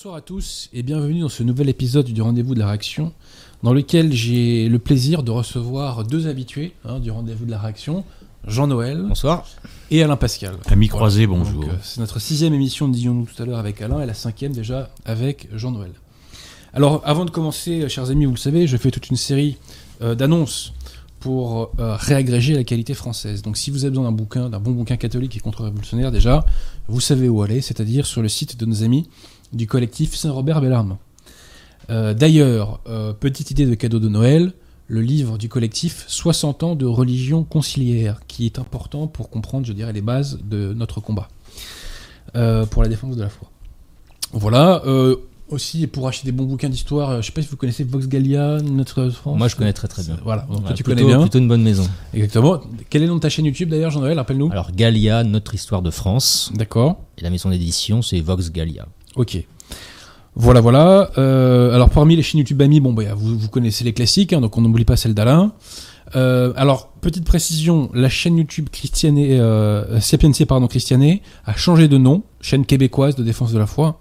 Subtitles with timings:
[0.00, 3.12] Bonsoir à tous et bienvenue dans ce nouvel épisode du Rendez-vous de la Réaction,
[3.62, 8.02] dans lequel j'ai le plaisir de recevoir deux habitués hein, du Rendez-vous de la Réaction,
[8.46, 9.46] Jean-Noël Bonsoir.
[9.90, 10.56] et Alain Pascal.
[10.68, 11.64] Ami croisé, bonjour.
[11.64, 14.52] Donc, euh, c'est notre sixième émission, disions-nous tout à l'heure, avec Alain, et la cinquième
[14.52, 15.92] déjà avec Jean-Noël.
[16.72, 19.58] Alors, avant de commencer, euh, chers amis, vous le savez, je fais toute une série
[20.00, 20.72] euh, d'annonces
[21.18, 23.42] pour euh, réagréger la qualité française.
[23.42, 26.46] Donc, si vous avez besoin d'un bouquin, d'un bon bouquin catholique et contre-révolutionnaire, déjà,
[26.88, 29.06] vous savez où aller, c'est-à-dire sur le site de nos amis
[29.52, 30.96] du collectif Saint-Robert Bellarme.
[31.90, 34.52] Euh, D'ailleurs, euh, petite idée de cadeau de Noël,
[34.86, 39.72] le livre du collectif 60 ans de religion conciliaire, qui est important pour comprendre, je
[39.72, 41.28] dirais, les bases de notre combat
[42.36, 43.48] euh, pour la défense de la foi.
[44.32, 44.82] Voilà.
[45.48, 48.60] aussi, pour acheter des bons bouquins d'histoire, je sais pas si vous connaissez Vox Gallia,
[48.62, 49.36] Notre France.
[49.36, 50.16] Moi, je connais très très bien.
[50.22, 51.20] Voilà, donc Voilà, tu plutôt, connais bien.
[51.20, 51.88] Plutôt une bonne maison.
[52.14, 52.60] Exactement.
[52.88, 54.50] Quel est le nom de ta chaîne YouTube d'ailleurs, Jean-Noël Rappelle-nous.
[54.52, 56.52] Alors, Gallia, notre histoire de France.
[56.54, 57.00] D'accord.
[57.18, 58.86] Et la maison d'édition, c'est Vox Gallia.
[59.16, 59.44] Ok.
[60.36, 61.10] Voilà, voilà.
[61.18, 64.56] Euh, alors, parmi les chaînes YouTube amis, bon, bah, vous, connaissez les classiques, hein, donc
[64.56, 65.52] on n'oublie pas celle d'Alain.
[66.16, 71.98] Euh, alors, petite précision, la chaîne YouTube Christiane, euh, Sapientier, pardon, Christiane, a changé de
[71.98, 74.00] nom, chaîne québécoise de défense de la foi.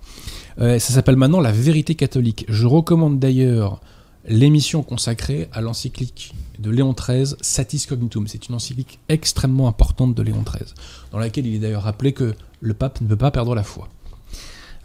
[0.60, 2.46] Euh, ça s'appelle maintenant La Vérité catholique.
[2.50, 3.80] Je recommande d'ailleurs
[4.28, 8.28] l'émission consacrée à l'encyclique de Léon XIII, Satis Cognitum.
[8.28, 10.74] C'est une encyclique extrêmement importante de Léon XIII,
[11.12, 13.88] dans laquelle il est d'ailleurs rappelé que le pape ne peut pas perdre la foi
[13.88, 13.99] euh,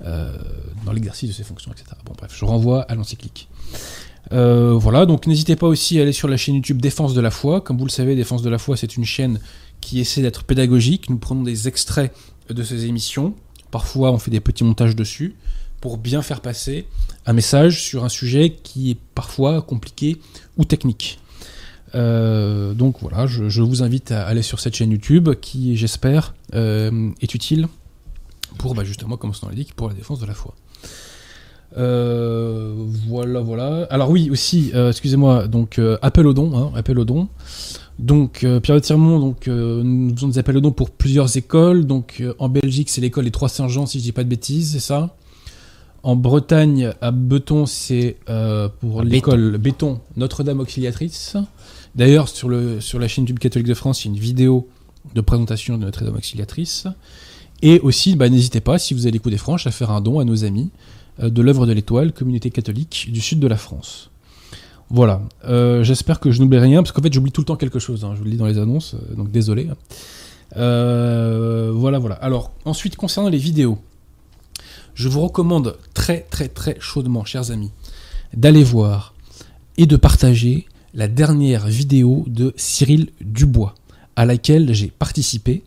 [0.00, 1.86] dans l'exercice de ses fonctions, etc.
[2.04, 3.48] Bon, bref, je renvoie à l'encyclique.
[4.32, 7.30] Euh, voilà, donc n'hésitez pas aussi à aller sur la chaîne YouTube Défense de la
[7.30, 7.60] foi.
[7.60, 9.40] Comme vous le savez, Défense de la foi, c'est une chaîne
[9.80, 11.10] qui essaie d'être pédagogique.
[11.10, 12.14] Nous prenons des extraits
[12.48, 13.34] de ces émissions.
[13.70, 15.34] Parfois, on fait des petits montages dessus
[15.80, 16.86] pour bien faire passer
[17.26, 20.18] un message sur un sujet qui est parfois compliqué
[20.56, 21.18] ou technique.
[21.94, 27.10] Euh, donc voilà, je, vous invite à aller sur cette chaîne YouTube qui, j'espère, euh,
[27.20, 27.68] est utile
[28.58, 30.54] pour bah, justement, comme son nom l'indique, pour la défense de la foi.
[31.76, 32.72] Euh,
[33.08, 33.86] voilà, voilà.
[33.90, 37.28] Alors oui, aussi, euh, excusez-moi, donc euh, appel au don, hein, appel au don.
[37.98, 41.86] Donc Pierre de Tirmont, donc nous faisons des appels au don pour plusieurs écoles.
[41.86, 44.80] Donc en Belgique, c'est l'école des Trois Saint-Jean, si je dis pas de bêtises, c'est
[44.80, 45.16] ça?
[46.02, 48.16] En Bretagne, à Beton, c'est
[48.80, 51.36] pour l'école Béton Notre-Dame Auxiliatrice.
[51.94, 54.68] D'ailleurs, sur, le, sur la chaîne YouTube catholique de France, il y a une vidéo
[55.14, 56.88] de présentation de Notre-Dame Auxiliatrice.
[57.66, 60.02] Et aussi, bah, n'hésitez pas, si vous avez les coups des franches, à faire un
[60.02, 60.68] don à nos amis
[61.20, 64.10] euh, de l'œuvre de l'étoile, communauté catholique du sud de la France.
[64.90, 65.22] Voilà.
[65.46, 68.04] Euh, J'espère que je n'oublie rien, parce qu'en fait, j'oublie tout le temps quelque chose.
[68.04, 69.66] hein, je vous le dis dans les annonces, euh, donc désolé.
[70.54, 72.16] Voilà, voilà.
[72.16, 73.78] Alors, ensuite, concernant les vidéos,
[74.94, 77.70] je vous recommande très, très, très chaudement, chers amis,
[78.34, 79.14] d'aller voir
[79.78, 83.74] et de partager la dernière vidéo de Cyril Dubois,
[84.16, 85.62] à laquelle j'ai participé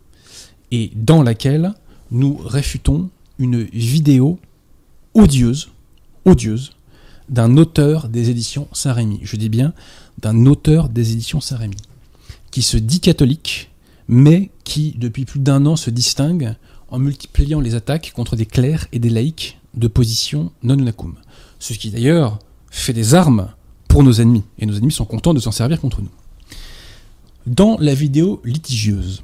[0.72, 1.74] et dans laquelle
[2.12, 3.10] nous réfutons
[3.40, 4.40] une vidéo
[5.14, 5.70] odieuse,
[6.26, 6.72] odieuse,
[7.30, 9.20] d'un auteur des éditions Saint-Rémy.
[9.24, 9.74] Je dis bien
[10.20, 11.78] d'un auteur des éditions Saint-Rémy,
[12.52, 13.70] qui se dit catholique,
[14.08, 16.56] mais qui, depuis plus d'un an, se distingue
[16.90, 21.16] en multipliant les attaques contre des clercs et des laïcs de position non unacum.
[21.60, 22.40] Ce qui d'ailleurs
[22.72, 23.50] fait des armes
[23.88, 26.12] pour nos ennemis, et nos ennemis sont contents de s'en servir contre nous.
[27.46, 29.24] Dans la vidéo litigieuse,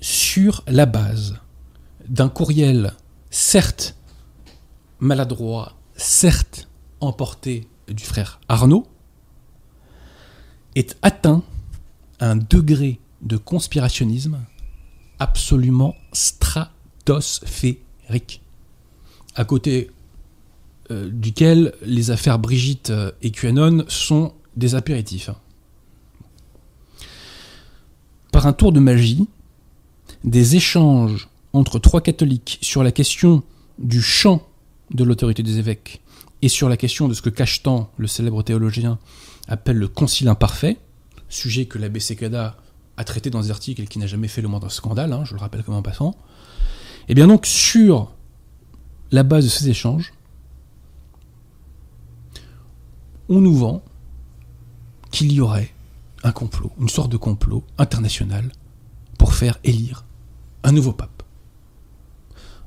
[0.00, 1.41] sur la base
[2.12, 2.94] d'un courriel
[3.30, 3.96] certes
[5.00, 6.68] maladroit, certes
[7.00, 8.86] emporté du frère Arnaud,
[10.74, 11.42] est atteint
[12.20, 14.38] un degré de conspirationnisme
[15.18, 18.42] absolument stratosphérique,
[19.34, 19.90] à côté
[20.90, 25.30] euh, duquel les affaires Brigitte euh, et QAnon sont des apéritifs.
[28.32, 29.26] Par un tour de magie,
[30.24, 33.42] des échanges entre trois catholiques sur la question
[33.78, 34.42] du champ
[34.92, 36.02] de l'autorité des évêques
[36.42, 38.98] et sur la question de ce que Cachetan, le célèbre théologien,
[39.48, 40.76] appelle le concile imparfait,
[41.28, 42.56] sujet que l'abbé Sekada
[42.96, 45.34] a traité dans des articles et qui n'a jamais fait le moindre scandale, hein, je
[45.34, 46.14] le rappelle comme en passant.
[47.08, 48.12] Et bien donc, sur
[49.10, 50.12] la base de ces échanges,
[53.28, 53.82] on nous vend
[55.10, 55.72] qu'il y aurait
[56.24, 58.50] un complot, une sorte de complot international
[59.18, 60.04] pour faire élire
[60.64, 61.11] un nouveau pape.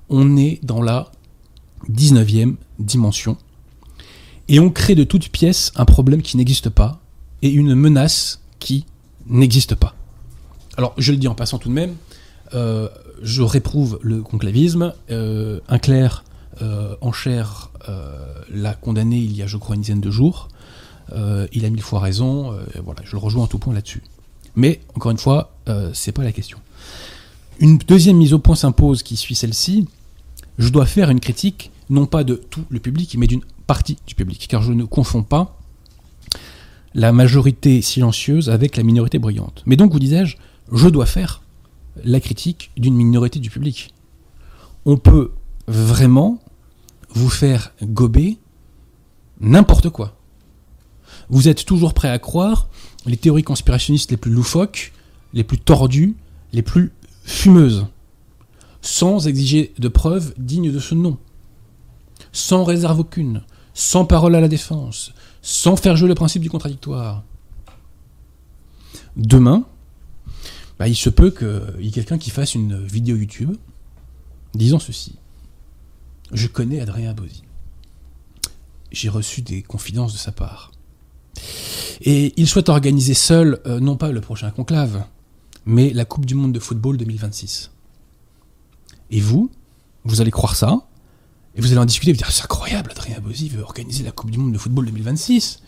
[0.10, 1.12] On est dans la
[1.90, 3.38] 19e dimension
[4.48, 7.00] et on crée de toutes pièces un problème qui n'existe pas
[7.42, 8.86] et une menace qui
[9.28, 9.96] n'existe pas.
[10.78, 11.96] Alors, je le dis en passant tout de même,
[12.54, 12.90] euh,
[13.22, 14.94] je réprouve le conclavisme.
[15.10, 16.24] Euh, un clerc
[16.62, 17.72] euh, en chair
[18.50, 20.50] l'a condamné il y a, je crois, une dizaine de jours.
[21.12, 22.58] Il a mille fois raison.
[22.84, 24.02] voilà, je le rejoins en tout point là-dessus.
[24.56, 25.56] Mais encore une fois,
[25.94, 26.58] c'est pas la question.
[27.60, 29.88] Une deuxième mise au point s'impose qui suit celle-ci.
[30.58, 34.16] Je dois faire une critique non pas de tout le public, mais d'une partie du
[34.16, 35.58] public, car je ne confonds pas
[36.94, 39.64] la majorité silencieuse avec la minorité bruyante.
[39.66, 40.38] Mais donc, vous disais-je,
[40.72, 41.42] je dois faire
[42.04, 43.94] la critique d'une minorité du public.
[44.86, 45.32] On peut
[45.68, 46.42] vraiment
[47.10, 48.38] vous faire gober
[49.40, 50.18] n'importe quoi.
[51.30, 52.68] Vous êtes toujours prêt à croire
[53.06, 54.94] les théories conspirationnistes les plus loufoques,
[55.34, 56.16] les plus tordues,
[56.54, 56.92] les plus
[57.26, 57.88] fumeuses,
[58.82, 61.18] sans exiger de preuves dignes de ce nom,
[62.32, 63.42] sans réserve aucune,
[63.74, 67.24] sans parole à la défense, sans faire jouer le principe du contradictoire.
[69.18, 69.66] Demain,
[70.78, 73.56] bah, il se peut qu'il y ait quelqu'un qui fasse une vidéo YouTube
[74.54, 75.16] disant ceci.
[76.32, 77.44] Je connais Adrien Bozzi.
[78.92, 80.72] J'ai reçu des confidences de sa part.
[82.02, 85.04] Et il souhaite organiser seul, euh, non pas le prochain conclave,
[85.66, 87.72] mais la Coupe du Monde de football 2026.
[89.12, 89.50] Et vous,
[90.04, 90.88] vous allez croire ça,
[91.56, 94.32] et vous allez en discuter, vous dire c'est incroyable, Adrien Bozzi veut organiser la Coupe
[94.32, 95.62] du Monde de football 2026.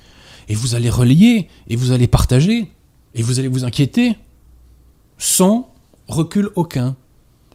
[0.50, 2.72] Et vous allez relayer, et vous allez partager,
[3.16, 4.18] et vous allez vous inquiéter,
[5.18, 5.74] sans
[6.08, 6.96] recul aucun,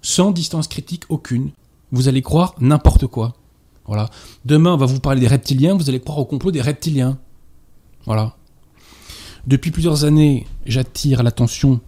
[0.02, 1.50] sans distance critique aucune.
[1.90, 3.34] Vous allez croire n'importe quoi.
[3.86, 4.08] Voilà.
[4.44, 7.18] Demain, on va vous parler des reptiliens, vous allez croire au complot des reptiliens.
[8.04, 8.36] Voilà.
[9.46, 11.80] Depuis plusieurs années, j'attire l'attention,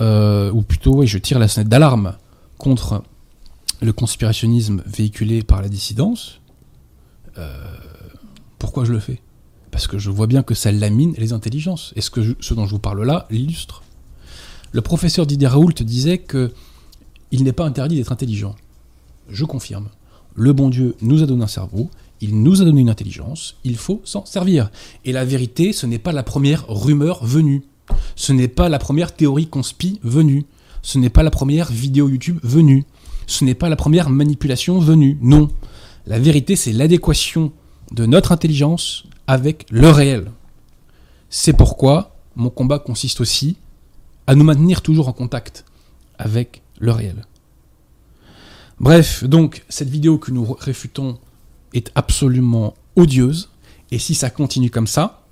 [0.00, 2.16] euh, ou plutôt, oui, je tire la sonnette d'alarme
[2.56, 3.02] contre
[3.80, 6.40] le conspirationnisme véhiculé par la dissidence.
[7.36, 7.52] Euh,
[8.58, 9.20] pourquoi je le fais?
[9.70, 11.92] Parce que je vois bien que ça lamine les intelligences.
[11.96, 13.82] Et ce, que ce dont je vous parle là l'illustre.
[14.72, 16.52] Le professeur Didier Raoult disait que
[17.30, 18.56] il n'est pas interdit d'être intelligent.
[19.28, 19.88] Je confirme.
[20.34, 21.90] Le bon Dieu nous a donné un cerveau,
[22.20, 24.70] il nous a donné une intelligence, il faut s'en servir.
[25.04, 27.64] Et la vérité, ce n'est pas la première rumeur venue.
[28.16, 30.44] Ce n'est pas la première théorie conspi venue.
[30.82, 32.84] Ce n'est pas la première vidéo YouTube venue.
[33.26, 35.18] Ce n'est pas la première manipulation venue.
[35.20, 35.48] Non.
[36.06, 37.52] La vérité, c'est l'adéquation
[37.92, 40.30] de notre intelligence avec le réel.
[41.30, 43.56] C'est pourquoi mon combat consiste aussi
[44.26, 45.64] à nous maintenir toujours en contact
[46.18, 47.26] avec le réel.
[48.80, 51.18] Bref, donc cette vidéo que nous réfutons
[51.74, 53.50] est absolument odieuse,
[53.90, 55.26] et si ça continue comme ça,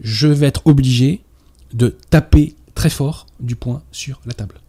[0.00, 1.22] je vais être obligé
[1.72, 4.60] de taper très fort du poing sur la table.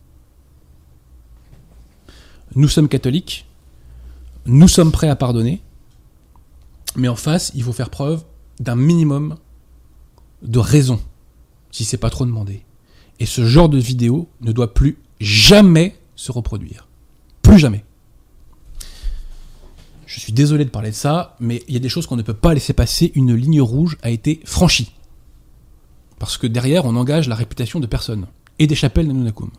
[2.55, 3.45] Nous sommes catholiques,
[4.45, 5.61] nous sommes prêts à pardonner,
[6.95, 8.23] mais en face, il faut faire preuve
[8.59, 9.37] d'un minimum
[10.41, 10.99] de raison,
[11.71, 12.63] si c'est pas trop demandé.
[13.19, 16.87] Et ce genre de vidéo ne doit plus jamais se reproduire.
[17.41, 17.83] Plus jamais.
[20.05, 22.23] Je suis désolé de parler de ça, mais il y a des choses qu'on ne
[22.23, 23.11] peut pas laisser passer.
[23.13, 24.91] Une ligne rouge a été franchie.
[26.19, 28.27] Parce que derrière, on engage la réputation de personne.
[28.59, 29.49] Et des chapelles de Nunakum.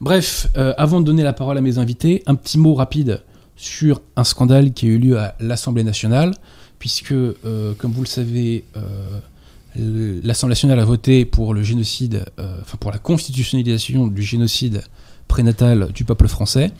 [0.00, 3.22] Bref, euh, avant de donner la parole à mes invités, un petit mot rapide
[3.56, 6.34] sur un scandale qui a eu lieu à l'Assemblée nationale,
[6.78, 12.78] puisque, euh, comme vous le savez, euh, l'Assemblée nationale a voté pour le génocide, enfin
[12.80, 14.82] pour la constitutionnalisation du génocide
[15.28, 16.72] prénatal du peuple français.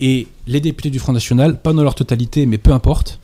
[0.00, 3.20] Et les députés du Front National, pas dans leur totalité, mais peu importe,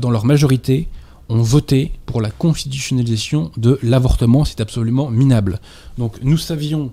[0.00, 0.88] dans leur majorité,
[1.32, 4.44] ont voté pour la constitutionnalisation de l'avortement.
[4.44, 5.60] C'est absolument minable.
[5.98, 6.92] Donc nous savions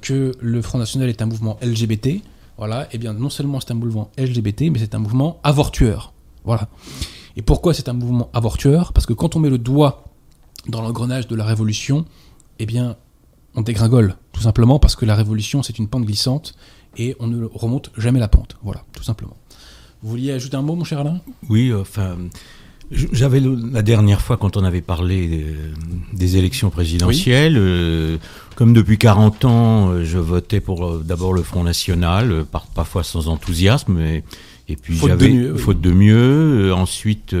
[0.00, 2.22] que le Front National est un mouvement LGBT.
[2.56, 6.12] Voilà, et eh bien non seulement c'est un mouvement LGBT, mais c'est un mouvement avortueur.
[6.44, 6.68] Voilà.
[7.36, 8.92] Et pourquoi c'est un mouvement avortueur?
[8.92, 10.04] Parce que quand on met le doigt
[10.66, 12.04] dans l'engrenage de la révolution,
[12.58, 12.96] eh bien,
[13.54, 16.56] on dégringole, tout simplement parce que la révolution c'est une pente glissante
[16.96, 18.56] et on ne remonte jamais la pente.
[18.64, 19.36] Voilà, tout simplement.
[20.02, 21.20] Vous vouliez ajouter un mot, mon cher Alain?
[21.48, 22.16] Oui, enfin.
[22.90, 25.44] J'avais la dernière fois quand on avait parlé
[26.12, 28.16] des élections présidentielles, euh,
[28.54, 33.28] comme depuis 40 ans, euh, je votais pour euh, d'abord le Front National, parfois sans
[33.28, 34.24] enthousiasme, et,
[34.68, 36.72] et puis j'avais faute de mieux.
[36.72, 37.36] ensuite,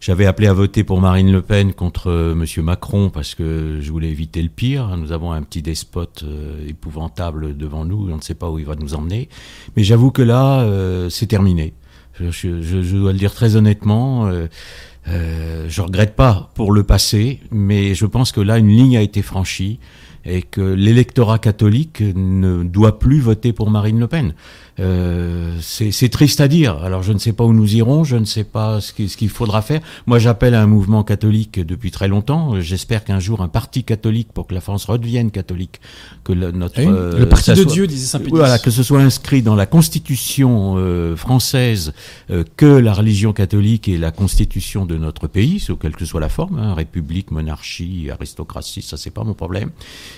[0.00, 4.10] j'avais appelé à voter pour Marine Le Pen contre Monsieur Macron parce que je voulais
[4.10, 4.96] éviter le pire.
[4.96, 6.24] Nous avons un petit despote
[6.68, 9.28] épouvantable devant nous, on ne sait pas où il va nous emmener.
[9.76, 10.64] Mais j'avoue que là,
[11.10, 11.74] c'est terminé.
[12.30, 14.26] Je, dois le dire très honnêtement.
[14.26, 14.46] Euh,
[15.08, 19.02] euh, je regrette pas pour le passé, mais je pense que là, une ligne a
[19.02, 19.78] été franchie
[20.24, 24.34] et que l'électorat catholique ne doit plus voter pour Marine Le Pen.
[24.80, 26.76] Euh, c'est triste à dire.
[26.82, 29.62] Alors je ne sais pas où nous irons, je ne sais pas ce qu'il faudra
[29.62, 29.80] faire.
[30.06, 32.60] Moi j'appelle à un mouvement catholique depuis très longtemps.
[32.60, 35.80] J'espère qu'un jour un parti catholique pour que la France redevienne catholique,
[36.24, 39.42] que le, notre euh, le parti de Dieu disait Saint Voilà, que ce soit inscrit
[39.42, 41.92] dans la Constitution euh, française
[42.56, 46.58] que la religion catholique est la constitution de notre pays, quelle que soit la forme,
[46.58, 49.70] hein, république, monarchie, aristocratie, ça c'est pas mon problème.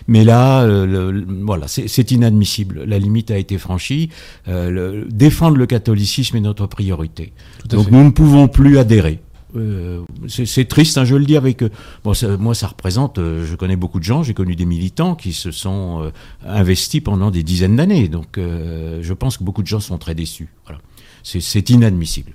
[0.08, 2.84] Mais là, le, voilà, c'est inadmissible.
[2.84, 4.10] La limite a été franchie.
[4.52, 7.32] Euh, le- défendre le catholicisme est notre priorité.
[7.68, 7.90] Donc fait.
[7.90, 9.20] nous ne pouvons plus adhérer.
[9.54, 11.62] Euh, c'est triste, hein, je le dis avec.
[11.62, 11.68] euh,
[12.04, 13.18] Bon, ça- moi, ça représente.
[13.18, 14.22] euh, je connais beaucoup de gens.
[14.22, 16.10] J'ai connu des militants qui se sont euh,
[16.46, 18.08] investis pendant des dizaines d'années.
[18.08, 20.48] Donc, je pense que beaucoup de gens sont très déçus.
[20.66, 20.80] Voilà.
[21.22, 22.32] C'est- inadmissible.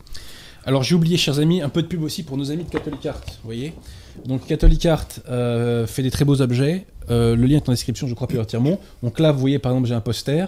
[0.65, 3.05] Alors j'ai oublié, chers amis, un peu de pub aussi pour nos amis de Catholic
[3.05, 3.21] Art.
[3.25, 3.74] Vous voyez
[4.25, 5.07] Donc Catholic Art
[5.88, 6.86] fait des très beaux objets.
[7.09, 8.79] Le lien est en description, je crois, prioritairement.
[9.01, 10.47] Donc là, vous voyez, par exemple, j'ai un poster.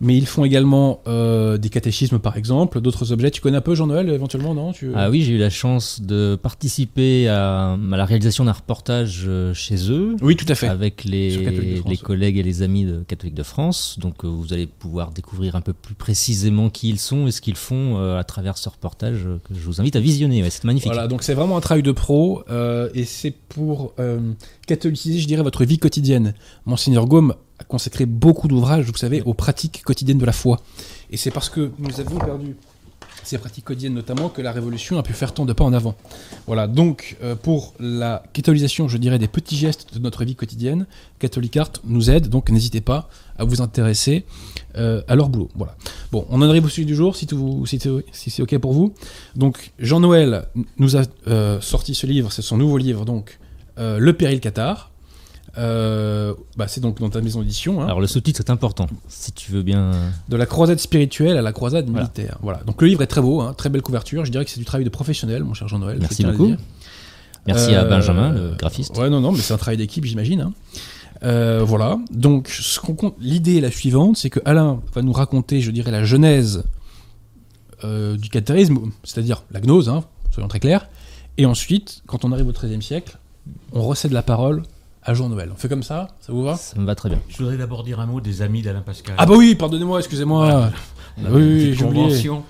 [0.00, 3.30] Mais ils font également euh, des catéchismes, par exemple, d'autres objets.
[3.30, 4.72] Tu connais un peu Jean-Noël, éventuellement, non?
[4.72, 4.90] Tu...
[4.94, 9.54] Ah oui, j'ai eu la chance de participer à, à la réalisation d'un reportage euh,
[9.54, 10.16] chez eux.
[10.22, 10.68] Oui, tout à fait.
[10.68, 13.98] Avec les, collègues et les amis de Catholique de France.
[13.98, 17.40] Donc euh, vous allez pouvoir découvrir un peu plus précisément qui ils sont et ce
[17.40, 20.42] qu'ils font euh, à travers ce reportage que je vous invite à visionner.
[20.42, 20.92] Ouais, c'est magnifique.
[20.92, 22.44] Voilà, donc c'est vraiment un travail de pro
[22.94, 23.94] et c'est pour
[24.66, 26.34] catholiciser, je dirais, votre vie quotidienne.
[26.66, 30.60] Monseigneur Gaume a consacré beaucoup d'ouvrages, vous savez, aux pratiques quotidiennes de la foi.
[31.10, 32.56] Et c'est parce que nous avons perdu
[33.24, 35.94] ces pratiques quotidiennes notamment que la Révolution a pu faire tant de pas en avant.
[36.46, 40.86] Voilà, donc euh, pour la catholisation, je dirais, des petits gestes de notre vie quotidienne,
[41.18, 44.24] Catholic Art nous aide, donc n'hésitez pas à vous intéresser
[44.76, 45.48] euh, à leur boulot.
[45.56, 45.76] Voilà.
[46.10, 48.56] Bon, on en arrive au sujet du jour, si, tout, si, c'est- si c'est OK
[48.58, 48.94] pour vous.
[49.36, 50.46] Donc, Jean-Noël
[50.78, 53.38] nous a euh, sorti ce livre, c'est son nouveau livre, donc
[53.76, 54.90] Le Péril Qatar.
[55.58, 57.80] Euh, bah, c'est donc dans ta maison d'édition.
[57.82, 57.86] hein.
[57.86, 59.90] Alors le sous-titre est important, si tu veux bien.
[60.28, 62.02] De la croisade spirituelle à la croisade Voilà.
[62.04, 62.38] militaire.
[62.42, 62.60] Voilà.
[62.64, 64.24] Donc le livre est très beau, hein, très belle couverture.
[64.24, 65.96] Je dirais que c'est du travail de professionnel, mon cher Jean-Noël.
[65.96, 66.54] je Merci beaucoup.
[67.46, 68.96] Merci à Euh, Benjamin, le graphiste.
[68.98, 70.42] Ouais, non, non, mais c'est un travail d'équipe, j'imagine.
[70.42, 70.52] hein.
[71.24, 71.98] Euh, voilà.
[72.12, 75.70] Donc, ce qu'on compte- l'idée est la suivante, c'est que Alain va nous raconter, je
[75.72, 76.62] dirais, la genèse
[77.82, 79.90] du catharisme, c'est-à-dire la gnose,
[80.32, 80.88] soyons très clairs.
[81.36, 83.18] Et ensuite, quand on arrive au XIIIe siècle,
[83.72, 84.62] on recède la parole
[85.08, 85.50] à Jean-Noël.
[85.52, 86.56] On fait comme ça Ça vous va?
[86.56, 87.18] Ça me va très bien.
[87.28, 89.14] Je voudrais d'abord dire un mot des amis d'Alain Pascal.
[89.18, 90.70] Ah bah oui, pardonnez-moi, excusez-moi.
[91.16, 92.02] On a oui, une oui, petite j'ai oublié.
[92.04, 92.44] convention.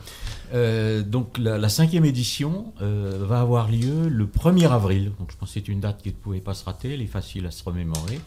[0.55, 5.13] Euh, donc la, la cinquième édition euh, va avoir lieu le 1er avril.
[5.21, 7.07] Donc je pense que c'est une date qui ne pouvait pas se rater, elle est
[7.07, 8.19] facile à se remémorer.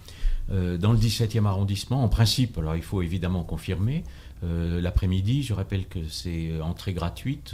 [0.52, 4.04] Euh, dans le 17e arrondissement, en principe, alors il faut évidemment confirmer,
[4.44, 7.54] euh, l'après-midi, je rappelle que c'est entrée gratuite.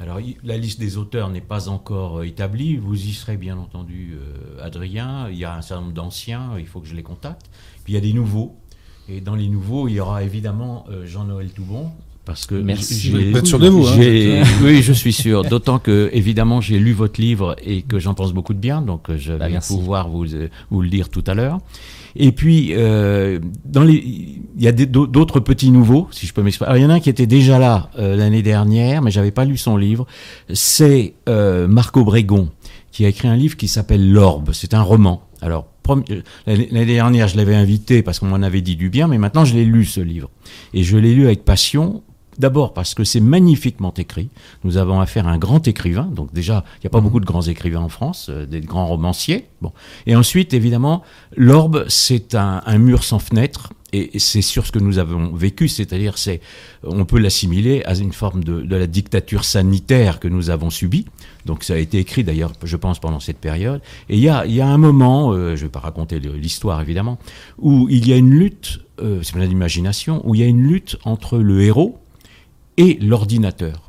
[0.00, 4.14] Alors la liste des auteurs n'est pas encore euh, établie, vous y serez bien entendu
[4.14, 7.46] euh, Adrien, il y a un certain nombre d'anciens, il faut que je les contacte.
[7.84, 8.54] Puis il y a des nouveaux,
[9.08, 11.90] et dans les nouveaux, il y aura évidemment euh, Jean-Noël Toubon.
[12.24, 12.94] Parce que Merci.
[13.00, 13.96] j'ai- Vous êtes sûr de vous, hein,
[14.62, 15.44] oui, je suis sûr.
[15.44, 19.10] D'autant que, évidemment, j'ai lu votre livre et que j'en pense beaucoup de bien, donc
[19.16, 19.72] je Bah, vais merci.
[19.74, 21.58] pouvoir vous, euh, vous le lire tout à l'heure.
[22.16, 26.76] Et puis, euh, dans les, il y a d'autres petits nouveaux, si je peux m'exprimer.
[26.76, 29.44] Il y en a un qui était déjà là euh, l'année dernière, mais j'avais pas
[29.44, 30.06] lu son livre.
[30.52, 32.50] C'est euh, Marco Brégon,
[32.90, 34.50] qui a écrit un livre qui s'appelle L'Orbe.
[34.52, 35.22] C'est un roman.
[35.40, 35.66] Alors,
[36.46, 39.54] l'année dernière, je l'avais invité parce qu'on m'en avait dit du bien, mais maintenant, je
[39.54, 40.30] l'ai lu, ce livre.
[40.74, 42.02] Et je l'ai lu avec passion.
[42.38, 44.28] D'abord parce que c'est magnifiquement écrit.
[44.64, 46.08] Nous avons affaire à un grand écrivain.
[46.12, 48.86] Donc déjà, il n'y a pas beaucoup de grands écrivains en France, euh, des grands
[48.86, 49.46] romanciers.
[49.60, 49.72] Bon.
[50.06, 51.02] Et ensuite, évidemment,
[51.36, 53.72] l'orbe, c'est un, un mur sans fenêtre.
[53.94, 56.42] Et c'est sur ce que nous avons vécu, c'est-à-dire, c'est,
[56.84, 61.06] on peut l'assimiler à une forme de, de la dictature sanitaire que nous avons subie.
[61.46, 63.80] Donc ça a été écrit d'ailleurs, je pense, pendant cette période.
[64.10, 66.20] Et il y a, il y a un moment, euh, je ne vais pas raconter
[66.20, 67.18] l'histoire évidemment,
[67.56, 70.64] où il y a une lutte, euh, c'est plein d'imagination, où il y a une
[70.64, 71.98] lutte entre le héros
[72.78, 73.82] et l'ordinateur.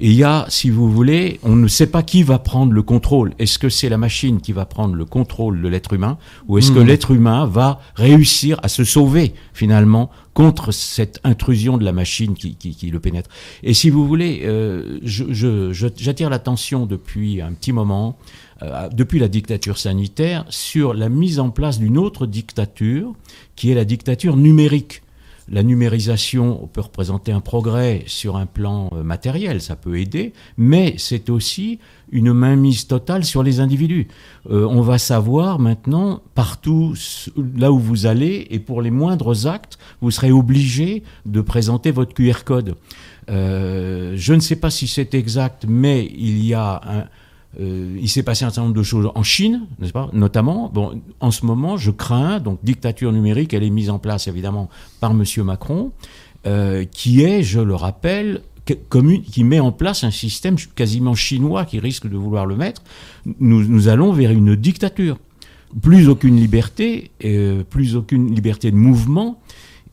[0.00, 2.82] Et il y a, si vous voulez, on ne sait pas qui va prendre le
[2.82, 3.32] contrôle.
[3.40, 6.70] Est-ce que c'est la machine qui va prendre le contrôle de l'être humain ou est-ce
[6.70, 6.86] que Mhm.
[6.86, 12.54] l'être humain va réussir à se sauver finalement contre cette intrusion de la machine qui,
[12.54, 13.28] qui- qui le pénètre?
[13.64, 18.18] Et si vous voulez, euh, je- je- je- j'attire l'attention depuis un petit moment,
[18.62, 23.14] euh, depuis la dictature sanitaire, sur la mise en place d'une autre dictature
[23.56, 25.02] qui est la dictature numérique.
[25.50, 30.94] La numérisation peut représenter un progrès sur un plan euh, matériel, ça peut aider, mais
[30.98, 31.78] c'est aussi
[32.12, 34.08] une mainmise totale sur les individus.
[34.50, 36.94] Euh, on va savoir maintenant partout
[37.56, 42.12] là où vous allez et pour les moindres actes, vous serez obligé de présenter votre
[42.12, 42.76] QR code.
[43.30, 47.04] Euh, je ne sais pas si c'est exact, mais il y a un,
[47.60, 50.08] euh, il s'est passé un certain nombre de choses en Chine, n'est-ce pas?
[50.12, 54.28] Notamment, bon, en ce moment, je crains, donc dictature numérique, elle est mise en place
[54.28, 54.68] évidemment
[55.00, 55.90] par Monsieur Macron,
[56.46, 58.42] euh, qui est, je le rappelle,
[59.30, 62.82] qui met en place un système quasiment chinois qui risque de vouloir le mettre.
[63.40, 65.18] Nous, nous allons vers une dictature.
[65.82, 69.40] Plus aucune liberté, euh, plus aucune liberté de mouvement.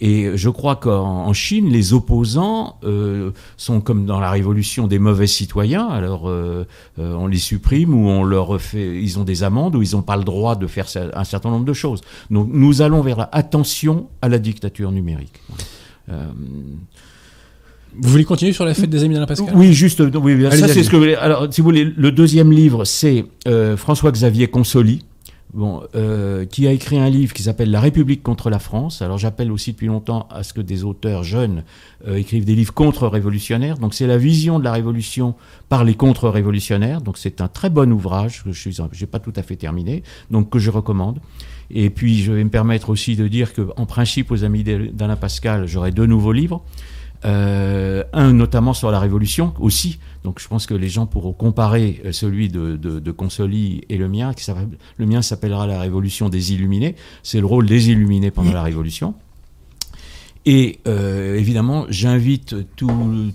[0.01, 4.99] Et je crois qu'en en Chine, les opposants euh, sont comme dans la révolution des
[4.99, 5.87] mauvais citoyens.
[5.87, 6.65] Alors euh,
[6.99, 10.01] euh, on les supprime ou on leur fait, ils ont des amendes ou ils n'ont
[10.01, 12.01] pas le droit de faire un certain nombre de choses.
[12.29, 15.41] Donc nous allons vers la attention à la dictature numérique.
[17.97, 19.55] Vous voulez continuer sur la fête des amis d'Alain Pascal?
[19.55, 20.03] Oui, juste.
[20.15, 20.97] Oui, ça, c'est ce que.
[20.97, 21.15] vous voulez.
[21.15, 23.25] Alors, si vous voulez, le deuxième livre, c'est
[23.77, 25.05] François-Xavier Consoli.
[25.55, 29.01] Bon, euh, qui a écrit un livre qui s'appelle La République contre la France.
[29.01, 31.63] Alors j'appelle aussi depuis longtemps à ce que des auteurs jeunes
[32.05, 33.77] euh, écrivent des livres contre-révolutionnaires.
[33.77, 35.33] Donc c'est la vision de la révolution
[35.69, 36.99] par les contre-révolutionnaires.
[36.99, 40.49] Donc c'est un très bon ouvrage que je n'ai pas tout à fait terminé, donc
[40.49, 41.19] que je recommande.
[41.71, 45.15] Et puis je vais me permettre aussi de dire que, en principe, aux amis d'Alain
[45.15, 46.65] Pascal, j'aurai deux nouveaux livres.
[47.23, 49.99] Euh, un notamment sur la Révolution aussi.
[50.25, 53.97] Donc je pense que les gens pourront comparer euh, celui de, de, de Consoli et
[53.97, 54.33] le mien.
[54.33, 54.51] Qui
[54.97, 56.95] le mien s'appellera La Révolution des Illuminés.
[57.23, 59.13] C'est le rôle des Illuminés pendant la Révolution.
[60.45, 63.31] Et euh, évidemment, j'invite tout,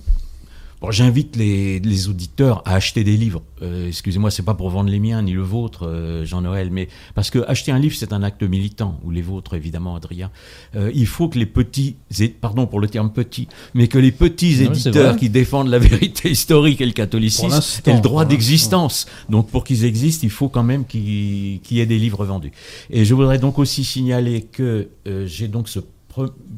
[0.81, 3.43] Bon, j'invite les, les, auditeurs à acheter des livres.
[3.61, 7.29] Euh, excusez-moi, c'est pas pour vendre les miens ni le vôtre, euh, Jean-Noël, mais parce
[7.29, 10.31] que acheter un livre, c'est un acte militant, ou les vôtres, évidemment, Adrien.
[10.77, 11.97] Euh, il faut que les petits,
[12.41, 16.81] pardon pour le terme petit, mais que les petits éditeurs qui défendent la vérité historique
[16.81, 19.07] et le catholicisme aient le droit d'existence.
[19.29, 22.53] Donc, pour qu'ils existent, il faut quand même qu'il y ait des livres vendus.
[22.89, 24.89] Et je voudrais donc aussi signaler que
[25.27, 25.81] j'ai donc ce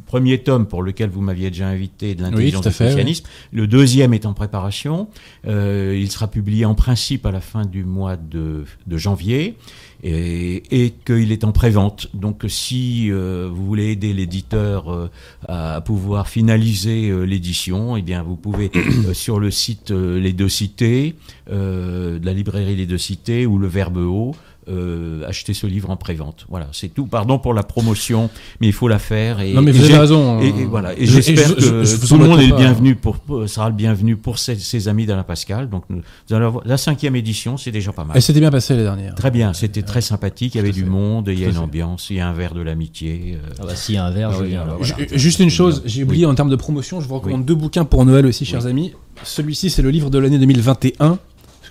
[0.06, 3.24] premier tome pour lequel vous m'aviez déjà invité de l'intelligence du christianisme.
[3.52, 5.08] Le deuxième est en préparation.
[5.46, 9.56] Euh, il sera publié en principe à la fin du mois de, janvier
[10.02, 12.08] et, et qu'il est en prévente.
[12.14, 15.10] Donc si euh, vous voulez aider l'éditeur euh,
[15.48, 18.70] à pouvoir finaliser l'édition, eh bien vous pouvez
[19.12, 21.14] sur le site Les Deux Cités,
[21.48, 24.34] de la librairie Les Deux Cités ou le Verbe Haut
[24.68, 26.46] euh, acheter ce livre en prévente.
[26.48, 27.06] Voilà, c'est tout.
[27.06, 29.40] Pardon pour la promotion, mais il faut la faire.
[29.40, 30.40] Et, non, mais vous avez raison.
[30.40, 30.96] Et, et, voilà.
[30.96, 34.88] Et j'espère que tout le monde est le bienvenu pour, sera le bienvenu pour ses,
[34.88, 35.68] amis d'Alain Pascal.
[35.68, 38.16] Donc, nous allons avoir, la cinquième édition, c'est déjà pas mal.
[38.16, 39.14] Et c'était bien passé les dernières.
[39.14, 40.54] Très bien, c'était très sympathique.
[40.54, 42.54] Il y avait du monde, il y a une ambiance, il y a un verre
[42.54, 43.36] de l'amitié.
[43.36, 43.54] Euh.
[43.60, 44.66] Ah bah s'il y a un verre, je viens.
[45.12, 48.04] Juste une chose, j'ai oublié en termes de promotion, je vous recommande deux bouquins pour
[48.04, 48.92] Noël aussi, chers amis.
[49.24, 51.18] Celui-ci, c'est le livre de l'année 2021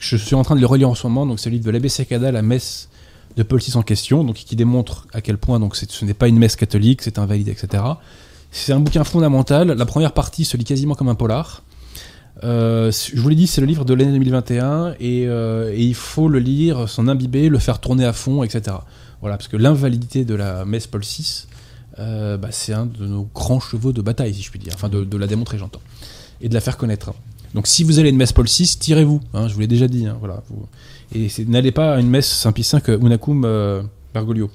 [0.02, 1.72] je suis en train de le relire en ce moment, donc c'est le livre de
[1.72, 2.90] l'abbé Secada, la messe
[3.38, 6.28] de Paul VI en question, donc qui démontre à quel point donc ce n'est pas
[6.28, 7.84] une messe catholique, c'est invalide, etc.
[8.52, 9.70] C'est un bouquin fondamental.
[9.70, 11.64] La première partie se lit quasiment comme un polar.
[12.44, 16.28] Euh, je vous l'ai dit, c'est le livre de l'année 2021 euh, et, il faut
[16.28, 18.78] le lire, s'en imbiber, le faire tourner à fond, etc.
[19.22, 21.46] Voilà, parce que l'invalidité de la messe Paul VI,
[22.00, 24.90] euh, bah, c'est un de nos grands chevaux de bataille, si je puis dire, enfin
[24.90, 25.82] de, la démontrer, j'entends,
[26.42, 27.14] et de la faire connaître.
[27.54, 29.88] Donc si vous allez à une messe Paul VI, tirez-vous, hein, je vous l'ai déjà
[29.88, 30.42] dit, hein, voilà.
[31.14, 33.84] Et n'allez pas à une messe Saint-Pie V Unacum euh,
[34.14, 34.50] Bergoglio.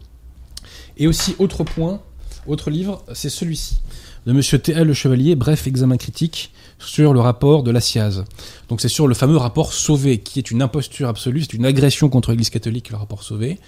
[0.97, 2.01] Et aussi, autre point,
[2.47, 3.79] autre livre, c'est celui-ci,
[4.27, 4.87] de Monsieur T.L.
[4.87, 8.25] Le Chevalier, bref, examen critique sur le rapport de la SIAZ.
[8.69, 12.09] Donc c'est sur le fameux rapport Sauvé, qui est une imposture absolue, c'est une agression
[12.09, 13.59] contre l'Église catholique, le rapport Sauvé.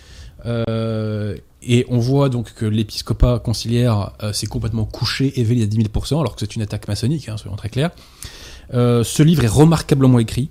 [0.46, 5.78] Euh, et on voit donc que l'épiscopat conciliaire euh, s'est complètement couché, éveillé à 10
[5.78, 7.90] 000%, alors que c'est une attaque maçonnique, hein, soyons très clairs.
[8.72, 10.50] Ce livre est remarquablement écrit.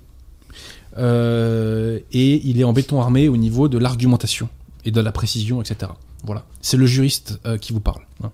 [0.98, 4.48] Euh, et il est en béton armé au niveau de l'argumentation
[4.84, 5.92] et de la précision, etc.
[6.24, 8.02] Voilà, c'est le juriste euh, qui vous parle.
[8.24, 8.32] Hein.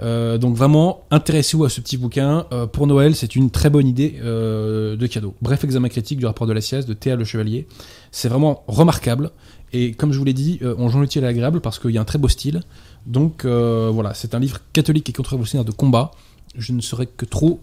[0.00, 2.46] Euh, donc vraiment, intéressez-vous à ce petit bouquin.
[2.72, 5.34] pour Noël, c'est une très bonne idée de cadeau.
[5.42, 7.66] Bref, examen critique du rapport de la SIAS de Théa Le Chevalier.
[8.12, 9.30] C'est vraiment remarquable.
[9.72, 12.00] Et comme je vous l'ai dit, on joint utile et agréable parce qu'il y a
[12.00, 12.62] un très beau style.
[13.06, 16.12] Donc voilà, c'est un livre catholique et contre-révolutionnaire de combat.
[16.56, 17.60] Je ne saurais que trop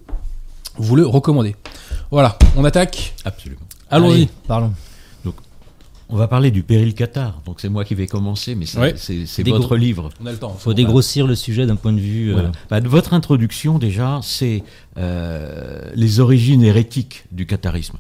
[0.77, 1.55] vous le recommander.
[2.11, 3.13] Voilà, on attaque.
[3.25, 3.61] Absolument.
[3.89, 4.27] Allons-y.
[4.47, 4.73] Parlons.
[5.23, 5.35] Donc,
[6.09, 7.41] on va parler du péril Qatar.
[7.45, 10.09] Donc, c'est moi qui vais commencer, mais c'est votre livre.
[10.21, 10.55] On a le temps.
[10.57, 12.35] Il faut dégrossir le sujet d'un point de vue.
[12.35, 14.63] Euh, bah, votre introduction, déjà, c'est
[14.97, 17.97] euh, les origines hérétiques du qatarisme.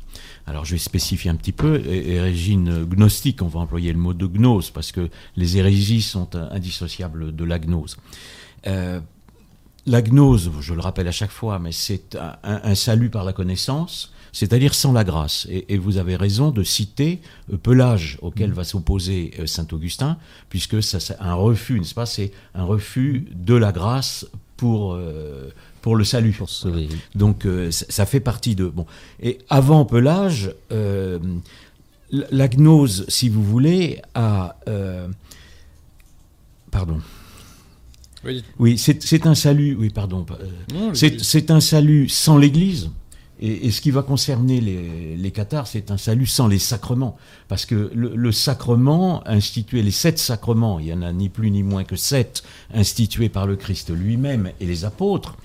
[0.47, 1.81] Alors je vais spécifier un petit peu,
[2.19, 7.35] origines gnostique, on va employer le mot de gnose, parce que les hérésies sont indissociables
[7.35, 7.97] de la gnose.
[8.67, 8.99] Euh,
[9.85, 14.11] la gnose, je le rappelle à chaque fois, mais c'est un, salut par la connaissance,
[14.33, 15.47] c'est-à-dire sans la grâce.
[15.49, 17.21] Et, vous avez raison de citer
[17.53, 20.17] euh, Pelage, auquel va s'opposer euh, saint Augustin,
[20.49, 22.07] puisque ça, c'est un refus, n'est-ce pas?
[22.07, 25.49] C'est un refus de la grâce pour euh,
[25.81, 26.33] pour le salut.
[26.33, 26.49] Pour.
[27.13, 28.87] Donc ça fait partie de bon.
[29.21, 30.51] Et avant Pelage,
[32.09, 34.55] la gnose, si vous voulez, a
[36.71, 37.01] pardon.
[38.25, 39.75] Oui, oui c'est un salut.
[39.79, 40.25] Oui, pardon.
[40.93, 42.89] C'est un salut sans l'Église.
[43.39, 47.17] Et, ce qui va concerner les, les cathares, c'est un salut sans les sacrements.
[47.47, 51.61] Parce que le, sacrement institué, les sept sacrements, il y en a ni plus ni
[51.63, 55.35] moins que sept institués par le Christ lui-même et les apôtres,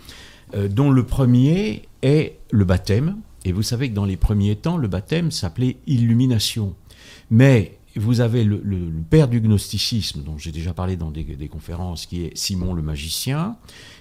[0.55, 3.17] euh, dont le premier est le baptême.
[3.45, 6.75] Et vous savez que dans les premiers temps, le baptême s'appelait illumination.
[7.31, 8.61] Mais vous avez le,
[9.09, 13.57] père du gnosticisme, dont j'ai déjà parlé dans des, conférences, qui est Simon le magicien,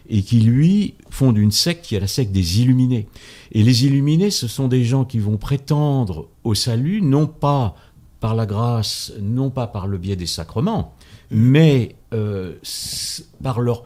[0.08, 3.08] et qui lui fonde une secte qui est la secte des illuminés.
[3.52, 7.76] Et les illuminés, ce sont des gens qui vont prétendre au salut, non pas
[8.20, 10.94] par la grâce, non pas par le biais des sacrements,
[11.32, 12.56] mais euh,
[13.42, 13.84] par leur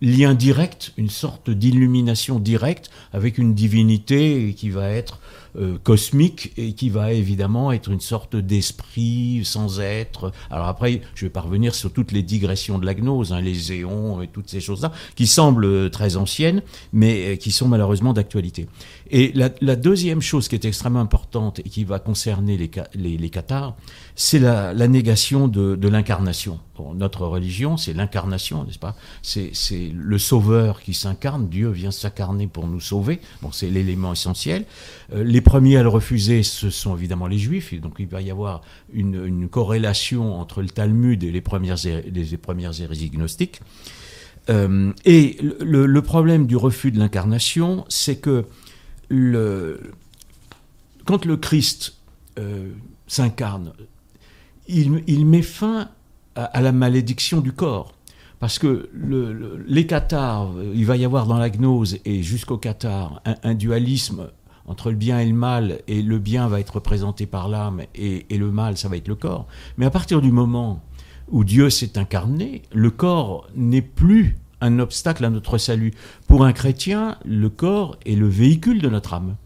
[0.00, 5.20] lien direct, une sorte d'illumination directe avec une divinité qui va être
[5.58, 10.32] euh, cosmique et qui va évidemment être une sorte d'esprit sans être.
[10.50, 14.22] Alors après, je vais parvenir sur toutes les digressions de la gnose, hein, les éons
[14.22, 18.66] et toutes ces choses-là, qui semblent très anciennes, mais euh, qui sont malheureusement d'actualité.
[19.10, 22.70] Et la, deuxième chose qui est extrêmement importante et qui va concerner les,
[23.16, 23.74] les, cathares,
[24.14, 26.58] c'est la, négation de, l'incarnation.
[26.94, 28.96] notre religion, c'est l'incarnation, n'est-ce pas?
[29.22, 29.52] C'est
[29.94, 34.64] le sauveur qui s'incarne, Dieu vient s'incarner pour nous sauver, bon, c'est l'élément essentiel.
[35.14, 38.20] Euh, les premiers à le refuser, ce sont évidemment les juifs, et donc il va
[38.20, 38.60] y avoir
[38.92, 43.60] une, corrélation entre le Talmud et les premières, les premières hérésies gnostiques.
[44.50, 48.46] Euh, et le, problème du refus de l'incarnation, c'est que
[49.08, 49.92] le,
[51.04, 51.98] quand le Christ
[52.38, 52.72] euh,
[53.06, 53.72] s'incarne,
[54.66, 55.88] il, met fin
[56.34, 57.94] à, la malédiction du corps.
[58.38, 58.90] Parce que
[59.66, 64.28] les cathares, il va y avoir dans la gnose et jusqu'au cathare un, dualisme
[64.66, 68.26] entre le bien et le mal, et le bien va être représenté par l'âme, et,
[68.28, 69.46] et, le mal, ça va être le corps.
[69.78, 70.84] Mais à partir du moment
[71.30, 75.92] où Dieu s'est incarné, le corps n'est plus un obstacle à notre salut.
[76.26, 79.36] Pour un chrétien, le corps est le véhicule de notre âme.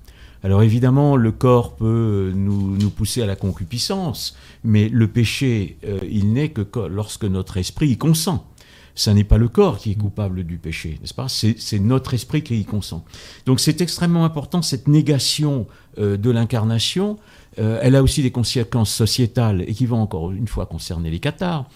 [0.44, 6.32] Alors évidemment, le corps peut nous, pousser à la concupiscence, mais le péché, euh, il
[6.32, 8.46] n'est que lorsque notre esprit y consent.
[8.94, 11.26] Ce n'est pas le corps qui est coupable du péché, n'est-ce pas?
[11.28, 13.04] C'est notre esprit qui y consent.
[13.46, 15.66] Donc c'est extrêmement important, cette négation
[15.98, 17.18] euh, de l'incarnation.
[17.58, 21.20] Euh, elle a aussi des conséquences sociétales et qui vont encore une fois concerner les
[21.20, 21.70] cathares,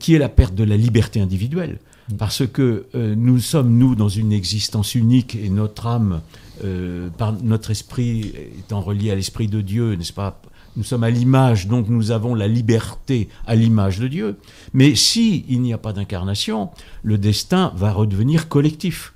[0.00, 1.78] qui est la perte de la liberté individuelle.
[2.18, 6.20] Parce que nous sommes, nous, dans une existence unique et notre âme
[6.62, 10.42] euh, par notre esprit étant relié à l'esprit de Dieu, n'est-ce pas?
[10.76, 14.36] Nous sommes à l'image, donc nous avons la liberté à l'image de Dieu.
[14.74, 16.68] Mais si il n'y a pas d'incarnation,
[17.02, 19.14] le destin va redevenir collectif.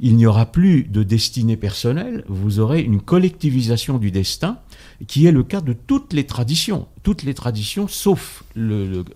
[0.00, 4.58] Il n'y aura plus de destinée personnelle, vous aurez une collectivisation du destin,
[5.06, 6.86] qui est le cas de toutes les traditions.
[7.02, 8.44] Toutes les traditions, sauf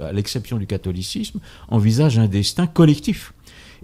[0.00, 3.32] à l'exception du catholicisme, envisagent un destin collectif.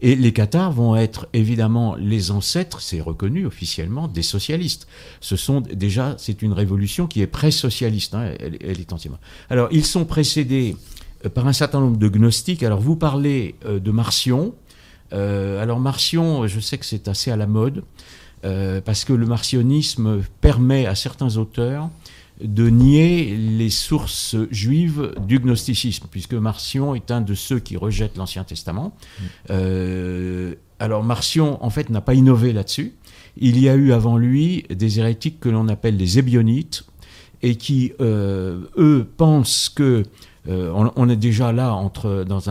[0.00, 4.88] Et les Qatars vont être évidemment les ancêtres, c'est reconnu officiellement, des socialistes.
[5.20, 9.20] Ce sont déjà, c'est une révolution qui est pré-socialiste, hein, elle, est entièrement.
[9.48, 10.76] Alors, ils sont précédés
[11.24, 12.64] euh, par un certain nombre de gnostiques.
[12.64, 14.54] Alors, vous parlez euh, de Marcion.
[15.12, 17.84] Euh, alors, Marcion, je sais que c'est assez à la mode,
[18.42, 21.90] parce que le marcionisme permet à certains auteurs
[22.42, 28.16] de nier les sources juives du gnosticisme, puisque Marcion est un de ceux qui rejettent
[28.16, 28.96] l'Ancien Testament.
[28.96, 29.24] Mm.
[29.50, 32.94] Euh, alors Marcion, en fait, n'a pas innové là-dessus.
[33.36, 36.84] Il y a eu avant lui des hérétiques que l'on appelle les ébionites,
[37.42, 40.04] et qui, euh, eux, pensent que
[40.48, 42.50] euh, on, est déjà là entre, dans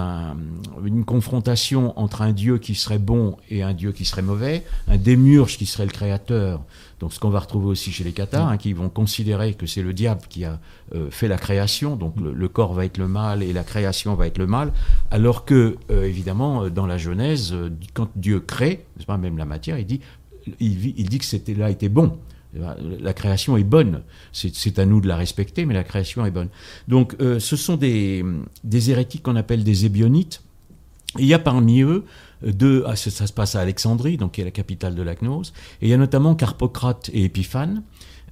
[0.86, 4.97] une confrontation entre un Dieu qui serait bon et un Dieu qui serait mauvais, un
[4.97, 6.62] démurge qui serait le créateur,
[7.01, 9.82] donc ce qu'on va retrouver aussi chez les cathares, hein, qui vont considérer que c'est
[9.82, 10.60] le diable qui a
[10.95, 14.27] euh, fait la création, donc le, corps va être le mal et la création va
[14.27, 14.71] être le mal,
[15.10, 17.54] alors que, euh, évidemment, dans la Genèse,
[17.93, 19.99] quand Dieu crée, pas même la matière, il dit,
[20.62, 22.17] il, il dit que c'était là était bon.
[22.54, 24.02] La création est bonne.
[24.34, 26.50] C'est à nous de la respecter, mais la création est bonne.
[26.88, 28.26] Donc, euh, ce sont des,
[28.64, 30.42] des hérétiques qu'on appelle des ébionites.
[31.18, 32.04] il y a parmi eux
[32.44, 35.54] deux, ah, ça, se passe à Alexandrie, donc qui est la capitale de la gnose,
[35.82, 37.84] et il y a notamment Carpocrate et Épiphane,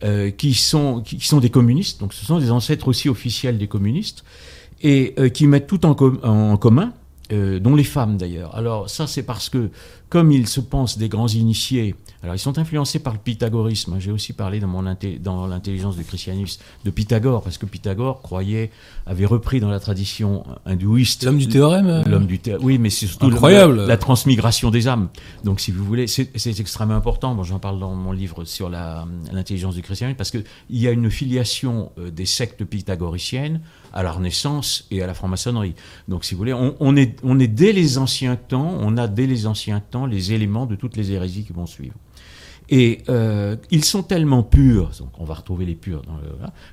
[0.03, 3.67] euh, qui, sont, qui, sont des communistes, donc ce sont des ancêtres aussi officiels des
[3.67, 4.23] communistes,
[4.82, 6.93] et euh, qui mettent tout en commun,
[7.29, 8.55] dont les femmes d'ailleurs.
[8.55, 9.69] Alors ça c'est parce que
[10.09, 13.95] comme ils se pensent des grands initiés, alors ils sont influencés par le pythagorisme.
[13.99, 14.83] J'ai aussi parlé dans, mon
[15.21, 18.71] dans l'intelligence du christianisme de Pythagore, parce que Pythagore croyait,
[19.05, 21.23] avait repris dans la tradition hindouiste.
[21.23, 23.85] L'homme du théorème euh L'homme du théorème, oui, mais c'est surtout Incroyable.
[23.85, 25.09] La, transmigration des âmes.
[25.43, 27.35] Donc si vous voulez, c'est, extrêmement important.
[27.35, 31.09] Bon, j'en parle dans mon livre sur l'intelligence du christianisme, parce qu'il y a une
[31.09, 33.61] filiation euh, des sectes pythagoriciennes
[33.93, 35.75] à la Renaissance et à la franc-maçonnerie.
[36.08, 39.08] Donc si vous voulez, on, on, est, on est dès les anciens temps, on a
[39.08, 41.95] dès les anciens temps les éléments de toutes les hérésies qui vont suivre.
[42.69, 46.30] Et euh, ils sont tellement purs, donc on va retrouver les purs, dans le,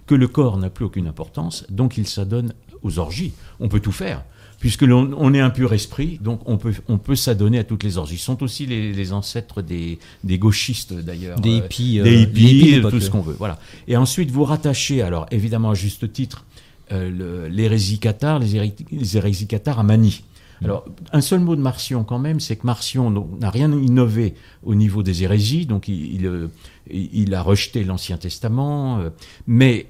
[0.06, 2.52] que le corps n'a plus aucune importance, donc il s'adonne
[2.82, 3.32] aux orgies.
[3.60, 4.22] On peut tout faire,
[4.60, 7.82] puisque l'on on est un pur esprit, donc on peut, on peut s'adonner à toutes
[7.82, 8.16] les orgies.
[8.16, 11.40] Ils sont aussi les, ancêtres des, des gauchistes d'ailleurs.
[11.40, 12.00] Des hippies.
[12.00, 13.36] des hippies, tout ce qu'on veut.
[13.38, 13.58] Voilà.
[13.88, 16.44] Et ensuite, vous rattachez, alors évidemment à juste titre,
[16.90, 20.24] l'hérésie cathare, les, hérésies cathares à Mani.
[20.60, 20.64] Mm.
[20.64, 24.74] Alors, un seul mot de Marcion quand même, c'est que Marcion n'a rien innové au
[24.74, 26.48] niveau des hérésies, donc il,
[26.90, 29.00] il, a rejeté l'Ancien Testament,
[29.46, 29.88] mais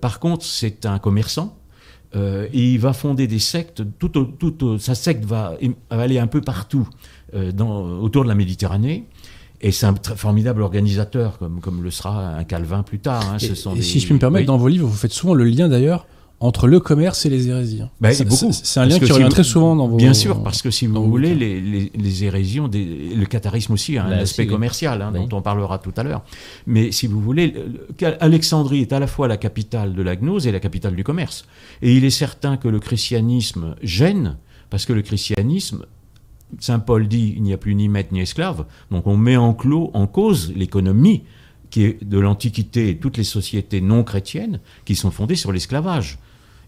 [0.00, 1.56] par contre, c'est un commerçant,
[2.14, 5.56] et il va fonder des sectes, toute, sa secte va,
[5.90, 6.88] aller un peu partout
[7.54, 9.06] dans, autour de la Méditerranée.
[9.60, 13.24] Et c'est un très formidable organisateur, comme, comme le sera un Calvin plus tard.
[13.32, 13.38] Hein.
[13.38, 15.44] Ce sont et si je puis me permettre, dans vos livres, vous faites souvent le
[15.44, 16.06] lien d'ailleurs
[16.44, 17.80] entre le commerce et les hérésies.
[17.80, 17.90] Hein.
[18.02, 20.86] Bah, c'est un lien qui revient très souvent dans vos Bien sûr, parce que si
[20.86, 24.46] vous voulez, les, les, les, hérésies ont des, le catharisme aussi a un bah, aspect
[24.46, 26.22] commercial, hein, dont on parlera tout à l'heure.
[26.66, 27.54] Mais si vous voulez,
[28.20, 31.46] Alexandrie est à la fois la capitale de la gnose et la capitale du commerce.
[31.80, 34.36] Et il est certain que le christianisme gêne,
[34.68, 35.86] parce que le christianisme
[36.60, 39.54] Saint Paul dit il n'y a plus ni maître ni esclave, donc on met en,
[39.54, 41.22] clos, en cause l'économie
[41.70, 46.18] qui est de l'Antiquité et toutes les sociétés non chrétiennes qui sont fondées sur l'esclavage.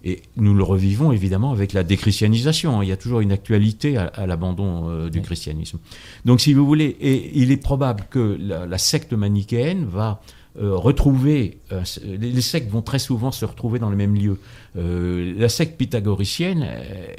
[0.09, 2.81] Et nous le revivons évidemment avec la déchristianisation.
[2.81, 5.79] Il y a toujours une actualité à, l'abandon euh, du christianisme.
[6.25, 10.21] Donc si vous voulez, et il est probable que la secte manichéenne va
[10.59, 14.39] retrouver, euh, les sectes vont très souvent se retrouver dans le même lieu.
[14.79, 16.67] Euh, la secte pythagoricienne,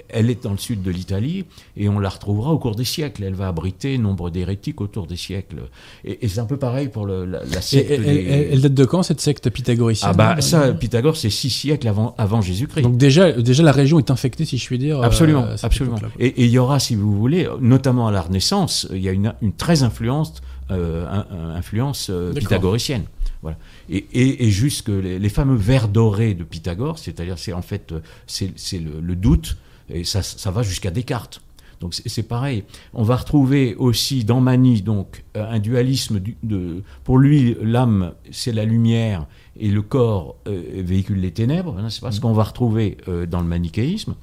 [0.10, 1.46] elle est dans le sud de l'Italie
[1.76, 3.24] et on la retrouvera au cours des siècles.
[3.24, 5.58] Elle va abriter nombre d'hérétiques autour des siècles.
[6.04, 7.92] Et, c'est un peu pareil pour la, secte.
[7.92, 12.16] elle, date de quand cette secte pythagoricienne Ah bah ça, Pythagore, c'est six siècles avant,
[12.18, 12.84] avant Jésus-Christ.
[12.84, 15.02] Donc déjà, déjà la région est infectée, si je puis dire.
[15.02, 15.98] Absolument, absolument.
[16.20, 19.34] Et il y aura, si vous voulez, notamment à la Renaissance, il y a une,
[19.42, 20.34] une très influence,
[20.70, 23.04] influence pythagoricienne.
[23.42, 23.58] Voilà.
[23.90, 24.06] Et,
[24.46, 27.94] et, jusque les, fameux vers dorés de Pythagore, c'est-à-dire c'est en fait
[28.26, 29.58] c'est le, doute,
[29.90, 31.42] et ça, ça va jusqu'à Descartes.
[31.80, 32.64] Donc c'est pareil.
[32.94, 38.66] On va retrouver aussi dans Mani donc un dualisme de pour lui l'âme c'est la
[38.66, 39.28] lumière
[39.60, 41.78] et le corps euh, véhicule les ténèbres.
[41.78, 42.22] Hein, c'est pas ce mmh.
[42.22, 44.16] qu'on va retrouver euh, dans le manichéisme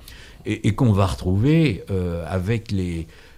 [0.47, 3.34] et, et qu'on va retrouver euh, avec les euh,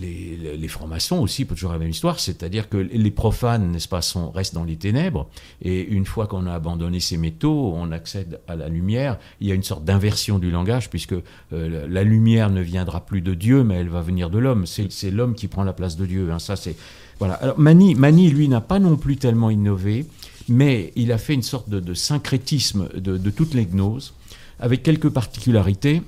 [0.00, 4.02] les, les, francs-maçons aussi, pour toujours la même histoire, c'est-à-dire que les profanes, n'est-ce pas,
[4.02, 5.28] sont, restent dans les ténèbres,
[5.60, 9.18] et une fois qu'on a abandonné ces métaux, on accède à la lumière.
[9.40, 11.14] Il y a une sorte d'inversion du langage, puisque
[11.52, 14.66] euh, la lumière ne viendra plus de Dieu, mais elle va venir de l'homme.
[14.66, 16.30] C'est l'homme qui prend la place de Dieu.
[16.32, 16.38] Hein.
[16.38, 16.76] Ça, c'est
[17.18, 17.34] voilà.
[17.34, 20.06] Alors Mani, Mani, lui, n'a pas non plus tellement innové,
[20.48, 24.14] mais il a fait une sorte de, syncrétisme de, de toutes les gnoses,
[24.58, 26.02] avec quelques particularités.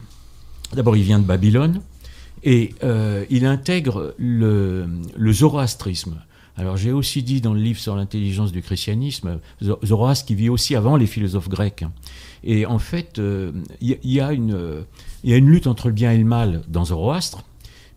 [0.72, 1.80] D'abord, il vient de Babylone.
[2.44, 4.86] Et euh, il intègre le,
[5.32, 6.20] zoroastrisme.
[6.56, 10.76] Alors j'ai aussi dit dans le livre sur l'intelligence du christianisme, Zoroastre qui vit aussi
[10.76, 11.84] avant les philosophes grecs.
[12.44, 14.84] Et en fait, euh, il y, a une,
[15.24, 17.42] y a une lutte entre le bien et le mal dans Zoroastre,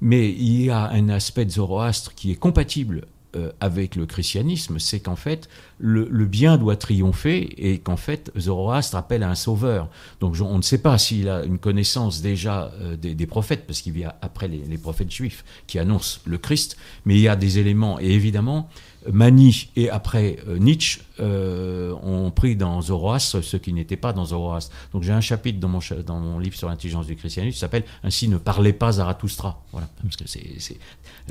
[0.01, 3.05] mais il y a un aspect de Zoroastre qui est compatible
[3.37, 5.47] euh, avec le christianisme, c'est qu'en fait,
[5.79, 9.89] le, bien doit triompher et qu'en fait, Zoroastre appelle à un sauveur.
[10.19, 13.93] Donc on ne sait pas s'il a une connaissance déjà euh, des, prophètes, parce qu'il
[13.93, 17.99] vient après les, prophètes juifs qui annoncent le Christ, mais il y a des éléments,
[17.99, 18.69] et évidemment,
[19.11, 24.25] Mani et après euh, Nietzsche euh, ont pris dans Zoroastre ce qui n'était pas dans
[24.25, 24.73] Zoroastre.
[24.93, 27.83] Donc j'ai un chapitre dans mon, dans mon livre sur l'intelligence du christianisme qui s'appelle
[28.03, 29.63] Ainsi ne parlez pas Zarathustra.
[29.71, 30.77] Voilà, parce que c'est,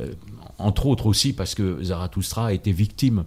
[0.01, 0.13] euh,
[0.59, 3.25] entre autres aussi parce que Zarathustra a été victime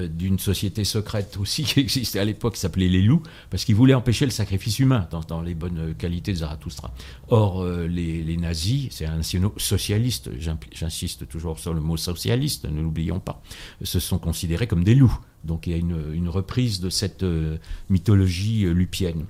[0.00, 3.94] d'une société secrète aussi qui existait à l'époque, qui s'appelait les loups, parce qu'ils voulaient
[3.94, 6.92] empêcher le sacrifice humain dans, les bonnes qualités de Zarathustra.
[7.28, 9.22] Or, euh, les, nazis, c'est un
[9.56, 10.30] socialiste,
[10.72, 13.42] j'insiste toujours sur le mot socialiste, ne l'oublions pas,
[13.82, 15.18] se sont considérés comme des loups.
[15.44, 17.56] Donc il y a une, reprise de cette euh,
[17.88, 19.24] mythologie lupienne.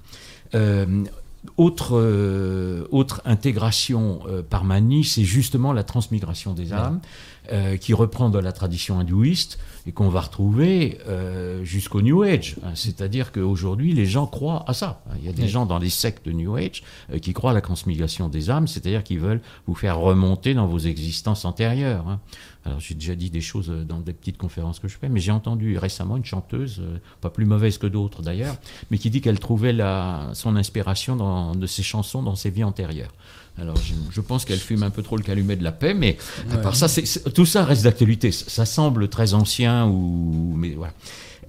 [1.56, 7.00] Autre, euh, autre intégration euh, par Mani, c'est justement la transmigration des âmes,
[7.52, 10.98] euh, qui reprend de la tradition hindouiste et qu'on va retrouver
[11.62, 12.56] jusqu'au New Age.
[12.62, 15.02] Hein, c'est-à-dire qu'aujourd'hui, les gens croient à ça.
[15.18, 16.82] Il y a des gens dans les sectes de New Age
[17.22, 20.78] qui croient à la transmigration des âmes, c'est-à-dire qu'ils veulent vous faire remonter dans vos
[20.78, 22.06] existences antérieures.
[22.06, 22.20] Hein.
[22.68, 25.20] Alors j'ai déjà dit des choses euh, dans des petites conférences que je fais, mais
[25.20, 28.56] j'ai entendu récemment une chanteuse, euh, pas plus mauvaise que d'autres d'ailleurs,
[28.90, 32.64] mais qui dit qu'elle trouvait la, son inspiration dans, de ses chansons dans ses vies
[32.64, 33.12] antérieures.
[33.60, 33.76] Alors
[34.10, 36.16] je, pense qu'elle fume un peu trop le calumet de la paix, mais
[36.52, 36.86] à part ça,
[37.34, 38.30] tout ça reste d'actualité.
[38.30, 40.92] Ça semble très ancien, ou, mais voilà.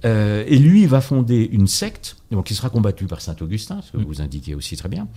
[0.04, 3.80] Euh, et lui, il va fonder une secte, donc qui sera combattue par saint Augustin,
[3.82, 4.04] ce que mm.
[4.04, 5.08] vous indiquez aussi très bien,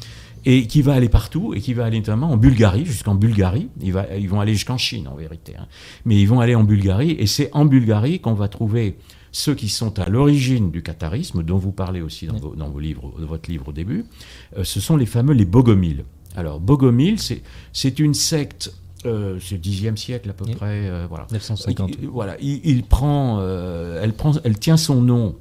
[0.46, 3.70] et qui va aller partout, et qui va aller notamment en Bulgarie, jusqu'en Bulgarie.
[3.82, 5.54] Il va, ils vont aller jusqu'en Chine, en vérité.
[5.58, 5.68] Hein.
[6.06, 8.98] Mais ils vont aller en Bulgarie, et c'est en Bulgarie qu'on va trouver
[9.32, 12.80] ceux qui sont à l'origine du catharisme, dont vous parlez aussi dans, vos, dans vos,
[12.80, 14.06] livres, votre livre au début.
[14.58, 16.04] Euh, ce sont les fameux les Bogomiles.
[16.36, 17.18] Alors, Bogomil,
[17.74, 18.74] c'est une secte
[19.06, 19.62] euh, c'est le
[19.94, 20.88] Xe siècle à peu près.
[20.88, 21.28] Euh, voilà.
[21.32, 21.98] 950.
[22.10, 25.36] voilà, il, prend, euh, elle prend, elle tient son nom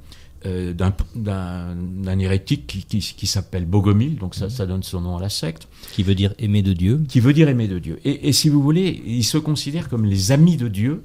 [0.45, 5.21] euh, d'un- hérétique qui, qui, qui s'appelle Bogomil, donc ça, ça donne son nom à
[5.21, 7.01] la secte, Qui veut dire aimer de Dieu.
[7.07, 7.99] qui veut dire aimer de Dieu.
[8.03, 11.03] Et, et si vous voulez, ils se considèrent comme les amis de Dieu.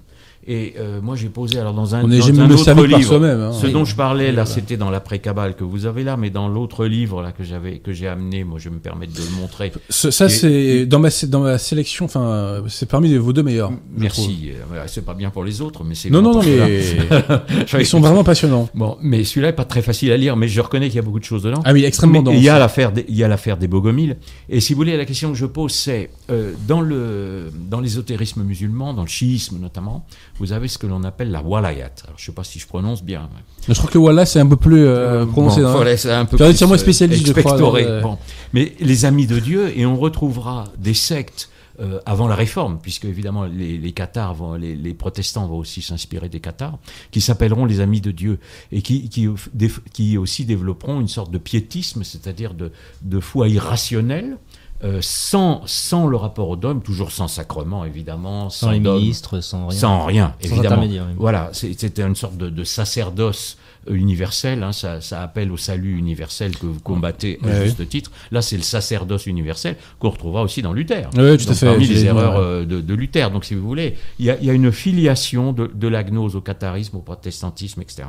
[0.51, 3.23] Et euh, moi, j'ai posé alors dans un, On dans jamais un le autre livre,
[3.23, 3.53] hein.
[3.53, 6.87] ce dont je parlais là, c'était dans l'après-cabale que vous avez là, mais dans l'autre
[6.87, 9.73] livre là que j'avais que j'ai amené, moi je vais me permettre de le montrer.
[9.91, 13.73] Ce- Ça, c'est dans ma, dans ma sélection, enfin, c'est parmi vos deux meilleurs.
[13.95, 14.53] Merci.
[14.75, 16.81] Euh, C'est pas bien pour les autres, mais c'est Non, non, non, mais
[17.81, 18.71] ils sont vraiment passionnants.
[18.75, 21.03] Bon, mais celui-là est pas très facile à lire, mais je reconnais qu'il y a
[21.03, 21.61] beaucoup de choses dedans.
[21.67, 22.35] Ah oui, extrêmement dense.
[22.37, 24.17] Il y a l'affaire des, il y a l'affaire des Bogomil.
[24.49, 28.43] Et si vous voulez, la question que je pose, c'est euh, dans le dans l'ésotérisme
[28.43, 30.07] musulman, dans le chiisme notamment,
[30.39, 31.91] vous avez ce que l'on appelle la walayat.
[32.05, 33.29] Alors, je sais pas si je prononce bien.
[33.67, 35.63] Je trouve que voilà, c'est un peu plus euh, prononcé.
[35.63, 35.97] Bon, hein.
[35.97, 37.59] c'est un peu plus, moi, euh, spécialiste, je crois,
[38.03, 38.19] Bon.
[38.53, 43.05] Mais les amis de Dieu, et on retrouvera des sectes euh, avant la réforme, puisque
[43.05, 46.79] évidemment les, les cathares vont, les, les protestants vont aussi s'inspirer des cathares,
[47.11, 48.39] qui s'appelleront les amis de Dieu,
[48.73, 52.73] et qui, qui aussi développeront une sorte de piétisme, c'est-à-dire de,
[53.03, 54.39] de foi irrationnelle.
[54.85, 59.41] Euh, sans, sans le rapport au dogme, toujours sans sacrement évidemment, Sans les dogme, ministres,
[59.41, 59.79] sans rien.
[59.79, 60.67] sans rien, Sans évidemment.
[60.67, 61.15] intermédiaire, oui.
[61.19, 63.59] Voilà, c'était une sorte de, de sacerdoce
[63.91, 68.11] euh, universel, hein, ça, ça appelle au salut universel que vous combattez à juste titre.
[68.31, 71.09] Là, c'est le sacerdoce universel qu'on retrouvera aussi dans Luther.
[71.17, 73.31] Ouais, tout à fait, Parmi les erreurs euh, de, de Luther.
[73.33, 76.05] Donc, si vous voulez, il y a, il y a une filiation de, de la
[76.05, 78.05] gnose au catharisme, au protestantisme, etc.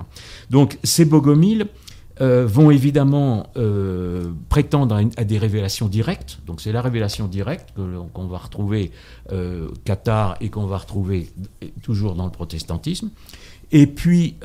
[0.51, 1.65] Donc, ces bogomiles
[2.21, 6.39] euh, vont évidemment euh, prétendre à, des révélations directes.
[6.45, 7.73] Donc, c'est la révélation directe
[8.13, 8.91] qu'on va retrouver
[9.31, 11.29] euh, cathare et qu'on va retrouver
[11.63, 13.09] euh, toujours dans le protestantisme.
[13.71, 14.35] Et puis,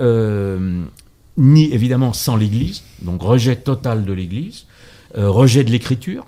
[1.37, 4.67] ni évidemment sans l'Église, donc rejet total de l'Église,
[5.17, 6.27] rejet de l'écriture,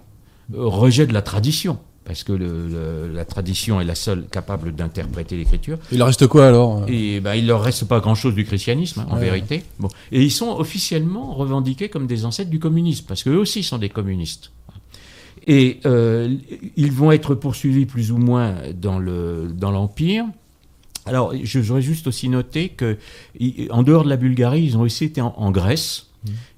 [0.53, 5.37] rejet de la tradition, parce que le- le- la tradition est la seule capable d'interpréter
[5.37, 5.79] l'écriture.
[5.93, 9.07] Il en reste quoi alors Et ben, il leur reste pas grand-chose du christianisme, hein,
[9.11, 9.25] en Ouais.
[9.25, 9.63] vérité.
[9.79, 9.89] Bon.
[10.13, 13.89] Et ils sont officiellement revendiqués comme des ancêtres du communisme, parce qu'eux aussi sont des
[13.91, 14.53] communistes.
[15.47, 16.35] Et euh,
[16.77, 20.25] ils vont être poursuivis plus ou moins dans le dans l'empire.
[21.05, 22.97] Alors, je voudrais juste aussi noter que,
[23.71, 26.07] en dehors de la Bulgarie, ils ont aussi été en, en Grèce.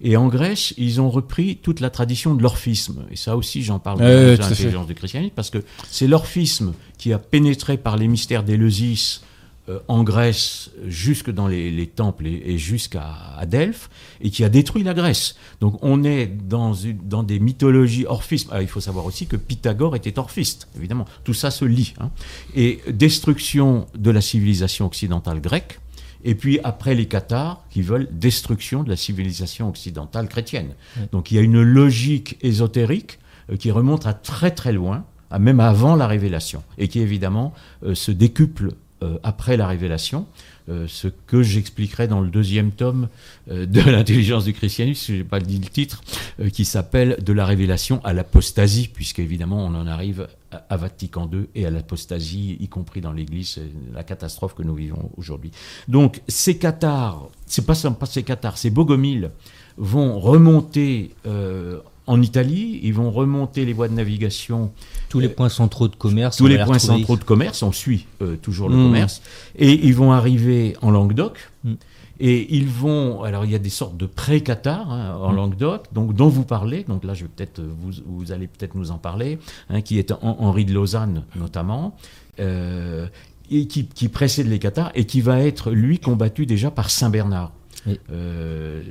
[0.01, 3.05] Et en Grèce, ils ont repris toute la tradition de l'orphisme.
[3.11, 4.05] Et ça aussi, j'en parle dans
[4.35, 4.53] à fait.
[4.53, 5.59] intelligences du christianisme, parce que
[5.91, 9.23] c'est l'orphisme qui a pénétré par les mystères d'Éleusis
[9.69, 13.05] euh, en Grèce jusque dans les, les temples et, et jusqu'à
[13.47, 13.91] Delphes,
[14.23, 15.37] et qui a détruit la Grèce.
[15.61, 18.49] Donc on est dans, une- dans des mythologies orphisme.
[18.51, 21.05] Ah, il faut savoir aussi que Pythagore était orphiste, évidemment.
[21.23, 21.93] Tout ça se lie.
[22.01, 22.11] hein.
[22.55, 25.81] Et destruction de la civilisation occidentale grecque,
[26.25, 30.75] et puis après les Cathares qui veulent destruction de la civilisation occidentale chrétienne.
[31.13, 33.19] Donc il y a une logique ésotérique
[33.51, 37.53] euh, qui remonte à très très loin, à même avant la révélation, et qui évidemment
[37.85, 40.27] euh, se décuple euh, après la révélation,
[40.69, 43.09] euh, ce que j'expliquerai dans le deuxième tome
[43.51, 46.03] euh, de l'intelligence du christianisme, je n'ai pas dit le titre,
[46.41, 51.29] euh, qui s'appelle De la révélation à l'apostasie, puisque évidemment on en arrive à, Vatican
[51.33, 53.61] II et à l'apostasie, y compris dans l'Église,
[53.95, 55.51] la catastrophe que nous vivons aujourd'hui.
[55.89, 59.31] Donc ces cathares, c'est pas, pas ces cathares, ces bogomiles
[59.77, 61.13] vont remonter
[62.09, 64.73] en Italie, ils vont remonter les voies de navigation
[65.09, 66.37] Tous les points centraux de commerce.
[66.39, 68.83] tous les points centraux de commerce, on suit euh, toujours le Mm.
[68.85, 69.23] commerce,
[69.57, 71.39] et ils vont arriver en Languedoc.
[71.65, 71.75] Mm.
[72.21, 75.37] Et ils vont, alors il y a des sortes de pré-cathares hein, en Mm.
[75.37, 76.83] Languedoc, donc dont vous parlez.
[76.83, 79.39] Donc là, je vais peut-être euh, vous, vous allez peut-être nous en parler,
[79.71, 81.95] hein, qui est Hen- Henri de Lausanne notamment,
[82.41, 83.07] euh,
[83.51, 87.09] et qui, qui précède les cathares et qui va être lui combattu déjà par Saint
[87.11, 87.53] Bernard.
[87.89, 87.99] Oui.
[88.13, 88.83] Euh,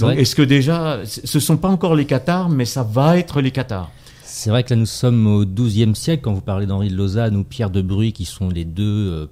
[0.00, 3.50] donc, est-ce que déjà, ce sont pas encore les cathares, mais ça va être les
[3.50, 3.90] cathares?
[4.26, 7.36] c'est vrai que là nous sommes au XIIe siècle quand vous parlez d'Henri de Lausanne
[7.36, 9.26] ou Pierre de Bruy qui sont les deux euh,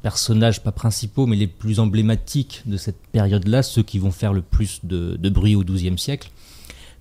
[0.00, 4.40] personnages pas principaux mais les plus emblématiques de cette période-là, ceux qui vont faire le
[4.42, 6.30] plus de, de bruit au XIIe siècle.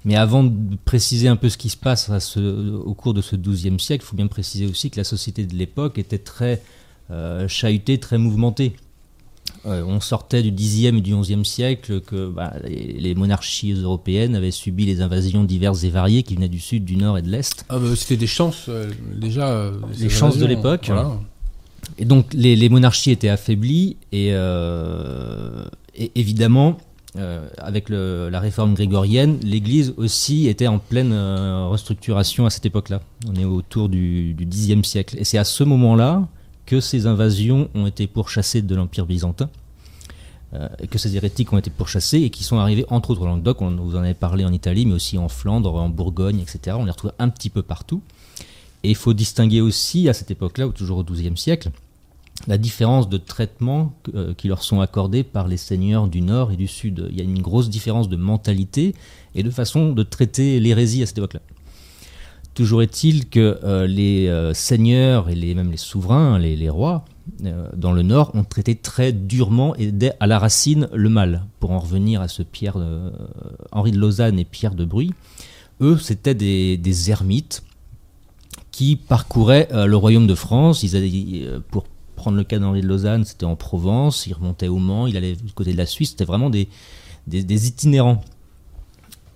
[0.03, 3.21] Mais avant de préciser un peu ce qui se passe à ce- au cours de
[3.21, 6.61] ce XIIe siècle, il faut bien préciser aussi que la société de l'époque était très
[7.11, 8.73] euh, chahutée, très mouvementée.
[9.65, 14.35] Euh, on sortait du Xe et du XIe siècle que bah, les, les monarchies européennes
[14.35, 17.29] avaient subi les invasions diverses et variées qui venaient du sud, du nord et de
[17.29, 17.63] l'est.
[17.69, 19.49] Ah, bah, C'était des chances euh, déjà.
[19.49, 20.85] euh, Les ces chances de l'époque.
[20.87, 21.11] voilà.
[21.99, 26.77] Et donc les, les monarchies étaient affaiblies et, et évidemment,
[27.57, 31.11] avec le- la réforme grégorienne, l'Église aussi était en pleine
[31.69, 33.01] restructuration à cette époque-là.
[33.27, 35.17] On est autour du, du Xe siècle.
[35.19, 36.27] Et c'est à ce moment-là
[36.71, 39.49] que ces invasions ont été pourchassées de l'Empire byzantin,
[40.53, 43.61] euh, que ces hérétiques ont été pourchassés et qui sont arrivés entre autres au Languedoc,
[43.61, 46.77] on vous en avait parlé en Italie, mais aussi en Flandre, en Bourgogne, etc.
[46.79, 48.01] On les retrouve un petit peu partout.
[48.83, 51.71] Et il faut distinguer aussi, à cette époque-là, ou toujours au XIIe siècle,
[52.47, 56.55] la différence de traitement euh, qui leur sont accordés par les seigneurs du Nord et
[56.55, 57.05] du Sud.
[57.09, 58.95] Il y a une grosse différence de mentalité
[59.35, 61.41] et de façon de traiter l'hérésie à cette époque-là.
[62.61, 67.05] Toujours est-il que euh, les euh, seigneurs et les, même les souverains, les, rois,
[67.75, 71.47] dans le Nord, ont traité très durement et à la racine le mal.
[71.59, 72.77] Pour en revenir à ce Pierre,
[73.71, 75.11] Henri de Lausanne et Pierre de Bruy,
[75.81, 77.63] eux, c'était des, ermites
[78.69, 80.83] qui parcouraient le royaume de France.
[80.83, 81.09] Ils avaient,
[81.71, 81.85] pour
[82.15, 85.35] prendre le cas d'Henri de Lausanne, c'était en Provence, il remontait au Mans, il allait
[85.35, 86.69] du côté de la Suisse, c'était vraiment des,
[87.25, 88.21] des, itinérants.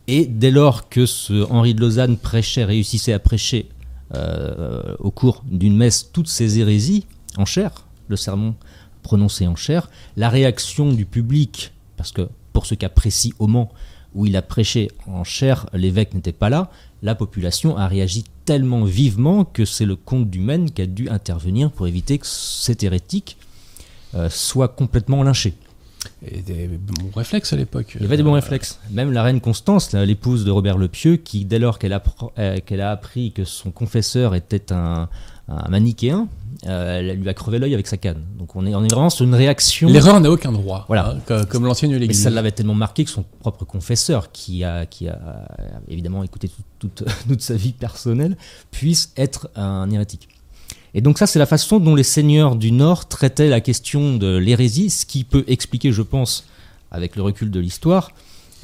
[0.07, 3.69] Et dès lors que ce Henri de Lausanne prêchait, réussissait à prêcher
[4.13, 7.05] euh, au cours d'une messe toutes ces hérésies
[7.37, 7.71] en chair,
[8.07, 8.55] le sermon
[9.01, 13.71] prononcé en chair, la réaction du public, parce que pour ce cas précis au Mans,
[14.13, 18.83] où il a prêché en chair, l'évêque n'était pas là, la population a réagi tellement
[18.85, 22.83] vivement que c'est le comte du Maine qui a dû intervenir pour éviter que cet
[22.83, 23.37] hérétique
[24.15, 25.55] euh, soit complètement lynché.
[26.25, 27.95] Et des bons réflexes à l'époque.
[27.95, 28.79] Il y avait des bons euh, réflexes.
[28.91, 32.03] Même la reine Constance, l'épouse de Robert le Pieux, qui dès lors qu'elle a,
[32.39, 35.09] euh, a appris que son confesseur était un,
[35.47, 36.27] un manichéen,
[36.67, 38.23] euh, elle lui a crevé l'œil avec sa canne.
[38.37, 39.89] Donc on est, on est vraiment sur une réaction.
[39.89, 40.85] L'erreur n'a aucun droit.
[40.87, 41.17] Voilà.
[41.29, 42.17] Hein, comme l'ancienne l'Église.
[42.17, 45.47] Mais ça l'avait tellement marqué que son propre confesseur, qui a, qui a
[45.87, 46.49] évidemment écouté
[46.79, 48.37] toute, toute sa vie personnelle,
[48.71, 50.29] puisse être un hérétique.
[50.95, 54.37] Et donc ça, c'est la façon dont les seigneurs du Nord traitaient la question de
[54.37, 56.45] l'hérésie, ce qui peut expliquer, je pense,
[56.89, 58.11] avec le recul de l'histoire,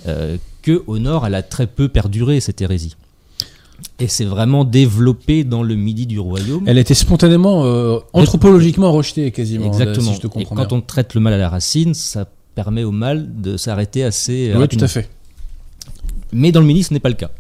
[0.08, 2.96] euh, que au Nord, elle a très peu perduré cette hérésie.
[4.00, 6.64] Et c'est vraiment développé dans le midi du royaume.
[6.68, 9.66] Elle était spontanément, euh, anthropologiquement rejetée quasiment.
[9.66, 10.14] Exactement.
[10.38, 12.26] Et quand on traite le mal à la racine, ça
[12.56, 14.54] permet au mal de s'arrêter assez.
[14.56, 15.10] Oui, tout à fait.
[16.32, 17.32] Mais dans le midi, ce n'est pas le cas.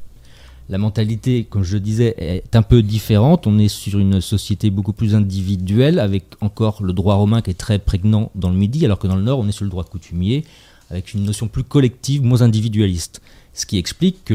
[0.72, 3.46] La mentalité, comme je le disais, est un peu différente.
[3.46, 7.56] On est sur une société beaucoup plus individuelle, avec encore le droit romain qui est
[7.56, 9.84] très prégnant dans le midi, alors que dans le nord, on est sur le droit
[9.84, 10.46] coutumier,
[10.90, 13.22] avec une notion plus collective, moins individualiste.
[13.54, 14.34] Ce qui explique que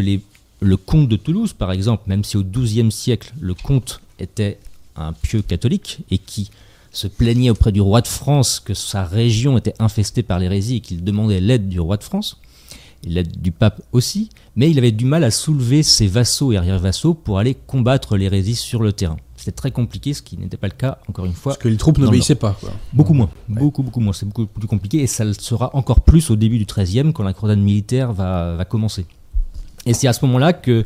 [0.61, 4.59] le comte de Toulouse, par exemple, même si au XIIe siècle, le comte était
[4.95, 6.51] un pieux catholique et qui
[6.93, 10.80] se plaignait auprès du roi de France que sa région était infestée par l'hérésie et
[10.80, 12.39] qu'il demandait l'aide du roi de France,
[13.07, 17.39] du pape aussi, mais il avait du mal à soulever ses vassaux et arrière-vassaux pour
[17.39, 19.17] aller combattre l'hérésie sur le terrain.
[19.37, 21.53] C'était très compliqué, ce qui n'était pas le cas, encore une fois.
[21.53, 22.59] Parce que les troupes n'obéissaient pas.
[22.93, 24.13] Beaucoup moins, beaucoup, beaucoup moins.
[24.13, 27.23] C'est beaucoup plus compliqué et ça le sera encore plus au début du XIIIe quand
[27.23, 29.07] la croisade militaire va commencer.
[29.87, 30.85] Et c'est à ce moment-là que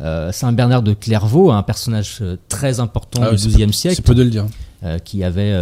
[0.00, 4.02] euh, Saint Bernard de Clairvaux, un personnage euh, très important ah du XIIe siècle, c'est
[4.02, 4.46] peu de le dire,
[4.84, 5.54] euh, qui avait,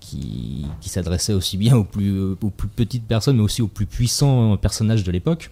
[0.00, 2.36] qui, qui s'adressait aussi bien aux plus,
[2.74, 5.50] petites personnes, mais aussi aux plus puissants personnages de l'époque.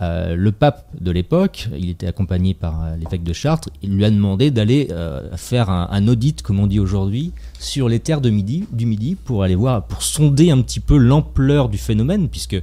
[0.00, 4.50] le pape de l'époque, il était accompagné par l'évêque de Chartres, il lui a demandé
[4.50, 4.88] d'aller
[5.36, 9.14] faire un, un, audit, comme on dit aujourd'hui, sur les terres de midi, du Midi,
[9.16, 12.62] pour aller voir, pour sonder un petit peu l'ampleur du phénomène, puisque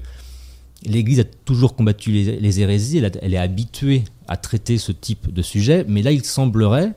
[0.85, 5.85] L'Église a toujours combattu les, hérésies, elle, est habituée à traiter ce type de sujet,
[5.87, 6.93] mais là il semblerait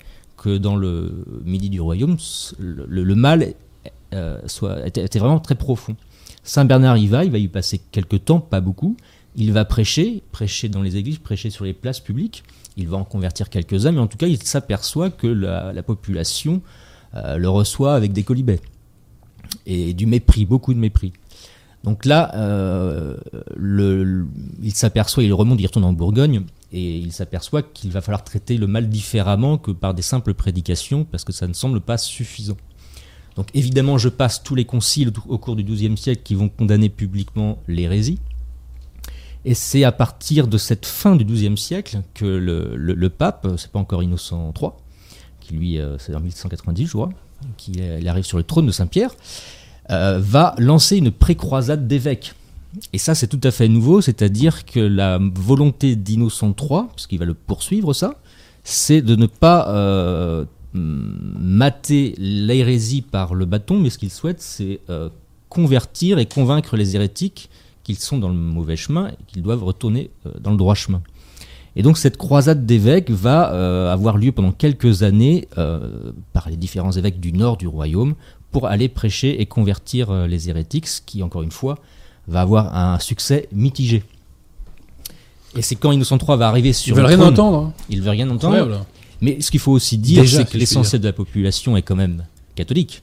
[0.49, 2.17] dans le Midi du Royaume,
[2.59, 3.55] le, mal
[4.15, 5.97] euh, soit, était, vraiment très profond.
[6.43, 8.97] Saint Bernard y va, il va y passer quelques temps, pas beaucoup.
[9.35, 12.45] Il va prêcher, prêcher dans les églises, prêcher sur les places publiques.
[12.77, 16.63] Il va en convertir quelques-uns, mais en tout cas, il s'aperçoit que la, population
[17.15, 18.61] euh, le reçoit avec des colibets
[19.67, 21.13] et du mépris, beaucoup de mépris.
[21.85, 23.17] Donc là, euh,
[24.63, 26.43] il s'aperçoit, il remonte, il retourne en Bourgogne,
[26.73, 31.05] et il s'aperçoit qu'il va falloir traiter le mal différemment que par des simples prédications,
[31.05, 32.57] parce que ça ne semble pas suffisant.
[33.37, 36.89] Donc évidemment, je passe tous les conciles au cours du XIIe siècle qui vont condamner
[36.89, 38.19] publiquement l'hérésie.
[39.45, 43.79] Et c'est à partir de cette fin du XIIe siècle que le, pape, c'est pas
[43.79, 44.71] encore Innocent III,
[45.41, 47.11] qui lui, euh, c'est en 1190, je crois,
[47.57, 49.15] qu'il arrive sur le trône de Saint-Pierre,
[49.91, 52.35] euh, va lancer une pré-croisade d'évêques.
[52.93, 57.19] Et ça, c'est tout à fait nouveau, c'est-à-dire que la volonté d'Innocent III, parce qu'il
[57.19, 58.15] va le poursuivre, ça,
[58.65, 60.45] c'est de ne pas euh,
[60.75, 65.09] mater l'hérésie par le bâton, mais ce qu'il souhaite, c'est euh,
[65.49, 67.49] convertir et convaincre les hérétiques
[67.85, 70.11] qu'ils sont dans le mauvais chemin et qu'ils doivent retourner
[70.41, 71.03] dans le droit chemin.
[71.77, 75.47] Et donc cette croisade d'évêques va avoir lieu pendant quelques années
[76.33, 78.17] par les différents évêques du nord du royaume
[78.57, 81.79] pour aller prêcher et convertir euh, les hérétiques, ce qui, encore une fois,
[82.29, 84.03] va avoir un succès mitigé.
[85.57, 87.59] Et c'est quand Innocent III va arriver sur il veut rien entendre.
[87.59, 87.73] Hein.
[87.89, 88.85] Il veut rien entendre.
[89.23, 92.25] Mais ce qu'il faut aussi dire, c'est que l'essentiel de la population est quand même
[92.55, 93.03] catholique.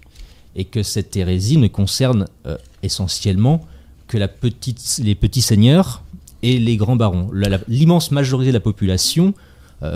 [0.56, 3.66] Et que cette hérésie ne concerne euh, essentiellement
[4.08, 6.04] que la petite, les petits seigneurs
[6.44, 7.32] et les grands barons.
[7.68, 9.34] L'immense majorité de la population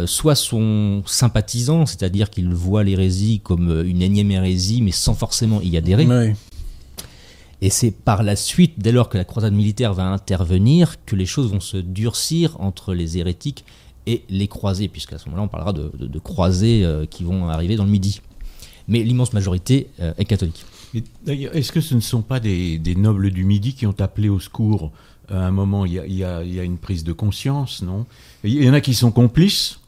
[0.05, 5.77] soit sont sympathisants, c'est-à-dire qu'ils voient l'hérésie comme une énième hérésie, mais sans forcément y
[5.77, 6.05] adhérer.
[7.61, 11.25] Et c'est par la suite, dès lors que la croisade militaire va intervenir, que les
[11.25, 13.65] choses vont se durcir entre les hérétiques
[14.05, 17.83] et les croisés, puisqu'à ce moment-là, on parlera de, croisés euh, qui vont arriver dans
[17.83, 18.21] le Midi.
[18.87, 20.65] Mais l'immense majorité euh, est catholique.
[21.25, 24.91] Est-ce que ce ne sont pas des, nobles du Midi qui ont appelé au secours
[25.29, 25.85] à un moment?
[25.85, 28.05] Il y, a, une prise de conscience, non?
[28.43, 29.79] Il y en a qui sont complices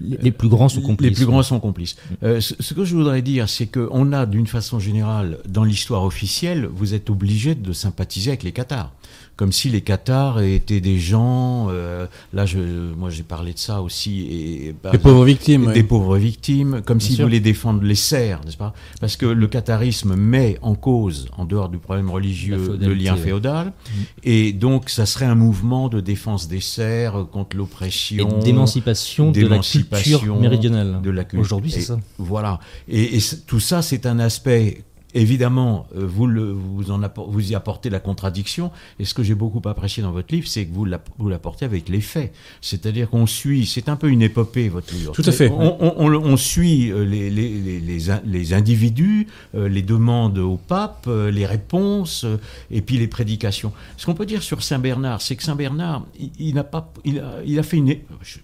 [0.00, 1.10] les, plus grands sont complices.
[1.10, 1.96] Les plus grands sont complices.
[2.22, 6.66] Euh, ce, que je voudrais dire, c'est qu'on a, d'une façon générale, dans l'histoire officielle,
[6.66, 8.92] vous êtes obligé de sympathiser avec les Qatars
[9.36, 11.68] comme si les Qatars étaient des gens.
[11.70, 14.20] Euh, là, je, moi, j'ai parlé de ça aussi.
[14.30, 15.72] Et, des pauvres victimes.
[15.72, 18.74] Des pauvres victimes, comme s'ils voulaient défendre les serfs, n'est-ce pas?
[19.00, 23.68] Parce que le qatarisme met en cause, en dehors du problème religieux, le lien féodal.
[23.68, 24.00] Mm.
[24.22, 28.40] Et donc, ça serait un mouvement de défense des serfs contre l'oppression.
[28.40, 31.00] Et d'émancipation de la culture méridionale.
[31.02, 31.98] De la Aujourd'hui, c'est ça.
[32.18, 32.60] Voilà.
[32.88, 34.84] et tout ça, c'est un aspect
[35.16, 38.72] Évidemment, euh, vous, le, vous, en vous y apportez la contradiction.
[38.98, 42.00] Et ce que j'ai beaucoup apprécié dans votre livre, c'est que vous l'apportez avec les
[42.00, 42.32] faits.
[42.60, 45.12] C'est-à-dire qu'on suit, c'est un peu une épopée, votre livre.
[45.12, 45.50] Tout à fait.
[45.50, 47.80] On, suit euh, les, les,
[48.24, 52.26] les, individus, euh, les demandes au pape, les réponses,
[52.72, 53.72] et puis les prédications.
[53.96, 56.02] Ce qu'on peut dire sur Saint-Bernard, c'est que Saint-Bernard,
[56.40, 57.94] il, n'a pas, il a, il a, fait une.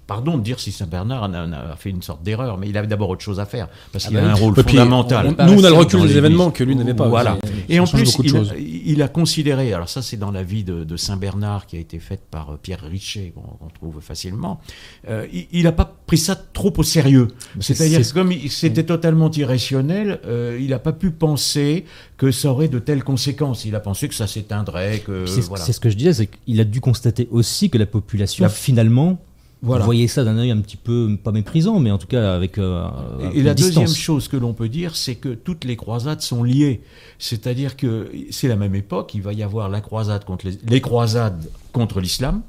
[0.07, 3.23] Pardon de dire si Saint-Bernard a, fait une sorte d'erreur, mais il avait d'abord autre
[3.23, 5.35] chose à faire, parce ah qu'il a bah un rôle fondamental.
[5.47, 7.09] nous, on a le recul des événements que lui n'avait pas.
[7.09, 7.39] Voilà.
[7.69, 8.17] Et en plus,
[8.59, 12.23] il a, considéré, alors ça c'est dans la vie de, Saint-Bernard qui a été faite
[12.31, 14.61] par euh, Pierre Richer, qu'on trouve facilement,
[15.09, 17.29] euh, il n'a pas pris ça trop au sérieux.
[17.61, 21.85] C'est-à-dire que comme c'était totalement irrationnel, euh, il n'a pas pu penser
[22.17, 23.65] que ça aurait de telles conséquences.
[23.65, 25.03] Il a pensé que ça s'éteindrait.
[25.27, 25.65] C'est voilà.
[25.65, 29.19] ce que je disais, c'est qu'il a dû constater aussi que la population, finalement,
[29.63, 29.85] voilà.
[29.85, 32.57] Vous voyez ça d'un œil un petit peu, pas méprisant, mais en tout cas avec.
[32.57, 32.89] Euh,
[33.35, 36.81] et la deuxième chose que l'on peut dire, c'est que toutes les croisades sont liées.
[37.19, 41.51] C'est-à-dire que c'est la même époque, il va y avoir la croisade contre les, croisades
[41.73, 42.41] contre l'islam.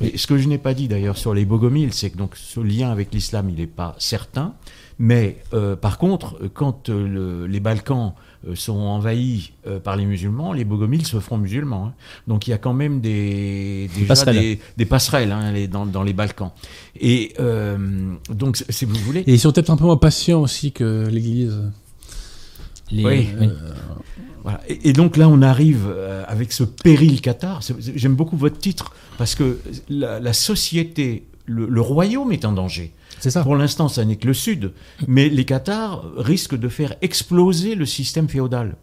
[0.00, 2.58] Et ce que je n'ai pas dit d'ailleurs sur les Bogomiles, c'est que donc ce
[2.58, 4.54] lien avec l'islam, il n'est pas certain.
[4.98, 8.14] Mais euh, par contre, quand euh, les Balkans
[8.54, 11.86] sont envahis euh, par les musulmans, les bogomiles se feront musulmans.
[11.86, 11.94] Hein.
[12.26, 16.52] Donc il y a quand même des, passerelles, des, passerelles hein, dans, les Balkans.
[17.00, 17.76] Et euh,
[18.30, 19.20] donc, si vous voulez.
[19.20, 21.60] Et ils sont peut-être un peu moins patients aussi que l'Église.
[22.92, 23.28] Oui.
[24.68, 25.92] Et, donc là, on arrive
[26.28, 27.60] avec ce péril cathare.
[27.80, 32.92] J'aime beaucoup votre titre parce que la, société, le royaume est en danger.
[33.18, 33.42] Ça.
[33.42, 34.72] Pour l'instant, ça n'est que le Sud.
[35.06, 38.76] Mais les Qatars risquent de faire exploser le système féodal.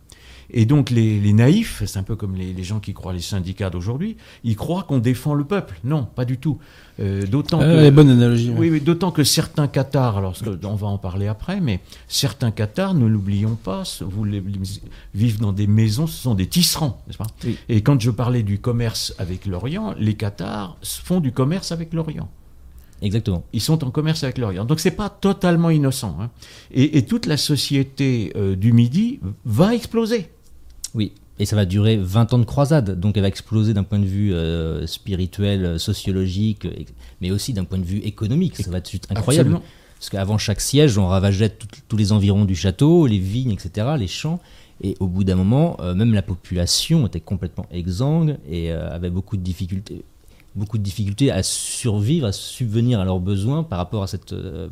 [0.55, 4.17] Et donc les, naïfs, c'est un peu comme les, gens qui croient les syndicats d'aujourd'hui,
[4.43, 5.79] ils croient qu'on défend le peuple.
[5.83, 6.59] Non, pas du tout.
[6.99, 8.51] Euh, d'autant ah, que, bonne analogie.
[8.55, 13.07] Oui, d'autant que certains Qatars, alors on va en parler après, mais certains Qatars, ne
[13.07, 14.27] l'oublions pas, vous
[15.15, 17.27] vivent dans des maisons, ce sont des tisserands, n'est-ce pas?
[17.67, 22.29] Et quand je parlais du commerce avec l'Orient, les Qatars font du commerce avec l'Orient.
[23.03, 23.43] Exactement.
[23.51, 24.65] Ils sont en commerce avec l'Orient.
[24.65, 26.15] Donc c'est pas totalement innocent.
[26.19, 26.29] Hein.
[26.71, 30.29] Et, toute la société euh, du Midi va exploser.
[30.95, 31.11] Oui.
[31.37, 34.05] Et ça va durer 20 ans de croisade, donc elle va exploser d'un point de
[34.05, 36.67] vue euh, spirituel, sociologique,
[37.21, 38.55] mais aussi d'un point de vue économique.
[38.55, 39.49] Ça va être incroyable.
[39.49, 39.63] Absolument.
[39.99, 41.49] Parce qu'avant chaque siège, on ravageait
[41.87, 44.39] tous les environs du château, les vignes, etc., les champs.
[44.81, 49.35] Et au bout d'un moment, euh, même la population était complètement exsangue et avait beaucoup
[49.35, 50.03] de difficultés
[50.55, 54.69] beaucoup de difficultés à survivre, à subvenir à leurs besoins par rapport à cette, euh,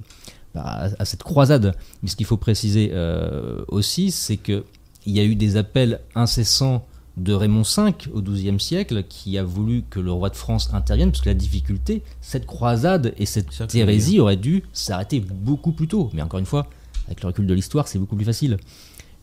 [0.56, 1.76] à, cette croisade.
[2.02, 4.64] Mais ce qu'il faut préciser euh, aussi, c'est qu'il
[5.06, 6.86] y a eu des appels incessants
[7.18, 11.12] de Raymond V au XIIe siècle qui a voulu que le roi de France intervienne,
[11.12, 16.10] parce que la difficulté, cette croisade et cette hérésie auraient dû s'arrêter beaucoup plus tôt.
[16.14, 16.68] Mais encore une fois,
[17.08, 18.58] avec le recul de l'histoire, c'est beaucoup plus facile.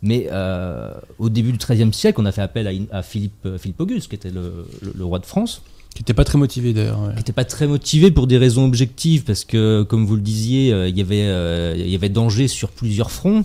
[0.03, 4.09] Mais euh, au début du XIIIe siècle, on a fait appel à, Philippe, Philippe Auguste,
[4.09, 5.63] qui était le roi de France,
[5.95, 7.11] qui n'était pas très motivé d'ailleurs.
[7.11, 10.73] Qui n'était pas très motivé pour des raisons objectives, parce que, comme vous le disiez,
[10.73, 13.45] euh, il y avait, euh, il y avait danger sur plusieurs fronts.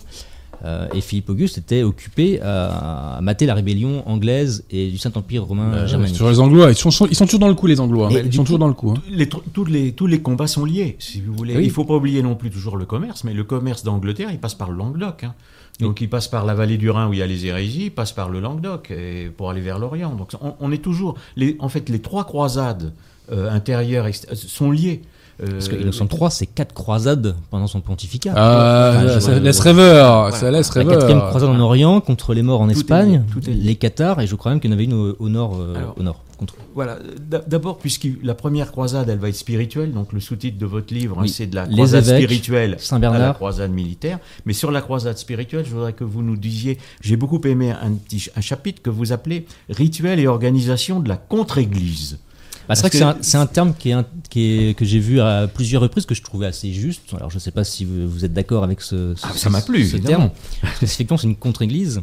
[0.65, 5.71] Euh, et Philippe Auguste était occupé à, mater la rébellion anglaise et du Saint-Empire romain
[5.71, 6.15] bah, germanique.
[6.15, 8.09] Sur les Anglois, ils sont, ils sont toujours dans le coup, les Anglois.
[8.11, 8.91] ils sont toujours dans le coup.
[8.91, 9.01] Hein.
[9.09, 11.55] Les, tous, les, tous les combats sont liés, si vous voulez.
[11.55, 14.39] Il ne faut pas oublier non plus toujours le commerce, mais le commerce d'Angleterre, il
[14.39, 15.25] passe par le Languedoc.
[15.25, 15.33] Hein.
[15.79, 17.91] Donc il passe par la vallée du Rhin où il y a les hérésies, il
[17.91, 20.13] passe par le Languedoc et pour aller vers l'Orient.
[20.13, 21.17] Donc on, est toujours,
[21.59, 22.93] en fait, les trois croisades
[23.31, 25.01] euh, intérieures sont liées.
[25.39, 28.33] Parce que Innocent III, c'est quatre croisades pendant son pontificat.
[28.35, 32.61] Ah, Enfin, ça laisse rêveur, ça laisse La quatrième croisade en Orient contre les morts
[32.61, 34.93] en Tout Espagne, est les Cathares, et je crois même qu'il y en avait une
[34.93, 35.57] au, au nord.
[35.59, 36.55] euh, Alors, au nord contre...
[36.75, 36.97] Voilà,
[37.29, 40.93] d'a- d'abord, puisque la première croisade, elle va être spirituelle, donc le sous-titre de votre
[40.93, 44.19] livre, hein, c'est de la Les croisade évêques, spirituelle Saint à la croisade militaire.
[44.45, 47.91] Mais sur la croisade spirituelle, je voudrais que vous nous disiez, j'ai beaucoup aimé un,
[47.93, 52.19] petit, un chapitre que vous appelez Rituel et organisation de la contre-église.
[52.67, 55.19] Bah, c'est vrai que c'est un, terme qui est, un- qui est- que j'ai vu
[55.19, 57.01] à plusieurs reprises, que je trouvais assez juste.
[57.15, 59.49] Alors je ne sais pas si vous, vous êtes d'accord avec ce, ce- Ah, ça
[59.49, 60.29] m'a plu, ce évidemment.
[60.29, 60.31] terme.
[60.61, 62.01] Parce que effectivement c'est une contre-église.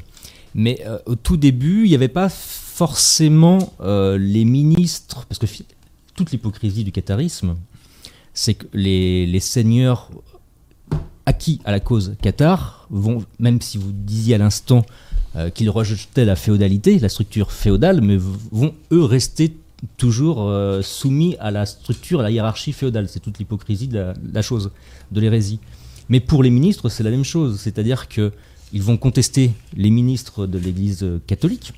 [0.54, 5.46] Mais euh, au tout début, il n'y avait pas forcément euh, les ministres, parce que
[6.14, 7.54] toute l'hypocrisie du catharisme,
[8.34, 10.10] c'est que les, les seigneurs
[11.26, 14.84] acquis à la cause cathare vont, même si vous disiez à l'instant
[15.36, 19.54] euh, qu'ils rejetaient la féodalité, la structure féodale, mais vont eux rester
[19.96, 23.08] toujours euh, soumis à la structure, à la hiérarchie féodale.
[23.08, 24.70] C'est toute l'hypocrisie de la, chose,
[25.10, 25.58] de l'hérésie.
[26.08, 28.32] Mais pour les ministres, c'est la même chose, c'est-à-dire que
[28.72, 31.72] ils vont contester les ministres de l'Église catholique.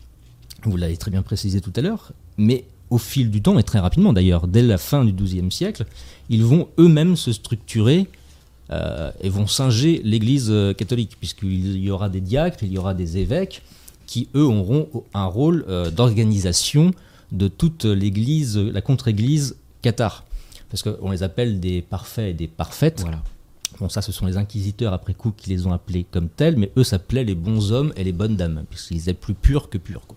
[0.64, 3.78] Vous l'avez très bien précisé tout à l'heure, mais au fil du temps et très
[3.78, 5.86] rapidement d'ailleurs, dès la fin du XIIe siècle,
[6.28, 8.08] ils vont eux-mêmes se structurer
[8.70, 12.92] euh, et vont singer l'Église euh, catholique, puisqu'il y aura des diacres, il y aura
[12.92, 13.62] des évêques
[14.06, 15.64] qui, eux, auront un rôle
[15.96, 16.92] d'organisation
[17.32, 20.24] de toute l'Église, la contre-Église cathare.
[20.70, 23.00] Parce qu'on les appelle des parfaits et des parfaites.
[23.00, 23.22] Voilà.
[23.78, 26.70] Bon, ça, ce sont les inquisiteurs après coup qui les ont appelés comme tels, mais
[26.76, 30.06] eux s'appelaient les bons hommes et les bonnes dames, puisqu'ils étaient plus purs que purs.
[30.06, 30.16] quoi.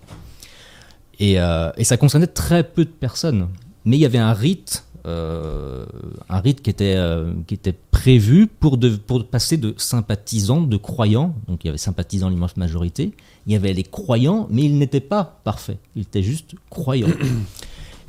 [1.20, 3.50] Et, euh, et ça concernait très peu de personnes.
[3.86, 5.86] Mais il y avait un rite, euh,
[6.30, 10.78] un rite qui était, euh, qui était prévu pour, de, pour passer de sympathisants, de
[10.78, 13.12] croyants, donc il y avait sympathisants l'immense majorité,
[13.46, 17.08] il y avait les croyants, mais ils n'étaient pas parfaits, ils étaient juste croyants.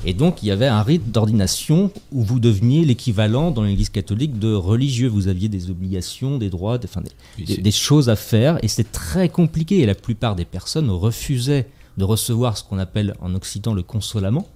[0.05, 4.38] Et donc, il y avait un rite d'ordination où vous deveniez l'équivalent dans l'Église catholique
[4.38, 5.09] de religieux.
[5.09, 7.03] Vous aviez des obligations, des droits, des, enfin,
[7.38, 8.62] des- des, choses à faire.
[8.62, 9.80] Et c'était très compliqué.
[9.80, 11.66] Et la plupart des personnes refusaient
[11.97, 14.47] de recevoir ce qu'on appelle en Occident le consolament,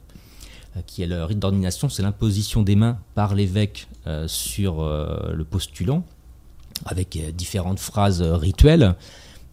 [0.86, 1.88] qui est le rite d'ordination.
[1.88, 6.04] C'est l'imposition des mains par l'évêque euh, sur euh, le postulant,
[6.84, 8.94] avec euh, différentes phrases euh, rituelles.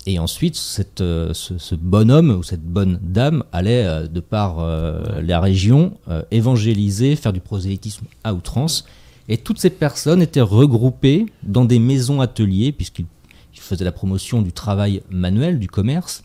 [0.06, 0.58] Et ensuite,
[1.02, 5.98] euh, ce, ce bonhomme ou cette bonne dame allait, euh, de par euh, la région,
[6.08, 8.86] euh, évangéliser, faire du prosélytisme à outrance.
[9.28, 13.06] Et toutes ces personnes étaient regroupées dans des maisons-ateliers, puisqu'ils
[13.54, 16.24] ils faisaient la promotion du travail manuel, du commerce.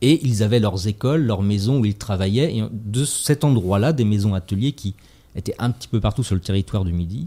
[0.00, 2.56] Et ils avaient leurs écoles, leurs maisons où ils travaillaient.
[2.56, 4.94] Et de cet endroit-là, des maisons-ateliers qui
[5.34, 7.26] étaient un petit peu partout sur le territoire du Midi,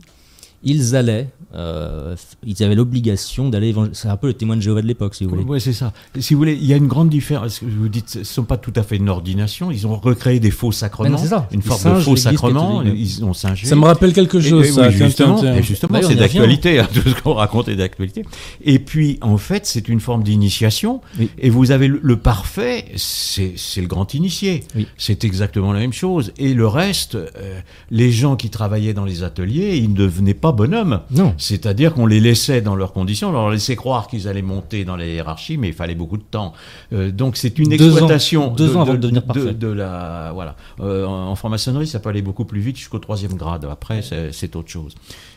[0.64, 4.00] ils allaient, euh, ils avaient l'obligation d'aller évangéliser.
[4.02, 5.44] C'est un peu le témoin de Jéhovah de l'époque, si vous voulez.
[5.48, 5.92] Oui, c'est ça.
[6.20, 7.62] Si vous voulez, il y a une grande différence.
[7.64, 9.72] Vous dites, ce ne sont pas tout à fait une ordination.
[9.72, 11.10] Ils ont recréé des faux sacrements.
[11.10, 11.48] Ben ça.
[11.52, 12.84] Une forme de faux sacrement.
[12.84, 13.66] Ils ont singé.
[13.68, 14.88] Ça me rappelle quelque chose, et ça.
[14.88, 18.24] oui, justement, et c'est d'actualité, hein, tout ce qu'on raconte est d'actualité.
[18.64, 21.02] Et puis, en fait, c'est une forme d'initiation.
[21.20, 21.30] Oui.
[21.40, 24.64] Et vous avez le, le parfait, c'est c'est le grand initié.
[24.76, 24.88] Oui.
[24.98, 26.32] C'est exactement la même chose.
[26.38, 27.60] Et le reste, euh,
[27.90, 31.02] les gens qui travaillaient dans les ateliers, ils ne devenaient pas bonhommes.
[31.12, 31.34] Non.
[31.38, 34.96] C'est-à-dire qu'on les laissait dans leurs conditions, on leur laissait croire qu'ils allaient monter dans
[34.96, 36.54] la hiérarchie, mais il fallait beaucoup de temps.
[36.94, 37.92] Euh, donc c'est une Deux ans.
[37.92, 39.54] exploitation Deux ans avant de devenir parfait.
[39.54, 40.56] de la voilà.
[40.80, 43.68] Euh, en, en franc-maçonnerie, ça peut aller beaucoup plus vite jusqu'au troisième grade.
[43.72, 44.96] Après, c'est autre chose.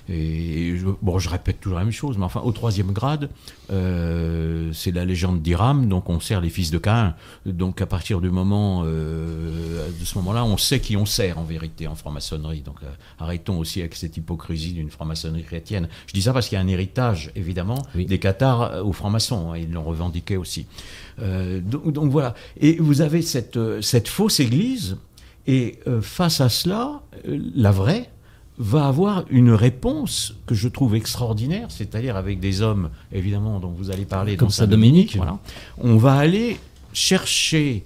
[0.08, 3.30] Et je, bon, je répète toujours la même chose, mais enfin, au troisième grade,
[3.70, 7.14] euh, c'est la légende d'Iram, donc on sert les fils de Caïn.
[7.46, 11.44] Donc à partir du moment, euh, de ce moment-là, on sait qui on sert en
[11.44, 12.60] vérité en franc-maçonnerie.
[12.60, 12.86] Donc euh,
[13.18, 15.88] arrêtons aussi avec cette hypocrisie d'une franc-maçonnerie chrétienne.
[16.06, 18.04] Je dis ça parce qu'il y a un héritage, évidemment, Oui.
[18.04, 19.52] des cathares euh, aux francs-maçons.
[19.52, 20.66] hein, ils l'ont revendiqué aussi.
[21.20, 22.34] Euh, donc, donc voilà.
[22.60, 24.98] Et vous avez cette, cette fausse église,
[25.46, 28.10] et euh, face à cela, la vraie
[28.58, 33.90] va avoir une réponse que je trouve extraordinaire, c'est-à-dire avec des hommes, évidemment, dont vous
[33.90, 35.12] allez parler Comme Saint-Dominique.
[35.12, 35.40] Saint-Dominique.
[35.78, 35.92] Voilà.
[35.94, 36.58] On va aller
[36.92, 37.84] chercher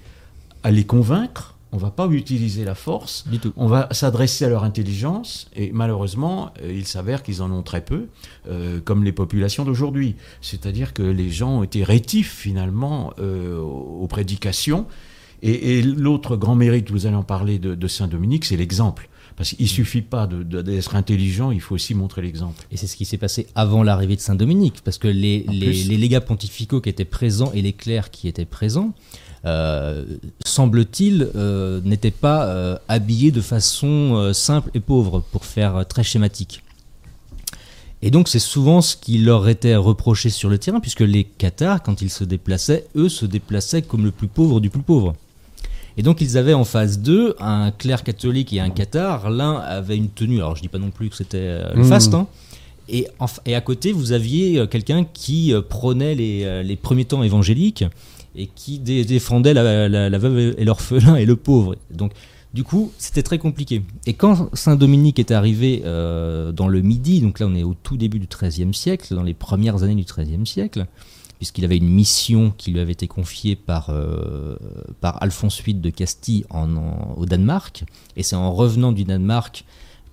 [0.63, 1.55] à les convaincre.
[1.71, 3.27] On va pas utiliser la force.
[3.29, 3.53] Du tout.
[3.57, 7.83] On va s'adresser à leur intelligence et malheureusement, euh, il s'avère qu'ils en ont très
[7.83, 8.09] peu,
[8.49, 10.17] euh, comme les populations d'aujourd'hui.
[10.41, 14.87] C'est-à-dire que les gens ont été rétifs finalement euh, aux prédications.
[15.43, 19.09] Et, et l'autre grand mérite, vous allez en parler de, de Saint-Dominique, c'est l'exemple.
[19.39, 22.61] Parce qu'il suffit pas d'être intelligent, il faut aussi montrer l'exemple.
[22.73, 26.81] Et c'est ce qui s'est passé avant l'arrivée de Saint-Dominique, parce que les, légats pontificaux
[26.81, 28.95] qui étaient présents et les clercs qui étaient présents,
[29.45, 30.05] euh,
[30.45, 36.65] semble-t-il, euh, n'étaient pas euh, habillés de façon simple et pauvre, pour faire très schématique.
[38.03, 41.85] Et donc c'est souvent ce qui leur était reproché sur le terrain, puisque les cathares,
[41.85, 45.15] quand ils se déplaçaient, eux se déplaçaient comme le plus pauvre du plus pauvre.
[45.99, 49.29] Et donc ils avaient en face d'eux un clerc catholique et un cathare.
[49.31, 51.89] L'un avait une tenue, alors je dis pas non plus que c'était euh, le Mmh.
[51.89, 52.27] faste, hein.
[52.89, 56.63] et, en f- et à côté vous aviez euh, quelqu'un qui euh, prônait les, euh,
[56.63, 57.85] les premiers temps évangéliques
[58.37, 61.75] et qui dé- défendait la, la- la veuve et l'orphelin et le pauvre.
[61.93, 62.13] Donc
[62.55, 63.83] du coup c'était très compliqué.
[64.07, 67.75] Et quand Saint Dominique est arrivé euh, dans le Midi, donc là on est au
[67.83, 70.87] tout début du XIIIe siècle, dans les premières années du XIIIe siècle,
[71.39, 74.57] puisqu'il avait une mission qui lui avait été confiée par, euh,
[75.01, 76.45] par Alphonse VIII de Castille
[77.17, 77.85] au Danemark.
[78.17, 79.65] Et c'est en revenant du Danemark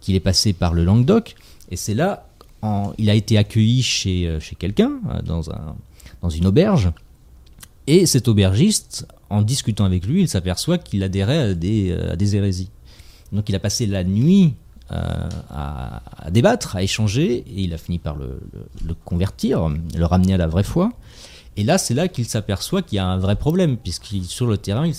[0.02, 1.36] qu'il est passé par le Languedoc.
[1.72, 2.28] Et c'est là,
[2.62, 5.76] en- il a été accueilli chez, euh, chez quelqu'un, euh, dans, un,
[6.22, 6.92] dans une auberge.
[7.88, 12.36] Et cet aubergiste, en discutant avec lui, il s'aperçoit qu'il adhérait à des, à des
[12.36, 12.70] hérésies.
[13.32, 14.54] Donc il a passé la nuit
[14.90, 18.40] à, débattre, à échanger, et il a fini par le
[19.04, 19.68] convertir,
[19.98, 20.92] le ramener à la vraie foi.
[21.58, 24.58] Et là, c'est là qu'il s'aperçoit qu'il y a un vrai problème, puisqu'il sur le
[24.58, 24.90] terrain,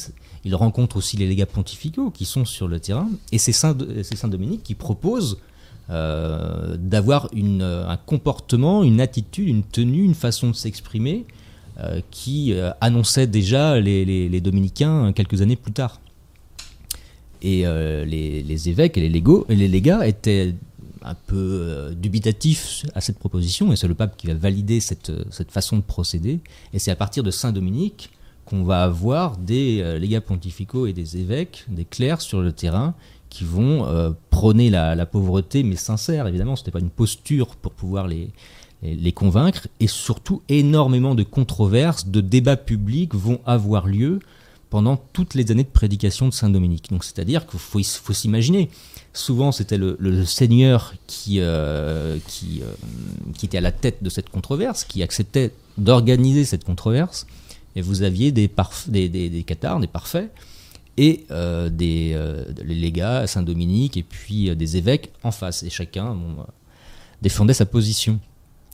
[0.44, 4.28] il, rencontre aussi les légats pontificaux qui sont sur le terrain, et c'est Saint, Saint
[4.28, 5.38] Dominique qui propose
[5.88, 11.26] euh, d'avoir euh, un comportement, une attitude, une tenue, une façon de s'exprimer
[11.78, 16.00] euh, qui annonçait déjà les, dominicains quelques années plus tard.
[17.42, 20.54] Et les, les évêques et les, légaux, les légats étaient
[21.06, 25.10] un peu euh, dubitatifs à cette proposition, et c'est le pape qui va valider cette,
[25.10, 26.40] euh, cette façon de procéder.
[26.72, 28.10] Et c'est à partir de Saint-Dominique
[28.44, 32.94] qu'on va avoir des euh, légats pontificaux et des évêques, des clercs sur le terrain,
[33.28, 38.06] qui vont prôner la, pauvreté, mais sincère, évidemment, ce n'était pas une posture pour pouvoir
[38.06, 38.30] les,
[38.82, 44.20] les, convaincre, et surtout énormément de controverses, de débats publics vont avoir lieu
[44.70, 46.90] pendant toutes les années de prédication de Saint-Dominique.
[46.90, 48.70] Donc c'est-à-dire qu'il faut, faut s'imaginer,
[49.16, 51.44] souvent c'était le, Seigneur qui, euh,
[52.16, 52.18] euh,
[53.34, 57.26] qui était à la tête de cette controverse, qui acceptait d'organiser cette controverse,
[57.74, 58.50] et vous aviez des,
[58.88, 60.30] des, des, cathares, des parfaits,
[60.96, 62.18] et euh, des
[62.64, 66.16] les légats, Saint-Dominique, et puis des évêques en face, et chacun
[67.22, 68.18] défendait sa position.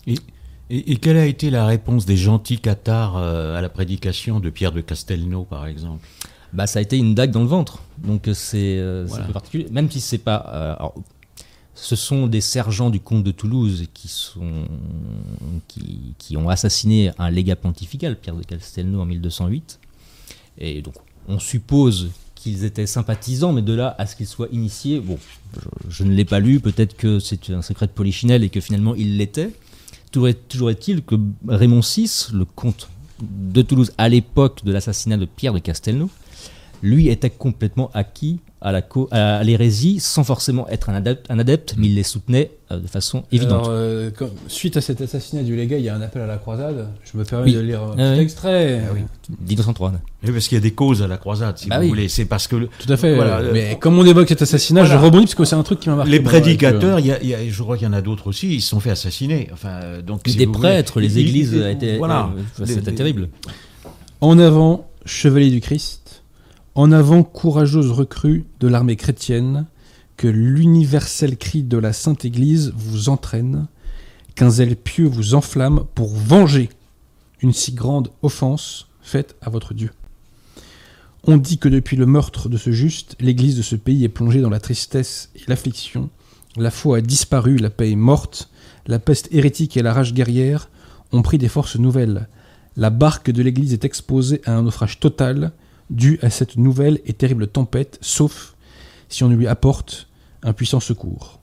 [0.06, 0.14] Et,
[0.70, 4.80] et- quelle a été la réponse des gentils cathares à la prédication de Pierre de
[4.80, 6.06] Castelnau, par exemple?
[6.52, 7.82] Bah, ça a été une dague dans le ventre.
[7.98, 9.24] Donc euh, c'est euh, Voilà.
[9.24, 9.66] un peu particulier.
[9.70, 10.44] Même si c'est pas.
[10.52, 10.94] euh, alors,
[11.74, 14.66] ce sont des sergents du comte de Toulouse qui, sont,
[15.68, 19.80] qui, qui ont assassiné un légat pontifical, Pierre de Castelnau, en 1208.
[20.58, 20.94] Et donc,
[21.28, 25.18] on suppose qu'ils étaient sympathisants, mais de là à ce qu'ils soient initiés, bon,
[25.54, 28.60] je, je ne l'ai pas lu, peut-être que c'est un secret de Polichinelle et que
[28.60, 29.50] finalement il l'était.
[30.10, 31.14] Toujours est- toujours est-il que
[31.48, 32.90] Raymond VI, le comte
[33.22, 36.10] de Toulouse à l'époque de l'assassinat de Pierre de Castelnau,
[36.82, 41.38] lui était complètement acquis à la co- à l'hérésie sans forcément être un adepte, un
[41.40, 43.64] adepte mais il les soutenait euh, de façon évidente.
[43.64, 46.26] Alors, euh, comme- suite à cet assassinat du légat, il y a un appel à
[46.26, 46.88] la croisade.
[47.02, 47.54] Je me permets Oui.
[47.54, 48.20] de lire un Ah petit oui.
[48.20, 48.80] extrait.
[49.48, 49.92] 1903.
[50.24, 51.88] Oui, Parce qu'il y a des causes à la croisade, si Bah vous oui.
[51.88, 52.08] voulez.
[52.08, 53.16] C'est parce que le- Tout à fait.
[53.16, 54.96] Voilà, euh, euh, mais comme on évoque cet assassinat, Voilà.
[55.00, 56.10] je rebondis parce que c'est un truc qui m'a marqué.
[56.12, 58.28] les prédicateurs, il y a- il y a- je crois qu'il y en a d'autres
[58.28, 59.48] aussi, ils se sont fait assassiner.
[59.52, 62.30] Enfin, donc, si des voulez- prêtres, les églises étaient, voilà.
[62.60, 63.28] euh, c'était Les- terrible.
[64.20, 66.11] En avant, chevalier du Christ.
[66.74, 69.66] En avant, courageuse recrue de l'armée chrétienne.
[70.16, 73.66] Que l'universel cri de la Sainte Église vous entraîne.
[74.34, 76.70] Qu'un zèle pieux vous enflamme pour venger
[77.42, 79.90] une si grande offense faite à votre Dieu.
[81.24, 84.40] On dit que depuis le meurtre de ce juste, l'Église de ce pays est plongée
[84.40, 86.08] dans la tristesse et l'affliction.
[86.56, 88.50] La foi a disparu, la paix est morte,
[88.86, 90.68] la peste hérétique et la rage guerrière
[91.12, 92.28] ont pris des forces nouvelles.
[92.76, 95.52] La barque de l'Église est exposée à un naufrage total,
[95.90, 98.54] dû à cette nouvelle et terrible tempête, sauf
[99.08, 100.08] si on lui apporte
[100.42, 101.38] un puissant secours.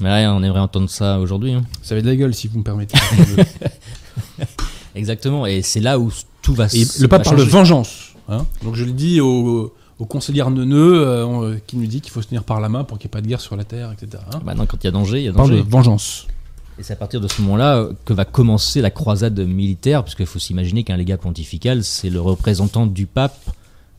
[0.00, 1.52] Mais ouais, on aimerait entendre ça aujourd'hui.
[1.52, 1.62] hein.
[1.82, 2.98] Ça avait de la gueule, si vous me permettez.
[4.94, 5.46] Exactement.
[5.46, 6.10] Et c'est là où
[6.42, 8.14] tout va et le pape parle de vengeance.
[8.28, 8.46] hein.
[8.64, 12.22] Donc je le dis au, au conseillère Neuneu, euh, on- qui nous dit qu'il faut
[12.22, 13.92] se tenir par la main pour qu'il n'y ait pas de guerre sur la terre,
[13.92, 14.22] etc.
[14.32, 14.40] hein.
[14.44, 15.68] Maintenant, quand il y a danger, il y a On parle de danger.
[15.70, 16.26] vengeance.
[16.80, 20.24] Et c'est à partir de ce moment-là euh, que va commencer la croisade militaire, puisqu'il
[20.24, 23.38] faut s'imaginer qu'un légat pontifical, c'est le représentant du pape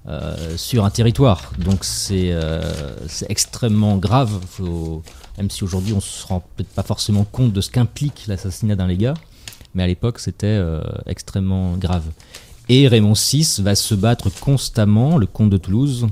[0.07, 1.53] euh, sur un territoire.
[1.59, 2.63] Donc c'est euh,
[3.29, 4.39] extrêmement grave,
[5.37, 8.87] même si aujourd'hui on se rend peut-être pas forcément compte de ce qu'implique l'assassinat d'un
[8.87, 9.13] légat,
[9.75, 10.59] mais à l'époque c'était
[11.05, 12.05] extrêmement grave.
[12.67, 16.07] Et Raymond VI va se battre constamment, le comte de Toulouse,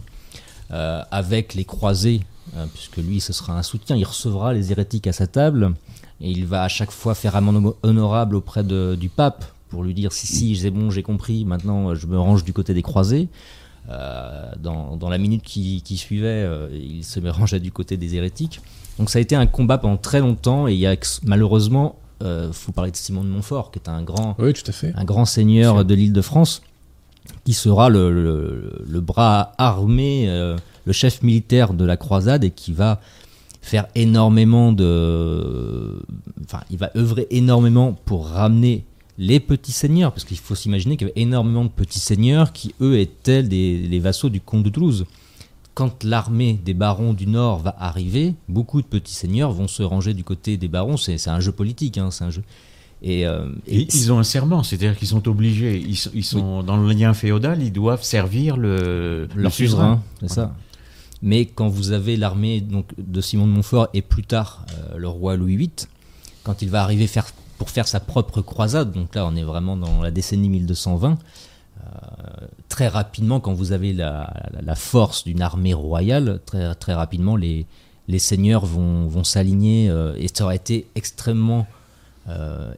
[0.69, 2.21] avec les croisés,
[2.55, 5.73] euh, puisque lui ce sera un soutien, il recevra les hérétiques à sa table,
[6.21, 9.93] et il va à chaque fois faire amende honorable auprès de- du pape pour lui
[9.93, 13.27] dire si si c'est bon j'ai compris maintenant je me range du côté des croisés.
[13.89, 18.15] Euh, dans, dans la minute qui, qui suivait euh, il se rangeait du côté des
[18.15, 18.61] hérétiques.
[18.99, 22.51] Donc ça a été un combat pendant très longtemps et il y a malheureusement euh,
[22.51, 24.91] faut parler de Simon de Montfort qui est un grand Oui, tout à fait.
[24.95, 26.61] un grand seigneur de l'île de France
[27.45, 28.11] qui sera le,
[28.85, 30.27] le, bras armé,
[30.85, 32.99] le chef militaire de la croisade et qui va
[33.69, 36.01] faire énormément de.
[36.43, 38.83] Enfin, il va œuvrer énormément pour ramener
[39.17, 42.73] les petits seigneurs, parce qu'il faut s'imaginer qu'il y avait énormément de petits seigneurs qui,
[42.81, 45.05] eux, étaient des, les vassaux du comte de Toulouse.
[45.75, 50.13] Quand l'armée des barons du Nord va arriver, beaucoup de petits seigneurs vont se ranger
[50.13, 50.97] du côté des barons.
[50.97, 52.43] C'est un jeu politique, hein, c'est un jeu.
[53.01, 57.13] Et, euh, ils ont un serment, c'est-à-dire qu'ils sont obligés, ils, sont dans le lien
[57.13, 60.01] féodal, ils doivent servir le, leur suzerain.
[60.21, 60.55] C'est ça.
[61.21, 65.07] Mais quand vous avez l'armée donc de Simon de Montfort et plus tard euh, le
[65.07, 65.71] roi Louis VIII,
[66.43, 67.09] quand il va arriver
[67.57, 68.93] pour faire sa propre croisade.
[68.93, 71.17] Donc là, on est vraiment dans la décennie 1220.
[71.17, 71.83] Euh,
[72.69, 74.31] très rapidement, quand vous avez la,
[74.75, 77.65] force d'une armée royale, très, très rapidement, les,
[78.17, 81.67] seigneurs vont, vont s'aligner euh, et ça aurait été extrêmement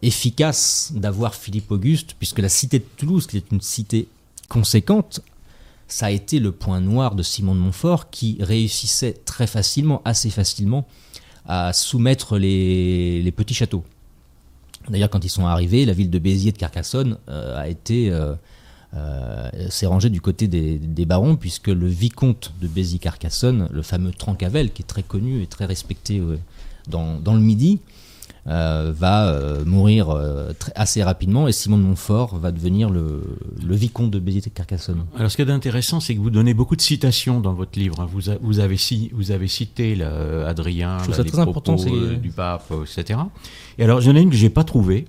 [0.02, 4.08] efficace d'avoir Philippe Auguste, puisque la cité de Toulouse, qui est une cité
[4.48, 5.20] conséquente,
[5.92, 10.30] ça a été le point noir de Simon de Montfort qui réussissait très facilement, assez
[10.30, 10.88] facilement,
[11.46, 13.84] à soumettre les, petits châteaux.
[14.88, 18.34] D'ailleurs, quand ils sont arrivés, la ville de Béziers de Carcassonne euh, a été euh,
[18.96, 24.72] euh, s'est rangée du côté des, barons, puisque le vicomte de Béziers-Carcassonne, le fameux Trancavel,
[24.72, 26.22] qui est très connu et très respecté
[26.88, 27.80] dans, le Midi,
[28.48, 33.22] euh, va euh, mourir euh, assez rapidement et Simon de Montfort va devenir le,
[33.64, 35.06] vicomte de Béziers-Carcassonne.
[35.16, 38.04] Alors ce qui est intéressant, c'est que vous donnez beaucoup de citations dans votre livre.
[38.12, 38.78] Vous, vous, avez,
[39.14, 43.20] vous avez cité là, Adrien, là, très important, du pape, etc.
[43.78, 45.06] Et alors j'en ai une que j'ai pas trouvée.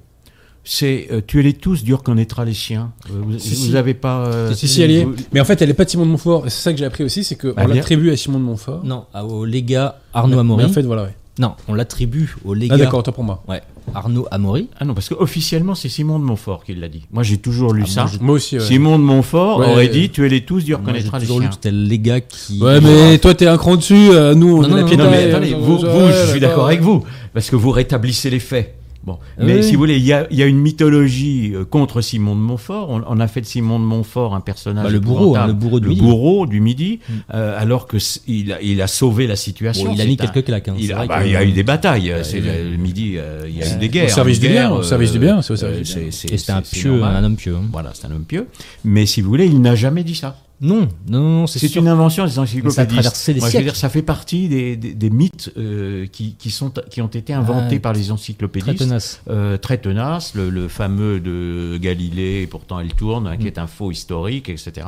[0.64, 2.93] C'est tuez-les tous, dur connaîtra les chiens.
[3.09, 4.53] vous n'avez pas.
[4.55, 5.09] si, si, elle est.
[5.33, 6.45] Mais en fait, elle n'est pas de Simon de Montfort.
[6.45, 8.85] C'est ça que j'ai appris aussi, c'est qu'on bah, l'attribue à Simon de Montfort.
[8.85, 10.66] Non, au légat Arnaud Amaury.
[10.66, 11.14] en fait, voilà, ouais.
[11.39, 12.74] Non, on l'attribue au légat.
[12.74, 13.43] Ah d'accord, toi pour moi.
[13.49, 13.62] Ouais.
[13.95, 14.68] Arnaud Amaury.
[14.78, 17.07] Ah non, parce qu'officiellement, c'est Simon de Montfort qui l'a dit.
[17.11, 18.07] Moi, j'ai toujours lu ah, ça.
[18.20, 18.61] Moi, aussi.
[18.61, 21.18] Simon de Montfort aurait dit Tu les tous, Dieu reconnaîtra les chiens.
[21.20, 22.61] J'ai toujours lu c'était le légat qui.
[22.61, 24.11] Ouais, mais toi, t'es un cran dessus.
[24.11, 27.03] Euh, nous, on non, non, non, mais attendez, vous, vous je suis d'accord avec vous.
[27.33, 28.74] Parce que vous rétablissez les faits.
[29.05, 29.18] Bon.
[29.38, 32.40] Mais si vous voulez, il y a, y a, une mythologie euh, contre Simon de
[32.40, 32.88] Montfort.
[32.88, 34.84] On, a fait de Simon de Montfort un personnage.
[34.84, 36.00] Bah, le bourreau, hein, le bourreau du le midi.
[36.00, 37.12] bourreau du midi, mm.
[37.34, 37.96] euh, alors que
[38.28, 39.92] il a, il a sauvé la situation.
[39.92, 40.68] il a mis quelques claques.
[40.68, 42.14] Hein, il, a, bah, il, y a eu des batailles.
[42.22, 44.07] c'est le, midi, euh, il y a eu des guerres.
[44.07, 44.70] Au service du bien.
[44.70, 45.40] Au service du bien.
[45.42, 47.57] C'est un pieux, un homme pieux.
[47.72, 48.46] Voilà, c'est un homme pieux.
[48.84, 50.36] Mais si vous voulez, il n'a jamais dit ça.
[50.63, 52.77] Non, non, non, c'est une invention des encyclopédistes.
[52.77, 53.53] Ça a traversé les siècles.
[53.53, 57.03] Je veux dire, ça fait partie des, des, des mythes euh, qui, qui, sont, qui
[57.03, 58.77] ont été inventés ah, par les encyclopédistes.
[58.77, 59.21] Très tenace.
[59.29, 60.37] Euh, très tenace.
[60.37, 63.49] Le, le, fameux de Galilée, pourtant elle tourne, hein, qui mm.
[63.49, 64.87] est un faux historique, etc.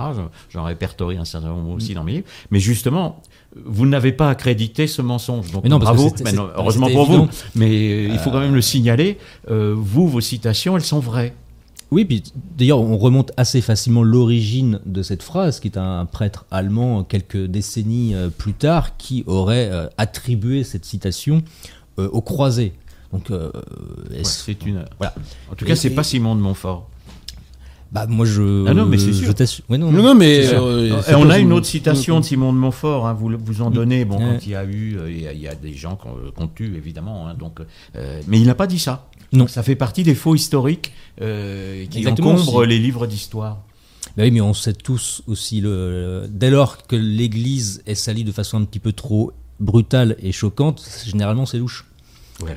[0.51, 1.95] J'en répertorie un certain nombre aussi mm.
[1.97, 2.29] dans mes livres.
[2.53, 3.21] Mais justement,
[3.65, 5.51] vous n'avez pas accrédité ce mensonge.
[5.51, 6.13] Donc non, bravo,
[6.57, 7.29] heureusement pour vous.
[7.57, 9.19] Mais il faut quand même le signaler.
[9.51, 11.35] Euh, vous, vos citations, elles sont vraies.
[11.95, 12.25] Oui, puis
[12.59, 17.47] d'ailleurs, on remonte assez facilement l'origine de cette phrase, qui est un prêtre allemand quelques
[17.47, 21.43] décennies euh, plus tard qui aurait euh, attribué cette citation
[22.01, 22.73] euh, aux croisés.
[23.13, 23.31] Donc,
[24.25, 24.85] c'est une.
[24.99, 25.15] Voilà.
[25.53, 26.91] En tout cas, c'est pas Simon de Montfort.
[27.93, 28.67] Bah moi je.
[28.67, 29.33] Ah non mais c'est sûr.
[29.71, 33.07] non, non, mais on a une autre citation de Simon de Montfort.
[33.07, 34.05] Hein, vous vous en donnez.
[34.05, 35.97] Bon, quand il y a eu, il y a, des gens
[36.35, 37.29] qu'on tue évidemment.
[37.29, 37.61] Hein, donc,
[37.95, 39.07] mais il n'a pas dit ça.
[39.35, 39.49] Non.
[39.49, 43.63] Ça fait partie des faux historiques euh, qui encombrent les livres d'histoire.
[44.17, 48.31] Bah oui, mais on sait tous aussi, le, dès lors que l'Église est salie de
[48.31, 51.87] façon un petit peu trop brutale et choquante, généralement c'est louche.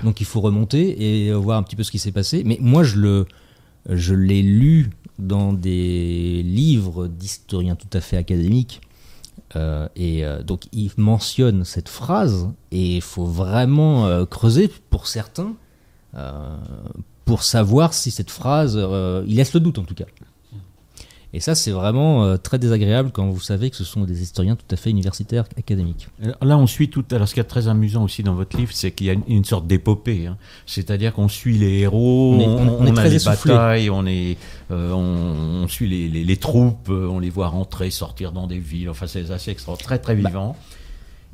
[0.04, 2.44] Donc il faut remonter et voir un petit peu ce qui s'est passé.
[2.46, 3.26] Mais moi, je le,
[3.90, 8.82] je l'ai lu dans des livres d'historiens tout à fait académiques.
[9.56, 15.54] Euh, et euh, donc il mentionne cette phrase et il faut vraiment creuser pour certains
[17.28, 20.06] pour savoir si cette phrase, euh, il laisse le doute en tout cas.
[21.34, 24.56] Et ça, c'est vraiment euh, très désagréable quand vous savez que ce sont des historiens
[24.56, 26.08] tout à fait universitaires, académiques.
[26.42, 27.04] Là, on suit tout.
[27.12, 29.44] Alors, ce qui est très amusant aussi dans votre livre, c'est qu'il y a une,
[29.44, 30.26] sorte d'épopée.
[30.26, 30.38] Hein.
[30.66, 34.38] C'est-à-dire qu'on suit les héros, on, est, a les batailles, on, est,
[34.70, 38.90] on, suit les, troupes, on les voit rentrer, sortir dans des villes.
[38.90, 40.56] Enfin, c'est assez extra, très très bah, vivant.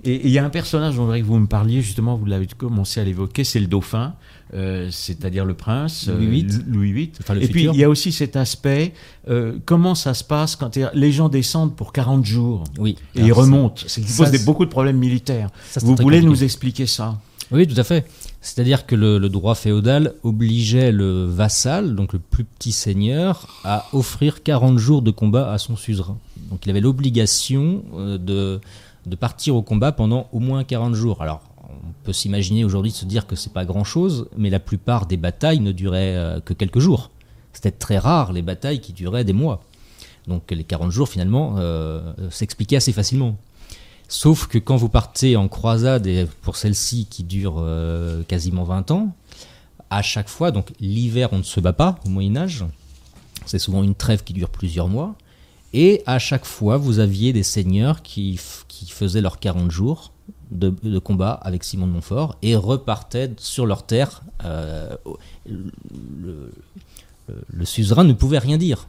[0.03, 2.99] Et il y a un personnage, dont que vous me parliez, justement, vous l'avez commencé
[2.99, 4.15] à l'évoquer, c'est le dauphin,
[4.53, 6.55] euh, c'est-à-dire le prince, Louis VIII.
[6.55, 7.11] Euh, Louis VIII.
[7.41, 8.93] et puis il y a aussi cet aspect,
[9.29, 12.63] euh, comment ça se passe quand les gens descendent pour 40 jours?
[12.77, 12.97] Oui.
[13.15, 15.49] et ils remontent Ce qui pose beaucoup de problèmes militaires.
[15.81, 17.17] vous voulez nous expliquer ça?
[17.51, 18.05] Oui, tout à fait.
[18.41, 23.85] C'est-à-dire que le, le, droit féodal obligeait le vassal, donc le plus petit seigneur, à
[23.93, 26.17] offrir 40 jours de combat à son suzerain.
[26.49, 28.59] Donc il avait l'obligation de
[29.05, 31.21] de partir au combat pendant au moins 40 jours.
[31.21, 35.05] Alors, on peut s'imaginer aujourd'hui se dire que c'est pas grand chose, mais la plupart
[35.05, 37.09] des batailles ne duraient euh, que quelques jours.
[37.53, 39.61] C'était très rare les batailles qui duraient des mois.
[40.27, 43.37] Donc les 40 jours finalement euh, s'expliquaient assez facilement.
[44.07, 48.91] Sauf que quand vous partez en croisade, et pour celle-ci qui dure euh, quasiment 20
[48.91, 49.15] ans,
[49.89, 52.65] à chaque fois, donc l'hiver on ne se bat pas au Moyen Âge,
[53.45, 55.15] c'est souvent une trêve qui dure plusieurs mois,
[55.73, 60.12] et à chaque fois vous aviez des seigneurs qui faisaient leurs 40 jours
[60.51, 64.21] de, de combat avec Simon de Montfort et repartaient sur leur terre.
[64.45, 64.95] euh,
[65.49, 65.71] le,
[66.21, 66.51] le-
[67.47, 68.87] le suzerain ne pouvait rien dire.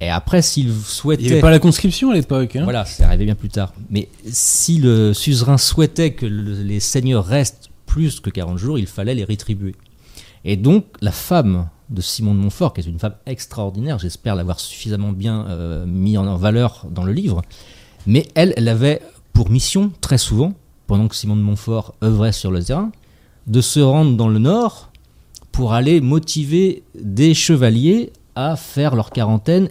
[0.00, 1.30] Et après, s'il Il n'y souhaitait...
[1.32, 2.56] avait pas la conscription à l'époque.
[2.56, 2.64] Hein.
[2.64, 3.72] Voilà, c'est arrivé bien plus tard.
[3.90, 8.86] Mais si le suzerain souhaitait que le- les seigneurs restent plus que 40 jours, il
[8.86, 9.74] fallait les rétribuer.
[10.44, 14.58] Et donc, la femme de Simon de Montfort, qui est une femme extraordinaire, j'espère l'avoir
[14.58, 17.42] suffisamment bien euh, mis en, en valeur dans le livre,
[18.06, 19.02] mais elle, elle avait
[19.32, 20.54] pour mission, très souvent,
[20.86, 22.92] pendant que Simon de Montfort œuvrait sur le terrain,
[23.46, 24.90] de se rendre dans le nord
[25.50, 29.68] pour aller motiver des chevaliers à faire leur quarantaine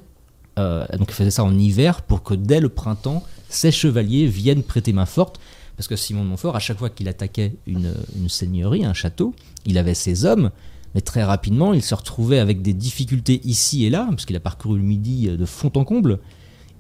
[0.60, 4.64] euh, donc il faisait ça en hiver pour que dès le printemps, ces chevaliers viennent
[4.64, 5.40] prêter main forte.
[5.78, 9.34] Parce que Simon de Montfort, à chaque fois qu'il attaquait une, une seigneurie, un château,
[9.66, 10.52] il avait ses hommes,
[10.94, 14.40] mais très rapidement, il se retrouvait avec des difficultés ici et là, parce qu'il a
[14.40, 16.20] parcouru le midi de fond en comble.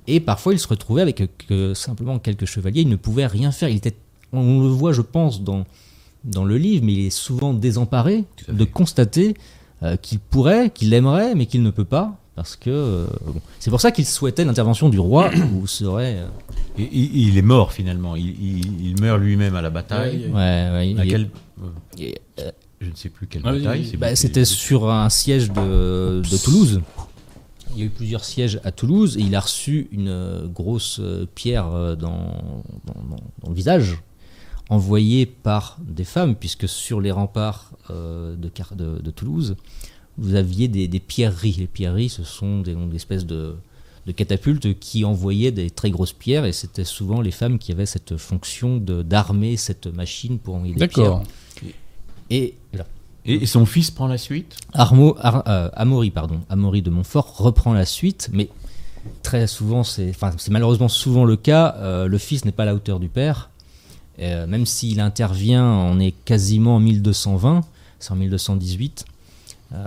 [0.08, 3.70] Et parfois, il se retrouvait avec que, simplement quelques chevaliers, il ne pouvait rien faire.
[3.70, 3.96] Il était,
[4.34, 5.66] on le voit, je pense, dans,
[6.24, 9.36] dans le livre, mais il est souvent désemparé de constater
[9.84, 12.18] euh, qu'il pourrait, qu'il aimerait, mais qu'il ne peut pas.
[12.36, 13.42] Parce que euh, bon.
[13.60, 16.18] c'est pour ça qu'il souhaitait l'intervention du roi, où serait.
[16.18, 16.28] euh,
[16.78, 18.16] Et, il, il est mort finalement.
[18.16, 20.28] Il, il- il meurt lui-même à la bataille.
[20.34, 20.96] Ouais, ouais,
[22.40, 23.96] euh, Je ne sais plus quelle Ah oui, bataille.
[23.98, 26.82] bah, c'était sur un siège de, de Toulouse.
[27.74, 31.00] Il y a eu plusieurs sièges à Toulouse et il a reçu une euh, grosse
[31.00, 32.10] euh, pierre euh, dans,
[32.86, 33.98] dans- dans- dans le visage,
[34.70, 39.56] envoyée par des femmes, puisque sur les remparts de, Car- de- de Toulouse,
[40.18, 41.56] vous aviez des, des pierreries.
[41.58, 43.56] Les pierreries, ce sont des, des espèces de,
[44.06, 47.86] de catapultes qui envoyaient des très grosses pierres, et c'était souvent les femmes qui avaient
[47.86, 51.06] cette fonction d'armer cette machine pour envoyer des pierres.
[51.20, 51.24] D'accord.
[52.30, 52.56] Et.
[53.26, 57.38] Et, et son fils prend la suite Armo, Ar- euh, Amaury, pardon, Amaury de Montfort
[57.38, 58.50] reprend la suite, mais
[59.24, 61.76] très souvent, c'est, enfin, c'est malheureusement souvent le cas.
[61.78, 63.50] euh, le fils n'est pas à la hauteur du père,
[64.20, 67.62] Euh, même s'il intervient, on est quasiment en 1220,
[68.00, 69.06] c'est en 1218.
[69.74, 69.78] Euh,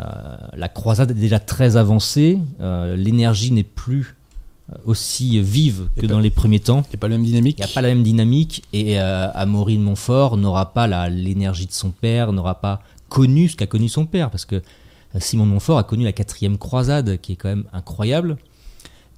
[0.57, 4.17] la croisade est déjà très avancée, euh, l'énergie n'est plus
[4.87, 6.83] aussi vive que pas- dans les premiers temps.
[6.87, 7.59] Il n'y a pas la même dynamique.
[7.59, 11.11] Il n'y a pas la même dynamique et euh, Amaury de Montfort n'aura pas la-
[11.11, 12.81] l'énergie de son père, n'aura pas
[13.15, 16.13] connu ce qu'a connu son père, parce que euh, Simon de Montfort a connu la
[16.13, 18.37] quatrième croisade, qui est quand même incroyable,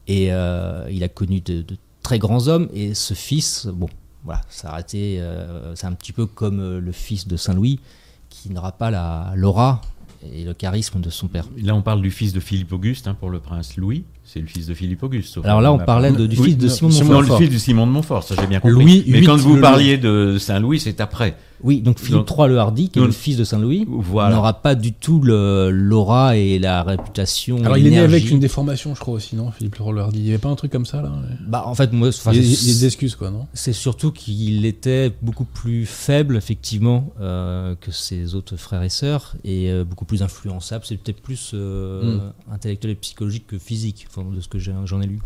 [0.06, 1.64] et euh, il a connu de,
[2.02, 3.88] très grands hommes, et ce fils, bon,
[4.24, 7.80] voilà, ça a été, euh, c'est un petit peu comme le fils de Saint-Louis,
[8.28, 9.80] qui n'aura pas la- l'aura
[10.22, 11.46] et le charisme de son père.
[11.56, 14.04] Là, on parle du fils de Philippe Auguste hein, pour le prince Louis.
[14.28, 15.38] C'est le fils de Philippe Auguste.
[15.44, 17.38] Alors là, on parlait de- du Oui, fils de non, Simon de Non, Montfort.
[17.40, 18.74] le fils de Simon de Montfort, ça j'ai bien compris.
[18.74, 21.36] Louis Mais VIII quand vous le parliez de Saint-Louis, c'est après.
[21.62, 24.34] Oui, donc Philippe Donc- III le Hardy, qui est le fils de Saint-Louis, Voilà.
[24.36, 27.64] n'aura pas du tout le- l'aura et la réputation.
[27.64, 30.28] Alors il est né avec une déformation, je crois aussi, non Philippe Leroy Il n'y
[30.28, 31.10] avait pas un truc comme ça là?
[31.48, 33.30] Bah, en fait, moi, enfin, Il y a- il y a c'est- des excuses quoi,
[33.30, 33.46] non?
[33.54, 39.34] c'est surtout qu'il était beaucoup plus faible, effectivement, euh, que ses autres frères et sœurs,
[39.42, 40.84] et euh, beaucoup plus influençable.
[40.86, 42.18] C'est peut-être plus euh,
[42.52, 45.20] intellectuel et psychologique que physique, enfin, de ce que j'en ai lu.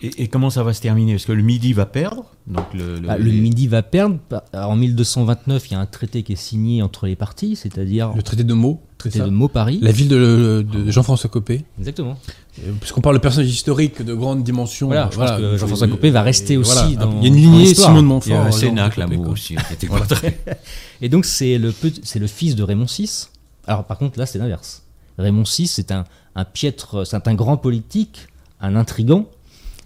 [0.00, 1.14] Et, et comment ça va se terminer?
[1.14, 2.24] Est-ce que le Midi va perdre?
[2.46, 4.18] Donc le, le- Bah, le les- Midi va perdre.
[4.28, 8.12] Bah, En 1229, il y a un traité qui est signé entre les parties, c'est-à-dire
[8.14, 9.78] Le traité de Meaux, le traité de Meaux-Paris.
[9.80, 11.64] La ville de, de Jean-François Copé.
[11.78, 12.18] Exactement.
[12.58, 14.88] Euh, Puisqu'on parle de personnages historiques de grande dimension.
[14.88, 16.96] Voilà, euh, je pense que donc, Jean-François euh, Copé va rester aussi voilà.
[17.06, 17.74] dans- Il y a une lignée.
[17.74, 18.36] Simon de Il y Montfort.
[18.36, 19.56] a un euh, Cénacle, Jean-François là, aussi.
[21.00, 23.28] Et donc c'est le, pe- c'est le fils de Raymond VI.
[23.66, 24.82] Alors par contre là c'est l'inverse.
[25.18, 26.04] Raymond VI c'est un,
[26.34, 28.28] un piètre, c'est un grand politique,
[28.60, 29.26] un intrigant,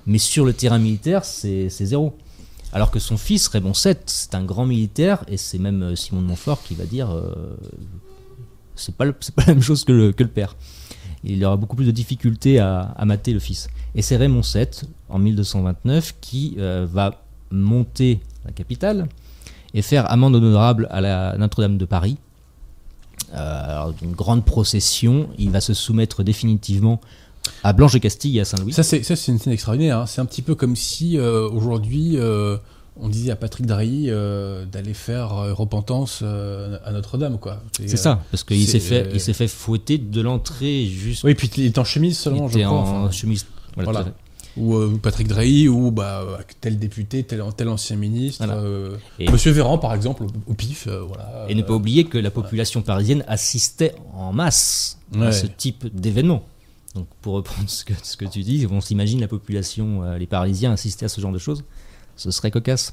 [0.07, 2.17] mais sur le terrain militaire c'est zéro.
[2.73, 6.21] Alors que son fils Raymond VII c'est un grand militaire et c'est même euh, Simon
[6.21, 7.57] de Montfort qui va dire euh,
[8.77, 10.57] c'est pas pas la même chose que le, que le père.
[11.25, 13.69] Il aura beaucoup plus de difficultés à, à mater le fils.
[13.95, 14.67] Et c'est Raymond VII
[15.09, 19.09] en 1229 qui euh, va monter la capitale
[19.75, 22.19] et faire amende honorable à la Notre-Dame de Paris.
[23.35, 27.01] Euh, d'une grande procession, il va se soumettre définitivement
[27.63, 28.73] à Blanche de Castille et à Saint-Louis.
[28.73, 29.99] Ça, c'est ça, c'est une scène extraordinaire.
[29.99, 30.07] hein.
[30.07, 32.57] C'est un petit peu comme si euh, aujourd'hui euh,
[33.01, 37.63] on disait à Patrick Drahi euh, d'aller faire repentance à Notre-Dame, quoi.
[37.87, 41.29] C'est ça, parce qu'il s'est fait, il s'est fait fouetter de l'entrée jusqu'à.
[41.29, 42.79] Oui, puis il est en chemise seulement, il je était crois.
[42.79, 43.11] en enfin.
[43.13, 43.47] chemise.
[43.77, 44.07] Voilà, Voilà.
[44.59, 46.25] Ou euh, Patrick Drahi, ou bah,
[46.61, 48.45] tel député, tel, tel ancien ministre.
[48.45, 48.61] Voilà.
[48.61, 50.87] euh, Et- Monsieur Véran, par exemple, au, au pif.
[50.87, 55.27] euh, voilà, Et ne pas oublier que la population parisienne assistait en masse Ouais.
[55.29, 56.45] à ce type d'événement.
[56.95, 60.73] Donc pour reprendre ce que, ce que tu dis, on s'imagine la population, les Parisiens
[60.73, 61.65] assister à ce genre de choses,
[62.17, 62.91] ce serait cocasse.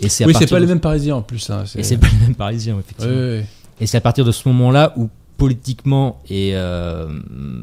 [0.00, 1.50] Et c'est oui, c'est pas les mêmes Parisiens en plus.
[1.50, 3.42] Hein, et c'est pas les mêmes Parisiens, effectivement.
[3.80, 5.08] Et c'est à partir de ce moment-là où
[5.42, 7.08] politiquement et euh,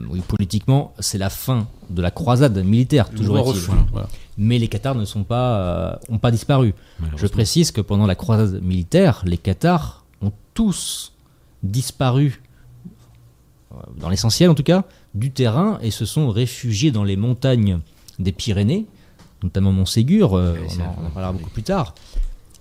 [0.10, 3.44] oui politiquement c'est la fin de la croisade militaire toujours est
[4.38, 6.74] mais les Qatars ne sont pas euh, ont pas disparu.
[7.16, 11.14] Je précise que pendant la croisade militaire les Qatars ont tous
[11.64, 12.42] disparu
[13.72, 14.84] euh, dans l'essentiel en tout cas
[15.16, 17.80] du terrain et se sont réfugiés dans les montagnes
[18.20, 18.88] des Pyrénées
[19.42, 21.96] notamment Montségur on, en, parlera beaucoup plus tard.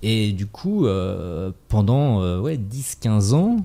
[0.00, 0.86] Et du coup,
[1.68, 3.56] pendant ouais, 10-15 ans,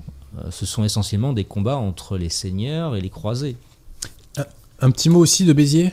[0.50, 3.56] ce sont essentiellement des combats entre les seigneurs et les croisés.
[4.80, 5.92] Un, petit mot aussi de Béziers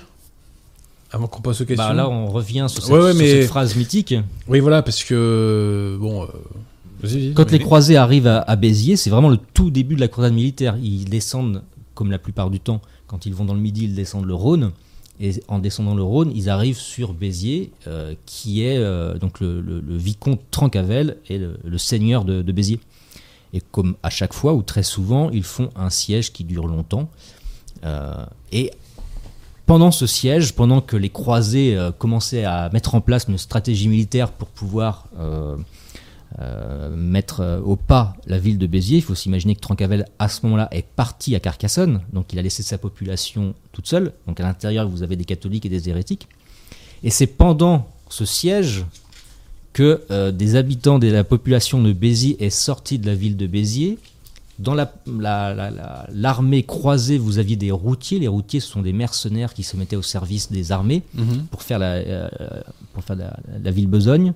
[1.11, 1.87] avant qu'on passe aux questions.
[1.87, 4.15] Bah là, on revient sur cette, phrase mythique.
[4.47, 6.27] Oui, voilà, parce que bon.
[7.03, 10.33] Euh, Quand les croisés arrivent à, Béziers, c'est vraiment le tout début de la croisade
[10.33, 10.77] militaire.
[10.81, 11.63] Ils descendent,
[11.95, 14.71] comme la plupart du temps, quand ils vont dans le Midi, ils descendent le Rhône.
[15.19, 18.79] Et en descendant le Rhône, ils arrivent sur Béziers, euh, qui est
[19.19, 22.79] donc le, vicomte Trancavel et le, seigneur de Béziers.
[23.53, 27.09] Et comme à chaque fois, ou très souvent, ils font un siège qui dure longtemps.
[27.83, 28.71] Euh, et
[29.65, 33.87] pendant ce siège, pendant que les croisés euh, commençaient à mettre en place une stratégie
[33.87, 35.57] militaire pour pouvoir euh,
[36.95, 40.69] mettre au pas la ville de Béziers, il faut s'imaginer que Trancavel, à ce moment-là,
[40.71, 44.13] est parti à Carcassonne, donc il a laissé sa population toute seule.
[44.27, 46.29] Donc à l'intérieur, vous avez des catholiques et des hérétiques.
[47.03, 48.85] Et c'est pendant ce siège
[49.73, 53.47] que euh, des habitants de la population de Béziers est sorti de la ville de
[53.47, 53.97] Béziers.
[54.59, 54.75] Dans
[56.13, 58.19] l'armée croisée, vous aviez des routiers.
[58.19, 61.45] Les routiers, ce sont des mercenaires qui se mettaient au service des armées mhm.
[61.49, 62.29] pour faire, la, euh,
[62.93, 64.33] pour faire la, ville besogne.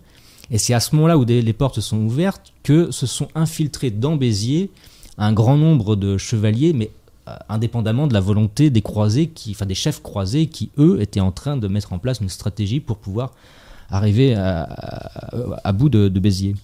[0.50, 4.16] Et c'est à ce moment-là où les portes sont ouvertes que se sont infiltrés dans
[4.16, 4.72] Béziers
[5.18, 6.92] un grand nombre de chevaliers, mais
[7.28, 11.20] euh, indépendamment de la volonté des croisés, qui, enfin des chefs croisés, qui eux étaient
[11.20, 13.32] en train de mettre en place une stratégie pour pouvoir
[13.90, 16.56] arriver à, bout de, Béziers.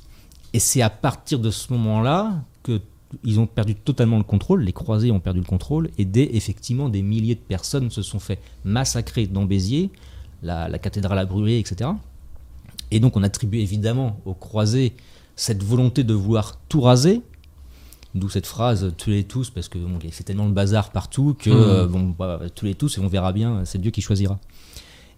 [0.53, 2.81] Et c'est à partir de ce moment-là que
[3.25, 6.87] ils ont perdu totalement le contrôle, les croisés ont perdu le contrôle, et des, effectivement
[6.87, 9.89] des milliers de personnes se sont fait massacrer dans Béziers,
[10.43, 11.89] la, cathédrale a brûlé, etc.
[12.89, 14.93] Et donc on attribue évidemment aux croisés
[15.35, 17.21] cette volonté de vouloir tout raser,
[18.15, 19.77] d'où cette phrase tuez tous, parce que
[20.11, 21.53] c'est tellement le bazar partout que mmh.
[21.53, 24.39] euh, bon, bah, les tous et on verra bien, c'est Dieu qui choisira.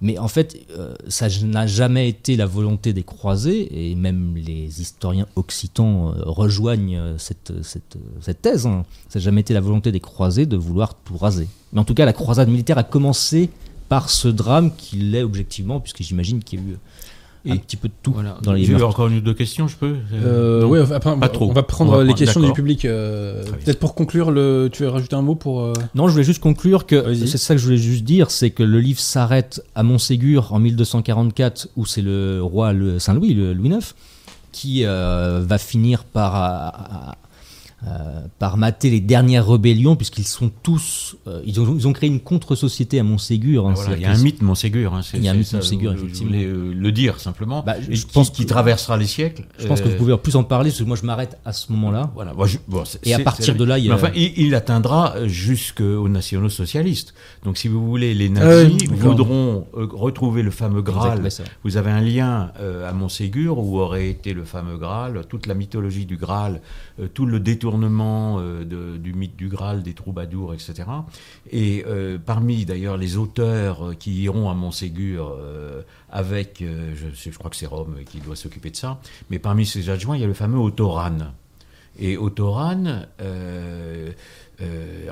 [0.03, 4.81] Mais en fait, euh, ça n'a jamais été la volonté des croisés, et même les
[4.81, 7.53] historiens occitans euh, rejoignent euh, cette,
[8.41, 8.67] thèse.
[8.67, 8.83] Hein.
[9.07, 11.47] Ça n'a jamais été la volonté des croisés de vouloir tout raser.
[11.71, 13.49] Mais en tout cas, la croisade militaire a commencé
[13.87, 16.77] par ce drame qui l'est objectivement, puisque j'imagine qu'il y a eu
[17.51, 19.95] un petit peu de tout dans les J'ai encore une ou deux questions, je peux
[20.13, 20.79] euh, Oui,
[21.19, 21.49] pas trop.
[21.49, 22.85] On va prendre les questions du public.
[22.85, 25.61] Euh, peut-être pour conclure, le, tu veux rajouter un mot pour.
[25.61, 28.51] Euh, non, je voulais juste conclure que c'est ça que je voulais juste dire, c'est
[28.51, 33.93] que le livre s'arrête à Montségur en 1244, où c'est le roi Saint-Louis, Louis IX,
[34.51, 37.15] qui va finir par
[37.85, 41.17] euh, par mater les dernières rébellions, puisqu'ils sont tous.
[41.27, 43.67] Euh, ils, ont, ils, ont, créé une contre-société à Montségur.
[43.67, 44.93] Hein, il y a un mythe Montségur.
[44.93, 46.31] Hein, il y a un mythe Montségur, effectivement.
[46.31, 47.61] Je voulais le dire simplement.
[47.61, 49.43] Bah, je, pense qu'il traversera les siècles.
[49.59, 51.73] Je pense que vous pouvez plus en parler, parce que moi je m'arrête à ce
[51.73, 52.11] moment-là.
[52.15, 52.33] Voilà.
[53.03, 57.13] Et à partir de là, il, enfin, il, atteindra jusqu'aux nationaux socialistes.
[57.43, 61.27] Donc si vous voulez, les nazis voudront euh, retrouver le fameux Graal.
[61.65, 62.51] vous avez un lien
[62.87, 66.61] à Montségur où aurait été le fameux Graal, toute la mythologie du Graal,
[67.13, 70.83] tout le détour euh, du mythe du Graal, des troubadours, etc.
[71.51, 75.37] Et euh, parmi d'ailleurs les auteurs euh, qui iront à Montségur
[76.09, 80.15] avec, je, crois que c'est Rome qui doit s'occuper de ça, mais parmi ces adjoints,
[80.15, 81.17] il y a le fameux Autoran.
[81.99, 83.05] Et Autoran,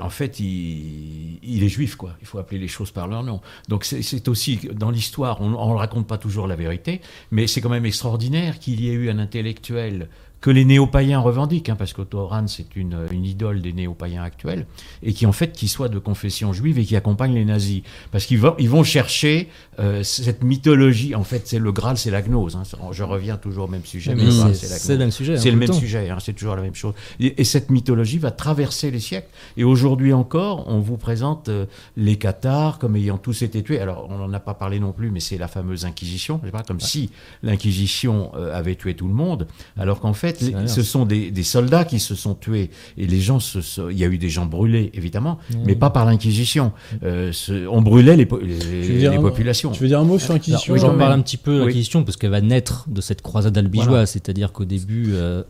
[0.00, 2.16] en fait, il, il, est juif, quoi.
[2.20, 3.40] Il faut appeler les choses par leur nom.
[3.68, 7.68] Donc c'est aussi, dans l'histoire, on ne raconte pas toujours la vérité, mais c'est quand
[7.68, 10.08] même extraordinaire qu'il y ait eu un intellectuel
[10.42, 14.66] que les néo-païens revendiquent, hein, parce qu'Otto c'est une, une, idole des néo-païens actuels,
[15.02, 18.26] et qui en fait qui soit de confession juive et qui accompagne les nazis, parce
[18.26, 19.48] qu'ils vont, ils vont chercher
[19.78, 21.14] euh, cette mythologie.
[21.14, 22.56] En fait, c'est le Graal, c'est la gnose.
[22.56, 22.64] Hein.
[22.90, 24.14] Je reviens toujours au même sujet.
[24.16, 25.38] Mais c'est le même sujet.
[25.38, 26.10] C'est le même sujet.
[26.10, 26.94] Hein, c'est toujours la même chose.
[27.20, 29.28] Et, cette mythologie va traverser les siècles.
[29.56, 31.66] Et aujourd'hui encore, on vous présente euh,
[31.96, 33.78] les Cathares comme ayant tous été tués.
[33.78, 36.38] Alors, on n'en a pas parlé non plus, mais c'est la fameuse Inquisition.
[36.38, 37.10] Pas, comme si
[37.42, 39.46] l'Inquisition euh, avait tué tout le monde,
[39.76, 42.70] alors qu'en fait ce sont des, soldats qui se sont tués.
[42.96, 46.04] Et les gens, se, il y a eu des gens brûlés, évidemment, mais pas par
[46.04, 46.72] l'Inquisition.
[47.02, 47.32] Euh,
[47.70, 49.70] on brûlait les, populations.
[49.72, 52.30] Tu veux dire un mot sur l'Inquisition J'en parle un petit peu, l'Inquisition, parce qu'elle
[52.30, 55.10] va naître de cette croisade albigeoise, c'est-à-dire qu'au début...
[55.12, 55.42] Euh,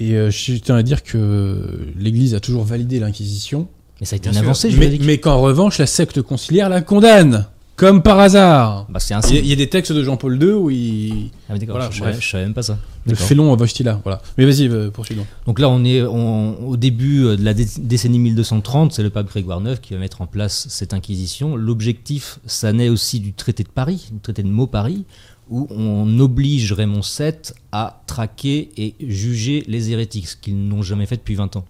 [0.00, 3.66] et euh, je tiens à dire que l'Église a toujours validé l'Inquisition.
[4.00, 5.02] Mais ça a été une Mais, juridique.
[5.04, 7.46] mais qu'en revanche, la secte conciliaire la condamne.
[7.78, 8.86] Comme par hasard.
[8.90, 9.36] Bah, c'est Il y, a, ainsi.
[9.38, 11.30] il y a des textes de Jean-Paul II où il.
[11.48, 12.76] Ah, mais d'accord, Voilà, je, je, je savais même pas ça.
[13.06, 14.00] Le félon Vostila.
[14.02, 14.20] Voilà.
[14.36, 15.26] Mais vas-y, euh, poursuis donc.
[15.46, 19.10] Donc là, on est on- au début euh, de la dé- décennie 1230, c'est le
[19.10, 21.56] pape Grégoire IX qui va mettre en place cette inquisition.
[21.56, 25.04] L'objectif, ça naît aussi du traité de Paris, du traité de Meaux-Paris,
[25.48, 27.32] où on oblige Raymond VII
[27.72, 31.64] à traquer et juger les hérétiques, ce qu'ils n'ont jamais fait depuis 20 ans.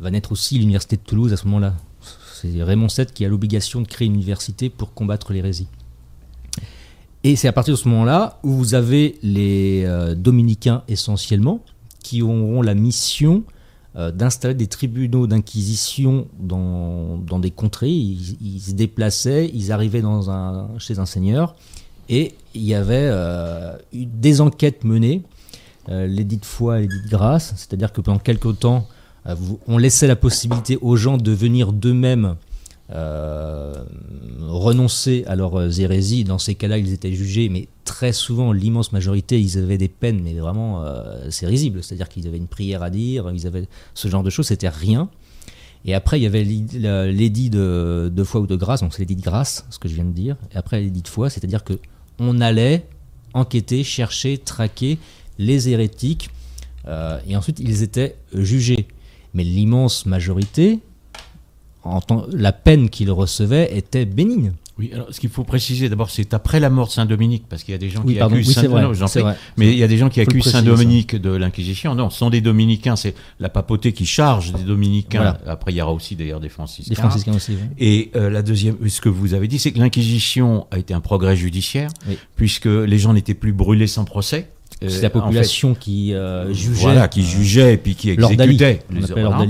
[0.00, 1.74] Va naître aussi l'université de Toulouse à ce moment-là.
[2.42, 5.68] C'est Raymond VII qui a l'obligation de créer une université pour combattre l'hérésie.
[7.22, 11.60] Et c'est à partir de ce moment-là où vous avez les euh, dominicains essentiellement
[12.02, 13.44] qui auront la mission
[13.94, 17.90] euh, d'installer des tribunaux d'inquisition dans, des contrées.
[17.90, 20.02] Ils, se déplaçaient, ils arrivaient
[20.78, 21.54] chez un seigneur
[22.08, 25.22] et il y avait euh, eu des enquêtes menées,
[25.88, 28.88] l'édit de foi et l'édit de grâce, c'est-à-dire que pendant quelque temps,
[29.66, 32.36] on laissait la possibilité aux gens de venir d'eux-mêmes
[32.94, 33.84] euh,
[34.40, 36.24] renoncer à leurs hérésies.
[36.24, 40.20] Dans ces cas-là, ils étaient jugés, mais très souvent, l'immense majorité, ils avaient des peines,
[40.22, 41.82] mais vraiment, euh, c'est risible.
[41.82, 45.08] C'est-à-dire qu'ils avaient une prière à dire, ils avaient ce genre de choses, c'était rien.
[45.84, 49.22] Et après, il y avait l'édit de, foi ou de grâce, donc c'est l'édit de
[49.22, 50.36] grâce, ce que je viens de dire.
[50.52, 51.78] Et après, l'édit de foi, c'est-à-dire que
[52.18, 52.86] on allait
[53.32, 54.98] enquêter, chercher, traquer
[55.38, 56.28] les hérétiques,
[56.86, 58.86] euh, et ensuite ils étaient jugés.
[59.34, 60.80] Mais l'immense majorité,
[61.84, 62.00] en
[62.32, 64.52] la peine qu'ils recevaient était bénigne.
[64.78, 67.62] Oui, alors ce qu'il faut préciser d'abord, c'est après la mort de Saint Dominique, parce
[67.62, 69.34] qu'il y a des gens Oui, qui pardon, accusent oui, Saint.
[69.58, 70.62] Mais il y a des gens qui accusent Saint ça.
[70.62, 71.94] Dominique de l'Inquisition.
[71.94, 75.18] Non, ce sont des dominicains, c'est la papauté qui charge des dominicains.
[75.18, 75.40] Voilà.
[75.46, 76.90] Après, il y aura aussi d'ailleurs des franciscains.
[76.90, 77.52] Les franciscains aussi.
[77.52, 77.68] oui.
[77.78, 81.00] Et euh, la deuxième, ce que vous avez dit, c'est que l'Inquisition a été un
[81.00, 81.90] progrès judiciaire,
[82.36, 84.48] puisque les gens n'étaient plus brûlés sans procès.
[84.82, 86.80] Euh, C'est la en fait, population qui euh, jugeait.
[86.80, 88.80] voilà, qui jugeait et puis qui exécutait.
[88.90, 89.46] Les- voilà.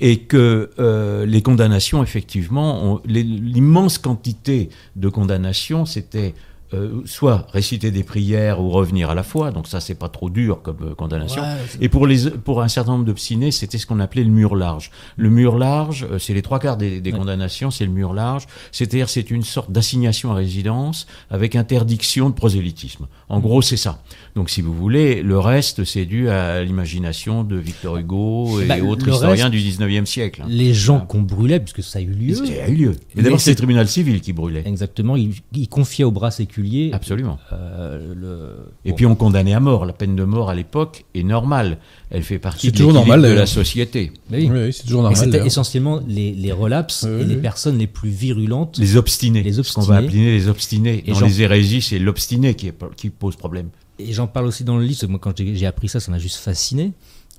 [0.00, 6.34] Et que euh, les condamnations, effectivement, l'immense quantité de condamnations, c'était
[6.74, 10.30] euh, soit réciter des prières ou revenir à la foi, donc ça c'est pas trop
[10.30, 11.42] dur comme euh, condamnation.
[11.42, 11.48] Ouais,
[11.80, 14.90] Et pour, les, pour un certain nombre d'obstinés, c'était ce qu'on appelait le mur large.
[15.16, 17.18] Le mur large, euh, c'est les trois quarts des, des Ouais.
[17.18, 18.46] condamnations, c'est le mur large.
[18.72, 23.06] C'est-à-dire, c'est une sorte d'assignation à résidence avec interdiction de prosélytisme.
[23.28, 24.02] En gros, c'est ça.
[24.34, 28.78] Donc, si vous voulez, le reste, c'est dû à l'imagination de Victor Hugo et Bah,
[28.80, 30.42] autres historiens reste, du 19e siècle.
[30.42, 30.48] hein.
[30.48, 32.34] Les gens qu'on brûlait, puisque ça a eu lieu.
[32.34, 32.96] Ça a eu lieu.
[33.14, 34.62] Mais d'abord, c'est le tribunal civil qui brûlait.
[34.66, 36.55] Exactement, ils, ils confiaient au bras séculier.
[36.92, 37.38] Absolument.
[37.52, 38.56] euh, le...
[38.84, 38.96] Et bon.
[38.96, 39.86] puis on condamnait à mort.
[39.86, 41.78] La peine de mort à l'époque est normale.
[42.10, 44.12] Elle fait partie C'est de toujours normal, de la société.
[44.30, 44.48] Oui.
[44.52, 45.16] Oui, c'est toujours normal.
[45.22, 48.78] c'était essentiellement les, les relapses Oui, et oui, les personnes les plus virulentes.
[48.78, 49.42] Les obstinés.
[49.42, 50.06] Les Ce qu'on va obstinés.
[50.06, 51.04] appeler les obstinés.
[51.06, 52.70] Et Dans les hérésies, c'est l'obstiné qui,
[53.10, 53.68] pose problème.
[53.98, 56.18] Et j'en parle aussi dans le livre, moi quand j'ai j'ai appris ça, ça m'a
[56.18, 56.92] juste fasciné.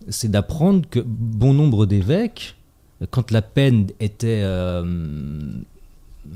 [0.10, 2.56] C'est d'apprendre que bon nombre d'évêques,
[3.12, 4.84] quand la peine était euh,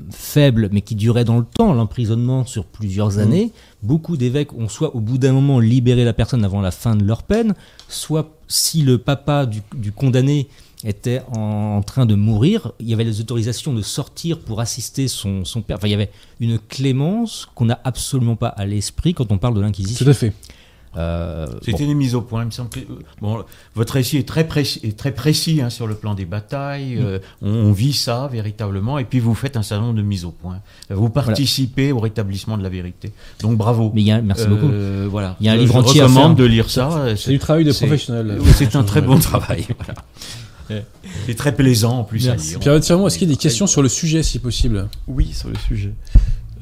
[0.10, 3.52] faible, mais qui durait dans le temps, l'emprisonnement sur plusieurs années,
[3.84, 7.04] beaucoup d'évêques ont soit au bout d'un moment libéré la personne avant la fin de
[7.04, 7.54] leur peine,
[7.88, 10.48] soit si le papa du, du condamné
[10.84, 15.08] était en, en train de mourir, il y avait les autorisations de sortir pour assister
[15.08, 15.78] son, son père.
[15.78, 19.56] Enfin, il y avait une clémence qu'on n'a absolument pas à l'esprit quand on parle
[19.56, 20.04] de l'Inquisition.
[20.04, 20.34] Tout à fait.
[20.98, 21.88] Euh, C'était bon.
[21.90, 22.44] des mises au point.
[22.44, 22.80] Il me semble que,
[23.22, 23.44] bon,
[23.76, 26.96] votre récit est très précis, est très précis hein, sur le plan des batailles.
[26.96, 27.06] Mm.
[27.06, 28.98] euh, on, on vit ça véritablement.
[28.98, 30.60] Et puis vous faites un certain nombre de mises au point.
[30.90, 33.12] Vous participez au rétablissement de la vérité.
[33.42, 33.92] Donc bravo.
[33.96, 34.68] Mais il y a, merci beaucoup.
[34.68, 35.38] Euh, Voilà.
[35.40, 37.16] Il y a un livre je entier à recommande de lire ça.
[37.16, 38.40] C'est du travail de professionnel.
[38.56, 39.66] C'est un très bon travail.
[39.78, 40.84] voilà.
[41.26, 42.20] C'est très plaisant en plus.
[42.60, 44.90] Pierre est-ce qu'il y a des questions sur le sujet, si possible?
[45.08, 45.94] Oui, sur le sujet.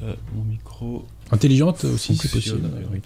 [0.02, 1.04] Euh, mon micro.
[1.30, 2.60] Intelligente aussi, si possible.
[2.92, 3.00] oui.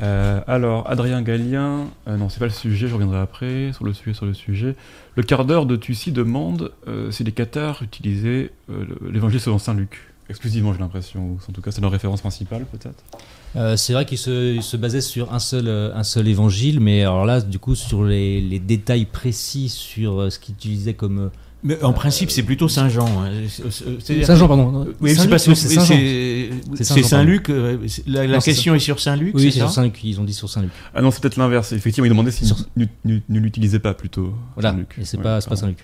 [0.00, 3.92] Euh, alors, Adrien Gallien, euh, non, c'est pas le sujet, je reviendrai après, sur le
[3.92, 4.76] sujet, sur le sujet.
[5.16, 9.58] Le quart d'heure de Tussy demande euh, si les cathares utilisaient euh, le- l'évangile selon
[9.58, 10.12] saint Luc.
[10.30, 13.76] Exclusivement, j'ai l'impression, ou en tout cas, c'est leur référence principale, peut-être.
[13.78, 17.58] C'est vrai qu'il se, basait sur un seul, un seul évangile, mais alors là, du
[17.58, 21.30] coup, sur les, les détails précis sur ce qu'il utilisait comme.
[21.64, 23.06] Mais en principe, c'est plutôt Saint Jean.
[23.06, 23.30] hein.
[23.48, 24.86] C'est- c'est- c'est-à-dire Saint que- Jean, pardon.
[25.00, 27.48] Oui, Saint c'est Saint-Luc.
[27.48, 30.34] La, la Non, c'est question est sur Saint-Luc, Oui, c'est sur Saint-Luc, ils ont dit
[30.34, 30.70] sur Saint-Luc.
[30.94, 31.72] Ah non, c'est peut-être l'inverse.
[31.72, 32.86] Effectivement, il demandait s'ils Sur- ne,
[33.28, 34.32] l'utilisaient pas plutôt.
[34.54, 34.94] Voilà, Saint-Luc.
[35.00, 35.40] et c'est Ouais, pas.
[35.40, 35.78] Saint-Luc.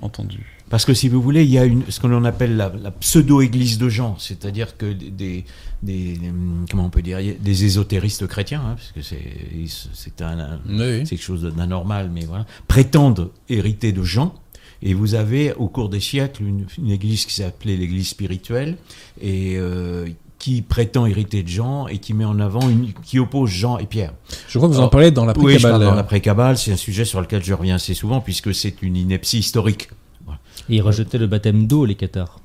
[0.00, 0.44] Entendu.
[0.68, 2.90] Parce que si vous voulez, il y a une, ce que l'on appelle la, la
[2.90, 5.44] pseudo-église de Jean, c'est-à-dire que des,
[5.82, 9.20] des, hum, comment on peut dire, des ésotéristes chrétiens, hein, parce que c'est
[9.92, 11.00] c'est un, un- Oui, oui.
[11.04, 14.34] c'est quelque chose d'anormal, mais voilà, prétendent hériter de Jean.
[14.82, 18.76] Et vous avez, au cours des siècles, une, une église qui s'appelait l'église spirituelle,
[19.20, 23.50] et euh, qui prétend hériter de Jean, et qui met en avant, une, qui oppose
[23.50, 24.12] Jean et Pierre.
[24.48, 25.86] Je crois que vous en parlez dans la Oui, je parle précabale.
[25.88, 29.38] dans l'après-cabale, c'est un sujet sur lequel je reviens assez souvent, puisque c'est une ineptie
[29.38, 29.88] historique.
[30.68, 32.40] Et ils rejetaient le baptême d'eau, les cathares.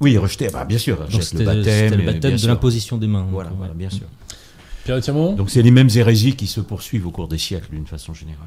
[0.00, 1.94] Oui, rejeté, bah, bien sûr, Donc le baptême.
[1.94, 3.26] le de l'imposition des mains.
[3.30, 3.78] Voilà, Donc, voilà, ouais.
[3.78, 4.06] bien sûr.
[4.84, 5.00] Pierre
[5.34, 8.46] Donc c'est les mêmes hérésies qui se poursuivent au cours des siècles, d'une façon générale.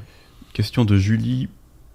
[0.54, 1.48] Question de Julie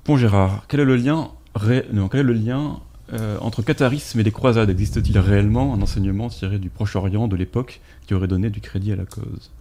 [0.05, 0.63] Pongérard.
[0.69, 2.79] Quel est le lien, ré- non, quel est le lien
[3.13, 4.69] euh, entre catharisme et les croisades?
[4.69, 8.95] Existe-t-il réellement un enseignement tiré du Proche-Orient de l'époque qui aurait donné du crédit à
[8.95, 9.51] la cause?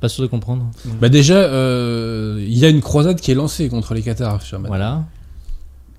[0.00, 0.70] Pas sûr de comprendre.
[1.00, 4.42] Bah déjà, euh, il y a une croisade qui est lancée contre les Cathares.
[4.66, 5.04] Voilà.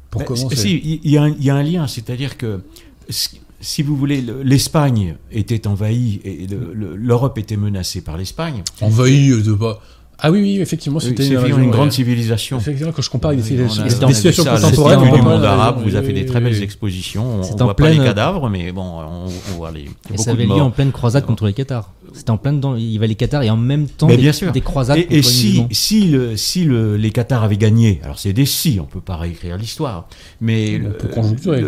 [0.09, 0.55] Pour Mais commencer.
[0.55, 2.61] Si, il y, a un- il y a un lien, c'est-à-dire que
[3.09, 8.63] si- vous voulez, le- l'Espagne était envahie et le- le- l'Europe était menacée par l'Espagne.
[8.81, 9.81] Envahi euh, de pas.
[10.21, 11.91] Ah oui, oui, effectivement, c'était une, région, grande ouais.
[11.91, 12.57] civilisation.
[12.57, 15.15] Effectivement, quand je compare avec des, Oui, a- des a situations vu ça contemporaines, on
[15.15, 16.63] du monde arabe, oui, vous avez oui, des très oui, belles oui.
[16.63, 17.25] expositions.
[17.39, 19.81] On C'est ne en voit pas les pleine- cadavres, mais bon, on, on voit les
[19.83, 21.91] Et beaucoup ça avait de lieu en pleine croisade contre les cathares.
[22.13, 22.75] C'était en plein dedans.
[22.75, 24.51] Il y avait les cathares et en même temps Mais des, bien sûr.
[24.51, 28.01] des croisades Et, contre et les si, si, le, si le- les Qatars avaient gagné,
[28.03, 30.07] alors c'est des si, on peut pas réécrire l'histoire,
[30.41, 31.61] mais On le- peut conjoncturer,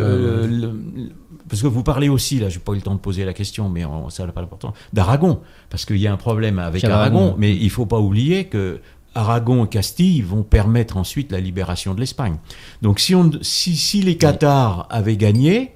[1.51, 3.67] parce que vous parlez aussi, là, j'ai pas eu le temps de poser la question,
[3.69, 7.17] mais on- ça n'a pas l'importance, d'Aragon, parce qu'il y a un problème avec Aragon,
[7.19, 7.35] Aragon.
[7.37, 8.79] mais il faut pas oublier que
[9.13, 12.37] Aragon et Castille vont permettre ensuite la libération de l'Espagne.
[12.81, 15.73] Donc si, on, si, si les Qatars avaient gagné,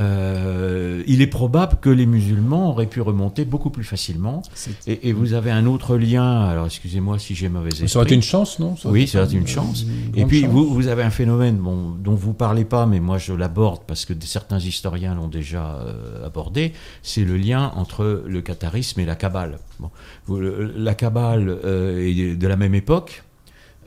[0.00, 4.42] euh, il est probable que les musulmans auraient pu remonter beaucoup plus facilement.
[4.86, 7.88] Et, et vous avez un autre lien, alors excusez-moi si j'ai mauvais esprit.
[7.88, 8.76] Ça aurait été une chance, non?
[8.76, 9.84] Ça Oui, ça aurait été une chance.
[10.14, 10.50] une Et puis chance.
[10.50, 14.04] vous, vous avez un phénomène bon, dont vous parlez pas, mais moi je l'aborde parce
[14.06, 16.72] que certains historiens l'ont déjà euh, abordé,
[17.02, 19.58] c'est le lien entre le catharisme et la Kabbale.
[19.78, 19.90] Bon,
[20.26, 23.22] vous- le- la Kabbale euh, est de la même époque.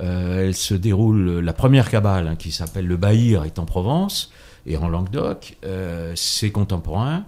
[0.01, 4.31] Euh, elle se déroule, la première Kabbale, hein, qui s'appelle le Bahir, est en Provence
[4.65, 5.57] et en Languedoc.
[5.65, 7.23] Euh, c'est contemporain.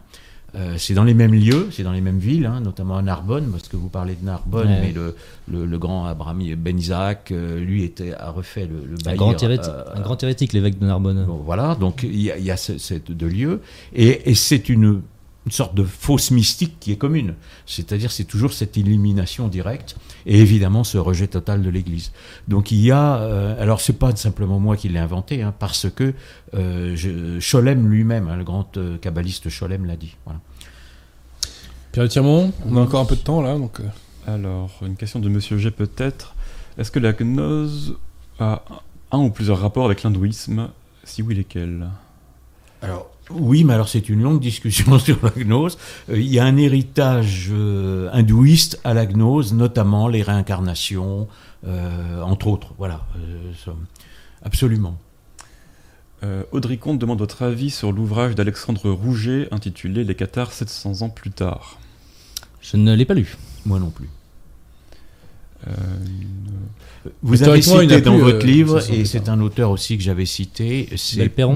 [0.58, 3.50] Euh, c'est dans les mêmes lieux, c'est dans les mêmes villes, hein, notamment à Narbonne,
[3.52, 4.80] parce que vous parlez de Narbonne, Ouais.
[4.84, 5.14] mais le,
[5.52, 9.44] le, le grand Abraham Ben Isaac, euh, lui, était, a refait le, le Un grand,
[9.44, 11.26] hérétique, euh, un grand l'évêque de Narbonne.
[11.26, 13.60] Bon, voilà, donc il y a, y a ce- ces deux lieux,
[13.94, 15.02] et, et c'est une,
[15.46, 17.36] une sorte de fausse mystique qui est commune.
[17.66, 19.96] C'est-à-dire c'est toujours cette élimination directe,
[20.26, 22.12] et évidemment ce rejet total de l'Église.
[22.48, 25.88] Donc il y a, euh, alors c'est pas simplement moi qui l'ai inventé, hein, parce
[25.90, 26.14] que
[26.56, 30.16] euh, je- Scholem lui-même, hein, le grand euh, kabbaliste Scholem l'a dit.
[30.26, 30.40] Voilà.
[31.92, 33.80] Pierre Tirmont, on a encore un peu de temps là, donc.
[33.80, 33.84] euh,
[34.28, 36.36] Alors, une question de Monsieur G peut-être.
[36.78, 37.96] Est-ce que la gnose
[38.40, 38.64] a
[39.12, 40.70] un ou plusieurs rapports avec l'hindouisme?
[41.06, 41.88] Si oui, lesquels?
[42.82, 45.78] Alors, oui, mais alors c'est une longue discussion sur la gnose.
[46.10, 51.28] Euh, il y a un héritage euh, hindouiste à la gnose, notamment les réincarnations,
[51.66, 52.74] euh, entre autres.
[52.78, 53.72] Voilà, euh,
[54.44, 54.98] absolument.
[56.24, 61.10] Euh, Audrey Comte demande votre avis sur l'ouvrage d'Alexandre Rouget intitulé Les Cathares 700 ans
[61.10, 61.80] plus tard.
[62.62, 63.36] Je ne l'ai pas lu.
[63.66, 64.10] Moi non plus.
[65.68, 65.72] Euh,
[67.22, 70.26] Vous avez cité dans plus, votre euh, livre, et c'est un auteur aussi que j'avais
[70.26, 71.18] cité, c'est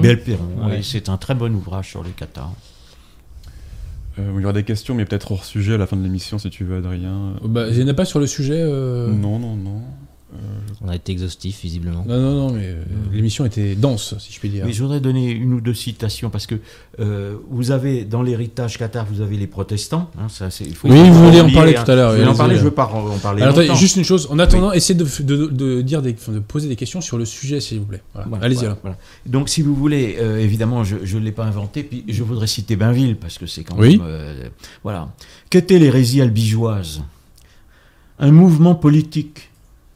[0.66, 0.80] Ouais.
[0.82, 2.52] c'est un très bon ouvrage sur les Qatars.
[4.18, 6.38] euh, il y aura des questions, mais peut-être hors sujet à la fin de l'émission
[6.38, 7.34] si tu veux, Adrien.
[7.44, 8.58] Bah, il n'y en a pas sur le sujet.
[8.60, 9.82] euh, Non, non, non.
[10.32, 10.36] Euh,
[10.84, 12.04] On a été exhaustif, visiblement.
[12.06, 12.82] Non, non, non, mais euh,
[13.12, 14.64] l'émission était dense, si je puis dire.
[14.64, 16.54] Mais je voudrais donner une ou deux citations parce que
[17.00, 20.08] euh, vous avez dans l'héritage cathare, vous avez les protestants.
[20.18, 21.82] hein, ça, c'est- il faut Oui, vous voulez en parler hein.
[21.84, 23.66] tout à l'heure, Je oui, en parler, je veux pas en en parler Alors, attendez,
[23.68, 23.80] longtemps.
[23.80, 24.28] juste une chose.
[24.30, 27.60] En attendant, essayez de, de- de dire des, de poser des questions sur le sujet,
[27.60, 28.02] s'il vous plaît.
[28.14, 28.28] Voilà.
[28.28, 28.96] Voilà, Allez-y voilà, alors.
[29.26, 32.76] Donc, si vous voulez, euh, évidemment, je ne l'ai pas inventé, puis je voudrais citer
[32.76, 33.98] Bainville, parce que c'est quand Oui.
[33.98, 34.06] même...
[34.06, 34.48] euh,
[34.84, 35.08] voilà.
[35.50, 37.02] Qu'était l'hérésie albigeoise
[38.20, 39.49] Un mouvement politique.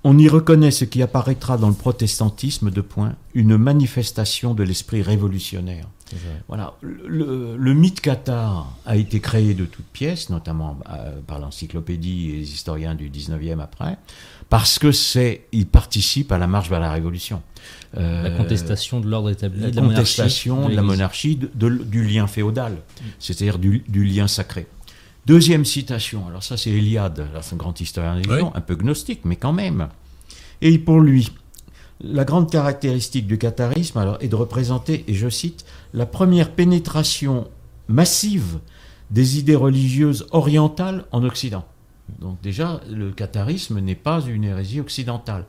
[0.07, 5.03] On y reconnaît ce qui apparaîtra dans le protestantisme, de point, une manifestation de l'esprit
[5.03, 5.87] révolutionnaire.
[6.47, 12.33] Voilà, le, mythe cathare a été créé de toutes pièces, notamment euh, par l'encyclopédie et
[12.35, 13.97] les historiens du 19e après,
[14.51, 17.43] parce que c'est, il participe à la marche vers la révolution.
[17.95, 20.17] La Euh, contestation de l'ordre établi, la de la monarchie.
[20.17, 22.77] contestation de, la monarchie, de- du lien féodal,
[23.19, 24.67] c'est-à-dire du, du lien sacré.
[25.27, 28.53] Deuxième citation, alors ça c'est Eliade, c'est un grand historien de religion, Oui.
[28.55, 29.89] un peu gnostique, mais quand même.
[30.61, 31.33] Et pour lui,
[32.01, 35.65] la grande caractéristique du catharisme alors, est de représenter, et je cite,
[35.95, 37.49] la première pénétration
[37.89, 38.59] massive
[39.11, 41.65] des idées religieuses orientales en Occident.
[42.21, 45.47] Donc déjà, le catharisme n'est pas une hérésie occidentale.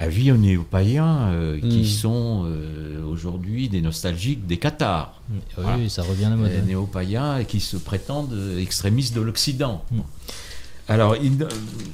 [0.00, 1.84] Avis aux néo-païens euh, qui Mm.
[1.84, 5.20] sont euh, aujourd'hui des nostalgiques des Cathares.
[5.30, 5.76] Oui, Voilà.
[5.76, 6.52] oui, ça revient à la mode.
[6.52, 9.82] Les néo-païens qui se prétendent euh, extrémistes de l'Occident.
[9.90, 9.98] Mm.
[10.90, 11.46] Alors, il,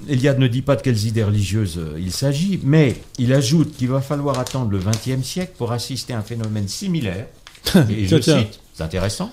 [0.08, 4.00] Eliade ne dit pas de quelles idées religieuses il s'agit, mais il ajoute qu'il va
[4.00, 7.26] falloir attendre le XXe siècle pour assister à un phénomène similaire,
[7.90, 9.32] et je cite, c'est intéressant,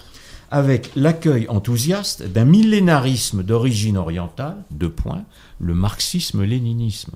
[0.50, 5.24] avec l'accueil enthousiaste d'un millénarisme d'origine orientale, deux points,
[5.60, 7.12] le marxisme-léninisme.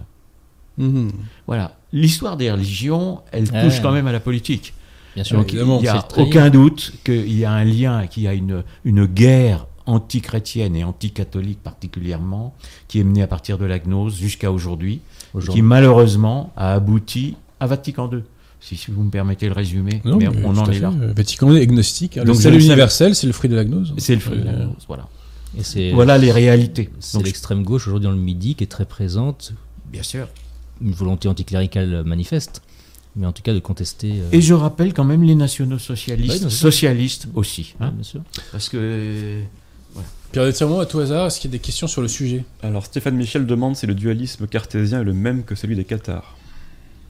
[0.78, 1.12] Mhm.
[1.48, 1.76] Voilà.
[1.94, 3.64] L'histoire des religions, elle Ouais.
[3.64, 4.74] touche quand même à la politique.
[5.16, 8.24] Bien sûr, Donc, évidemment, il n'y a aucun doute qu'il y a un lien, qu'il
[8.24, 12.54] y a une, une guerre anti-chrétienne et anti-catholique particulièrement,
[12.88, 15.00] qui est menée à partir de la gnose jusqu'à aujourd'hui,
[15.52, 18.24] qui malheureusement a abouti à Vatican II.
[18.60, 20.80] Si, si vous me permettez le résumé, Non, mais mais on en est fait.
[20.80, 20.92] là.
[21.16, 22.18] Vatican est agnostique.
[22.18, 22.24] hein.
[22.26, 23.94] Le salut universel, c'est le fruit de la gnose.
[23.98, 25.08] C'est le fruit de la Euh, gnose, voilà.
[25.78, 26.90] Et Voilà les réalités.
[27.00, 29.54] c'est Donc, l'extrême gauche aujourd'hui dans le Midi qui est très présente,
[29.90, 30.28] bien sûr.
[30.82, 32.62] Une volonté anticléricale manifeste,
[33.16, 34.12] mais en tout cas de contester.
[34.20, 37.76] euh, Et je rappelle quand même les nationaux socialistes, Oui, socialistes aussi.
[37.80, 38.22] hein, bien sûr.
[38.52, 39.40] parce que
[40.32, 42.44] Pierre Tiremont, à tout hasard, est-ce qu'il y a des questions sur le sujet?
[42.62, 46.36] Alors Stéphane Michel demande si le dualisme cartésien est le même que celui des cathares.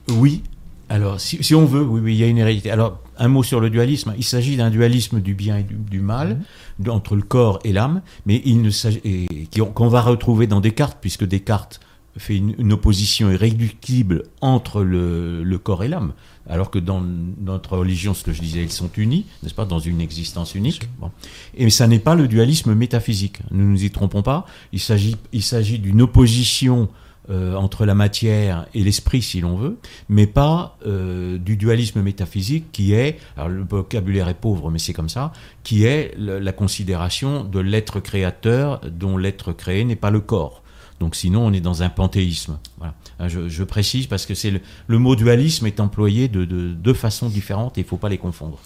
[0.08, 0.42] Oui.
[0.88, 2.70] Alors, si, si on veut, oui, oui, il y a une réalité.
[2.70, 4.14] Alors, un mot sur le dualisme.
[4.16, 6.38] Il s'agit d'un dualisme du bien et du, du mal,
[6.78, 10.46] de- entre le corps et l'âme, mais il ne s'agit et qui- qu'on va retrouver
[10.46, 11.80] dans Descartes, puisque Descartes
[12.18, 16.12] fait une, une opposition irréductible entre le, le corps et l'âme,
[16.48, 17.02] alors que dans
[17.40, 20.88] notre religion, ce que je disais, ils sont unis, n'est-ce pas, dans une existence unique.
[20.98, 21.10] Bon.
[21.54, 23.38] Et ça n'est pas le dualisme métaphysique.
[23.50, 24.46] Ne nous y trompons pas.
[24.72, 26.88] Il s'agit, il s'agit d'une opposition
[27.28, 29.78] euh, entre la matière et l'esprit, si l'on veut,
[30.08, 34.92] mais pas euh, du dualisme métaphysique qui est, alors le vocabulaire est pauvre, mais c'est
[34.92, 35.32] comme ça,
[35.64, 40.62] qui est le- la considération de l'être créateur dont l'être créé n'est pas le corps.
[41.00, 42.58] Donc sinon, on est dans un panthéisme.
[42.78, 42.94] Voilà.
[43.18, 46.72] Hein, Je, je précise parce que c'est le, le mot dualisme est employé de de
[46.72, 48.58] deux façons différentes et il ne faut pas les confondre.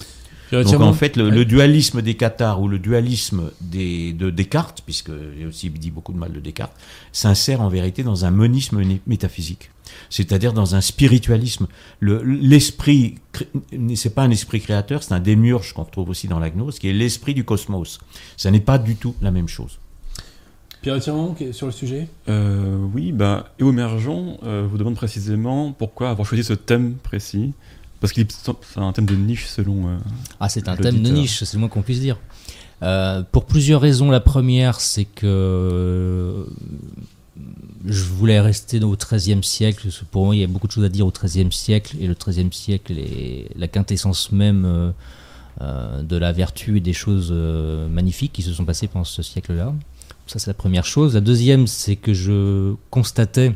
[0.65, 1.31] Donc en fait, le, Ouais.
[1.31, 6.13] le dualisme des cathares ou le dualisme des, de Descartes, puisque j'ai aussi dit beaucoup
[6.13, 6.73] de mal de Descartes,
[7.13, 9.71] s'insère en vérité dans un monisme métaphysique,
[10.09, 11.69] c'est-à-dire dans un spiritualisme.
[12.01, 13.47] Le- L'esprit, cré-
[13.95, 16.89] c'est pas un esprit créateur, c'est un démiurge qu'on retrouve aussi dans la gnose, qui
[16.89, 18.01] est l'esprit du cosmos.
[18.37, 19.79] Ça n'est pas du tout la même chose.
[20.83, 22.09] Pierre est sur le sujet?
[22.29, 27.53] Euh, oui, bah, Eau Mergeon euh, vous demande précisément pourquoi avoir choisi ce thème précis.
[28.01, 29.89] Parce qu'il c'est un thème de niche selon.
[29.89, 29.97] euh,
[30.41, 32.19] Ah, c'est un thème de niche, c'est le moins qu'on puisse dire.
[32.83, 34.11] Euh, pour plusieurs raisons.
[34.11, 36.47] La première, c'est que
[37.85, 39.83] je voulais rester au XIIIe siècle.
[39.85, 41.97] parce que Pour moi, il y a beaucoup de choses à dire au XIIIe siècle.
[42.01, 44.93] Et le XIIIe siècle est la quintessence même
[45.61, 49.75] de la vertu et des choses euh, magnifiques qui se sont passées pendant ce siècle-là.
[50.31, 51.15] Ça, c'est la première chose.
[51.15, 53.53] La deuxième, c'est que je constatais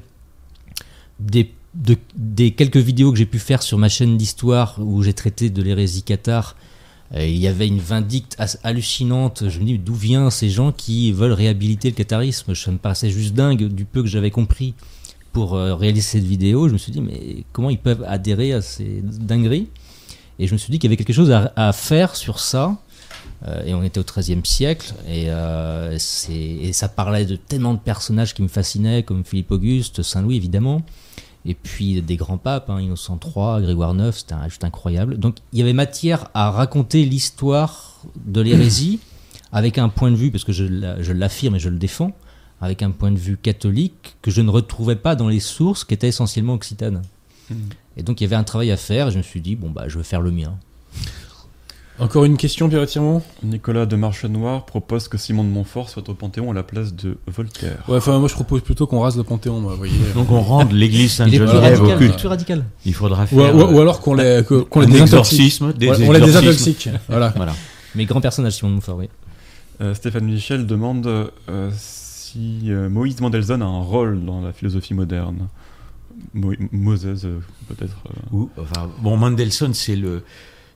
[1.21, 5.13] des, de- des quelques vidéos que j'ai pu faire sur ma chaîne d'histoire où j'ai
[5.13, 6.57] traité de l'hérésie cathare.
[7.17, 9.49] Il y avait une vindicte hallucinante.
[9.49, 12.57] Je me dis, d'où viennent ces gens qui veulent réhabiliter le catharisme?
[12.57, 14.75] Ça me paraissait juste dingue du peu que j'avais compris
[15.33, 16.67] pour euh, réaliser cette vidéo.
[16.67, 19.69] Je me suis dit, mais comment ils peuvent adhérer à ces dingueries?
[20.41, 22.77] Et je me suis dit qu'il y avait quelque chose à faire sur ça.
[23.47, 25.99] Euh, et on était au XIIIe siècle, et, euh,
[26.31, 30.81] et ça parlait de tellement de personnages qui me fascinaient, comme Philippe Auguste, Saint-Louis évidemment,
[31.45, 35.19] et puis des grands papes, hein, Innocent III, Grégoire IX, c'était juste incroyable.
[35.19, 39.01] Donc il y avait matière à raconter l'histoire de l'hérésie
[39.53, 42.13] avec un point de vue, parce que je la- je l'affirme et je le défends,
[42.63, 45.93] avec un point de vue catholique que je ne retrouvais pas dans les sources qui
[45.93, 47.03] étaient essentiellement occitanes.
[47.51, 47.59] Mhm.
[47.99, 49.69] Et donc il y avait un travail à faire, et je me suis dit, bon
[49.69, 50.55] bah je vais faire le mien.
[52.01, 56.09] Encore une question, Pierre Tiremont Nicolas de Marche Noir propose que Simon de Montfort soit
[56.09, 57.85] au Panthéon à la place de Voltaire.
[57.87, 59.93] Ouais, enfin, moi je propose plutôt qu'on rase le Panthéon, moi, vous voyez.
[60.15, 62.19] Donc on rende l'église Sainte-Geneviève au culte.
[62.19, 62.65] plus radical.
[62.85, 65.63] Il faudra Ou, faire ou- ou alors qu'on les, que- qu'on les désintoxique.
[65.79, 66.89] des on les désintoxique.
[67.09, 67.33] Voilà.
[67.37, 67.53] Voilà.
[67.95, 69.09] Mais grand personnage, Simon de Montfort, oui.
[69.81, 74.95] Euh, Stéphane Michel demande euh, si euh, Moïse Mendelssohn a un rôle dans la philosophie
[74.95, 75.47] moderne.
[76.33, 77.39] Mo- Moses, euh,
[77.69, 77.97] peut-être.
[78.07, 78.37] euh.
[78.37, 80.25] Ou, enfin, bon, Mendelssohn, c'est le.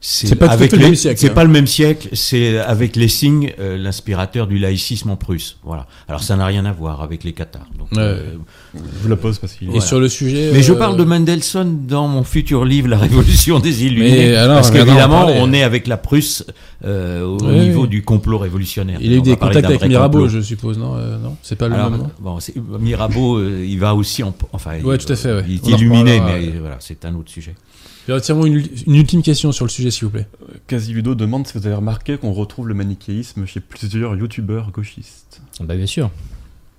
[0.01, 1.35] C'est pas avec les- même siècle, C'est hein.
[1.35, 2.09] pas le même siècle.
[2.13, 5.57] C'est avec Lessing, euh, l'inspirateur du laïcisme en Prusse.
[5.65, 5.87] Voilà.
[6.07, 7.33] Alors ça n'a rien à voir avec les.
[7.33, 7.99] Donc, Ouais.
[7.99, 8.35] euh,
[8.75, 9.85] Je vous la pose parce qu'il Et Voilà.
[9.87, 10.51] sur le sujet.
[10.53, 14.37] Mais je parle de Mendelssohn dans mon futur livre La Révolution des Illuminés.
[14.37, 16.45] Alors, parce qu'évidemment, on est avec la Prusse
[16.85, 17.89] euh, au Oui, niveau oui.
[17.89, 18.99] du complot révolutionnaire.
[19.01, 20.29] Il a eu des contacts avec Mirabeau, complot.
[20.29, 22.39] je suppose, non euh, Non, c'est pas le Alors, même bon,
[22.79, 25.45] Mirabeau, il va aussi en, enfin, Ouais, il, tout à fait, ouais.
[25.49, 27.55] il est On illuminé, mais voilà, c'est un autre sujet.
[28.21, 30.27] Tiremont, une, une ultime question sur le sujet, s'il vous plaît.
[30.67, 35.41] Quasiludo demande si vous avez remarqué qu'on retrouve le manichéisme chez plusieurs youtubeurs gauchistes.
[35.61, 36.11] Ah Bah bien sûr.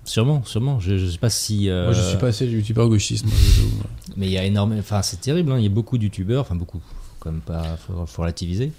[0.06, 0.80] Sûrement, sûrement.
[0.80, 1.70] Je, je sais pas si.
[1.70, 3.26] euh, Moi, je suis pas assez youtubeur gauchiste.
[4.18, 4.80] Mais il y a énormément.
[4.80, 5.52] Enfin, c'est terrible.
[5.52, 6.82] hein, Il y a beaucoup de youtubeurs, enfin beaucoup,
[7.20, 7.78] quand même pas.
[7.78, 8.72] Faut, faut relativiser.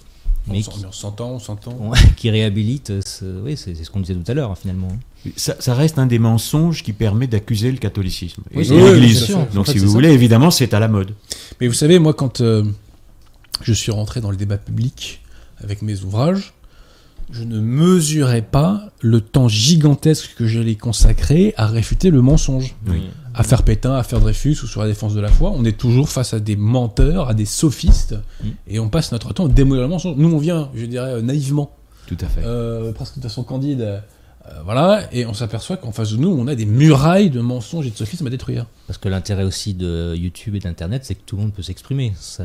[0.48, 1.92] On Mais s'entend, on s'entend.
[2.16, 3.00] qui réhabilitent.
[3.06, 4.88] ce- Oui, c'est c'est ce qu'on disait tout à l'heure hein, finalement.
[5.36, 8.74] Ça, ça reste un des mensonges qui permet d'accuser le catholicisme et, Oui, et c'est-
[8.74, 9.28] oui, l'Église.
[9.28, 9.92] Donc, En fait, si vous ça.
[9.92, 11.12] voulez, évidemment, c'est à la mode.
[11.60, 12.64] Mais vous savez, moi, quand euh,
[13.62, 15.20] je suis rentré dans le débat public
[15.62, 16.54] avec mes ouvrages,
[17.32, 22.74] je ne mesurais pas le temps gigantesque que j'allais consacrer à réfuter le mensonge.
[22.88, 23.02] Oui.
[23.34, 25.52] À faire Pétain, à faire Dreyfus ou sur la défense de la foi.
[25.54, 28.48] On est toujours face à des menteurs, à des sophistes, Mm.
[28.68, 30.16] et on passe notre temps à démolir le mensonge.
[30.16, 31.76] Nous, on vient, je dirais, euh, naïvement,
[32.08, 32.40] Tout à fait.
[32.44, 34.02] euh, presque de façon candide,
[34.64, 37.90] voilà, et on s'aperçoit qu'en face de nous, on a des murailles de mensonges et
[37.90, 38.66] de sophismes à détruire.
[38.86, 42.12] Parce que l'intérêt aussi de YouTube et d'Internet, c'est que tout le monde peut s'exprimer.
[42.18, 42.44] Ça...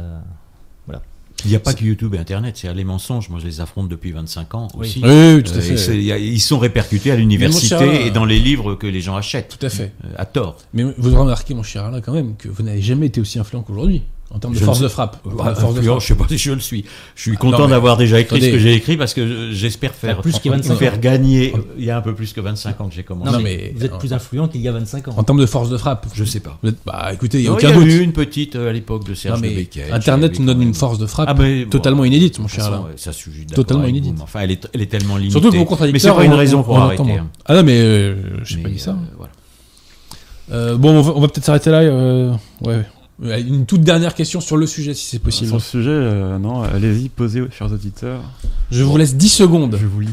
[1.44, 3.28] Il n'y a pas que YouTube et Internet, c'est les mensonges.
[3.30, 4.88] Moi, je les affronte depuis 25 ans Oui.
[4.88, 5.00] aussi.
[5.04, 6.12] Oui, tout à Euh, fait.
[6.12, 9.58] a- ils sont répercutés à l'université cher, et dans les livres que les gens achètent,
[9.60, 9.92] Tout à fait.
[10.06, 10.58] euh, à tort.
[10.74, 13.64] Mais vous remarqué, mon cher Alain, quand même, que vous n'avez jamais été aussi influent
[13.64, 15.18] qu'aujourd'hui, en termes de Je force ne de frappe.
[15.24, 16.02] Voilà, de force de frappe.
[16.02, 16.84] je sais pas si je le suis.
[17.16, 18.52] Je suis Ah, content non, mais d'avoir déjà écrit attendez.
[18.52, 21.00] ce que j'ai écrit parce que je- j'espère faire plus qu'il y a 25 faire
[21.00, 21.54] gagner.
[21.78, 23.32] Il y a un peu plus que 25 ans que j'ai commencé.
[23.32, 25.14] Non, Non, mais, vous êtes plus influent qu'il y a 25 ans.
[25.16, 26.08] En termes de force de frappe.
[26.14, 26.58] Je sais pas.
[26.66, 27.92] Êtes- bah écoutez, il n'y a Non, aucun il y a doute.
[27.94, 29.92] eu une petite euh, à l'époque de Non, Serge Becquet.
[29.92, 32.86] Internet nous donne une force de frappe Ah, mais, totalement bon, inédite, mon cher Alain.
[32.98, 34.16] Ça, d'accord Totalement inédite.
[34.22, 35.32] Enfin, elle est, elle est tellement limitée.
[35.34, 36.16] Surtout que vos contradicteurs.
[36.16, 37.04] Mais c'est pas une on- raison on- pour arrêter.
[37.04, 37.28] hein.
[37.46, 38.92] Ah non, mais euh, je sais pas dit ça.
[38.92, 39.26] euh.
[40.52, 41.82] Euh, bon, on va, peut-être s'arrêter là.
[42.62, 42.82] ouais.
[43.24, 45.48] Une toute dernière question sur le sujet, si c'est possible.
[45.48, 48.22] Sur le sujet, euh, non, allez-y, posez, chers auditeurs.
[48.72, 49.78] Je vous laisse 10 secondes.
[49.80, 50.10] Je vous lis.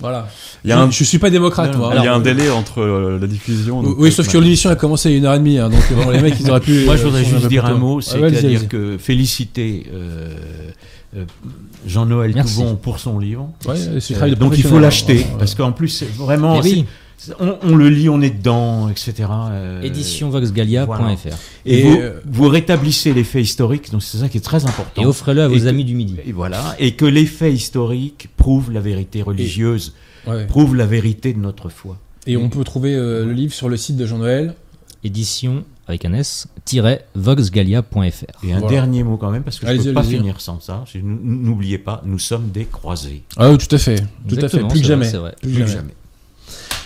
[0.00, 0.28] Voilà.
[0.64, 1.90] Il y a je, un, je suis pas démocrate, Non, moi.
[1.92, 3.82] il y a Alors, un délai entre euh, la diffusion.
[3.82, 5.80] donc, Oui, euh, sauf que l'émission a commencé à une heure et demie, hein, donc
[5.94, 6.84] bon, les mecs ils auraient pu.
[6.84, 10.34] Moi, je voudrais juste dire un mot, Ah, c'est-à-dire que féliciter euh,
[11.16, 11.24] euh,
[11.86, 12.34] Jean-Noël.
[12.34, 13.48] Toubon pour son livre.
[13.66, 16.84] Ouais, Euh, donc il faut l'acheter parce qu'en plus c'est vraiment Eh oui.
[17.40, 19.12] On, on le lit, on est dedans, etc.
[19.50, 20.86] euh, Éditionvoxgalia.fr.
[20.86, 21.14] voilà.
[21.64, 24.64] Et, Et, vous, euh, vous rétablissez les faits historiques, donc c'est ça qui est très
[24.66, 25.02] important.
[25.02, 26.16] Et offrez-le à vos Et que- amis du midi.
[26.26, 29.94] Et voilà, et que les faits historiques prouvent la vérité religieuse,
[30.26, 30.46] Ouais.
[30.46, 31.98] prouvent la vérité de notre foi.
[32.26, 34.54] Et on peut trouver euh, le livre sur le site de Jean-Noël.
[35.06, 36.46] Édition avec un S,
[37.14, 37.98] voxgalia.fr.
[38.42, 38.68] Et un Voilà.
[38.68, 40.84] dernier mot quand même, parce que je ne peux pas finir sans ça.
[41.02, 43.22] N'oubliez pas, nous sommes des croisés.
[43.36, 44.02] Ah oui, tout à fait.
[44.28, 44.60] Tout à fait.
[44.66, 45.10] Plus que jamais.
[45.10, 45.34] vrai.
[45.42, 45.72] Plus que Plus que jamais.
[45.80, 45.94] jamais.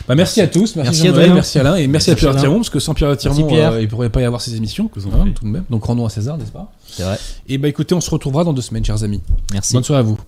[0.08, 1.34] Bah, merci à tous, merci, Adrien.
[1.34, 2.40] merci Alain et merci, Merci à Pierre.
[2.40, 4.90] Tirmont parce que sans Pierre Tirmont, euh, il pourrait pas y avoir ces émissions.
[4.96, 5.64] Je vous en hein, tout de même.
[5.68, 6.72] Donc rendons à César, n'est-ce pas?
[6.88, 7.18] C'est vrai.
[7.46, 9.20] Et bah écoutez, on se retrouvera dans deux semaines, chers amis.
[9.52, 9.74] Merci.
[9.74, 10.18] Bonne soirée à vous.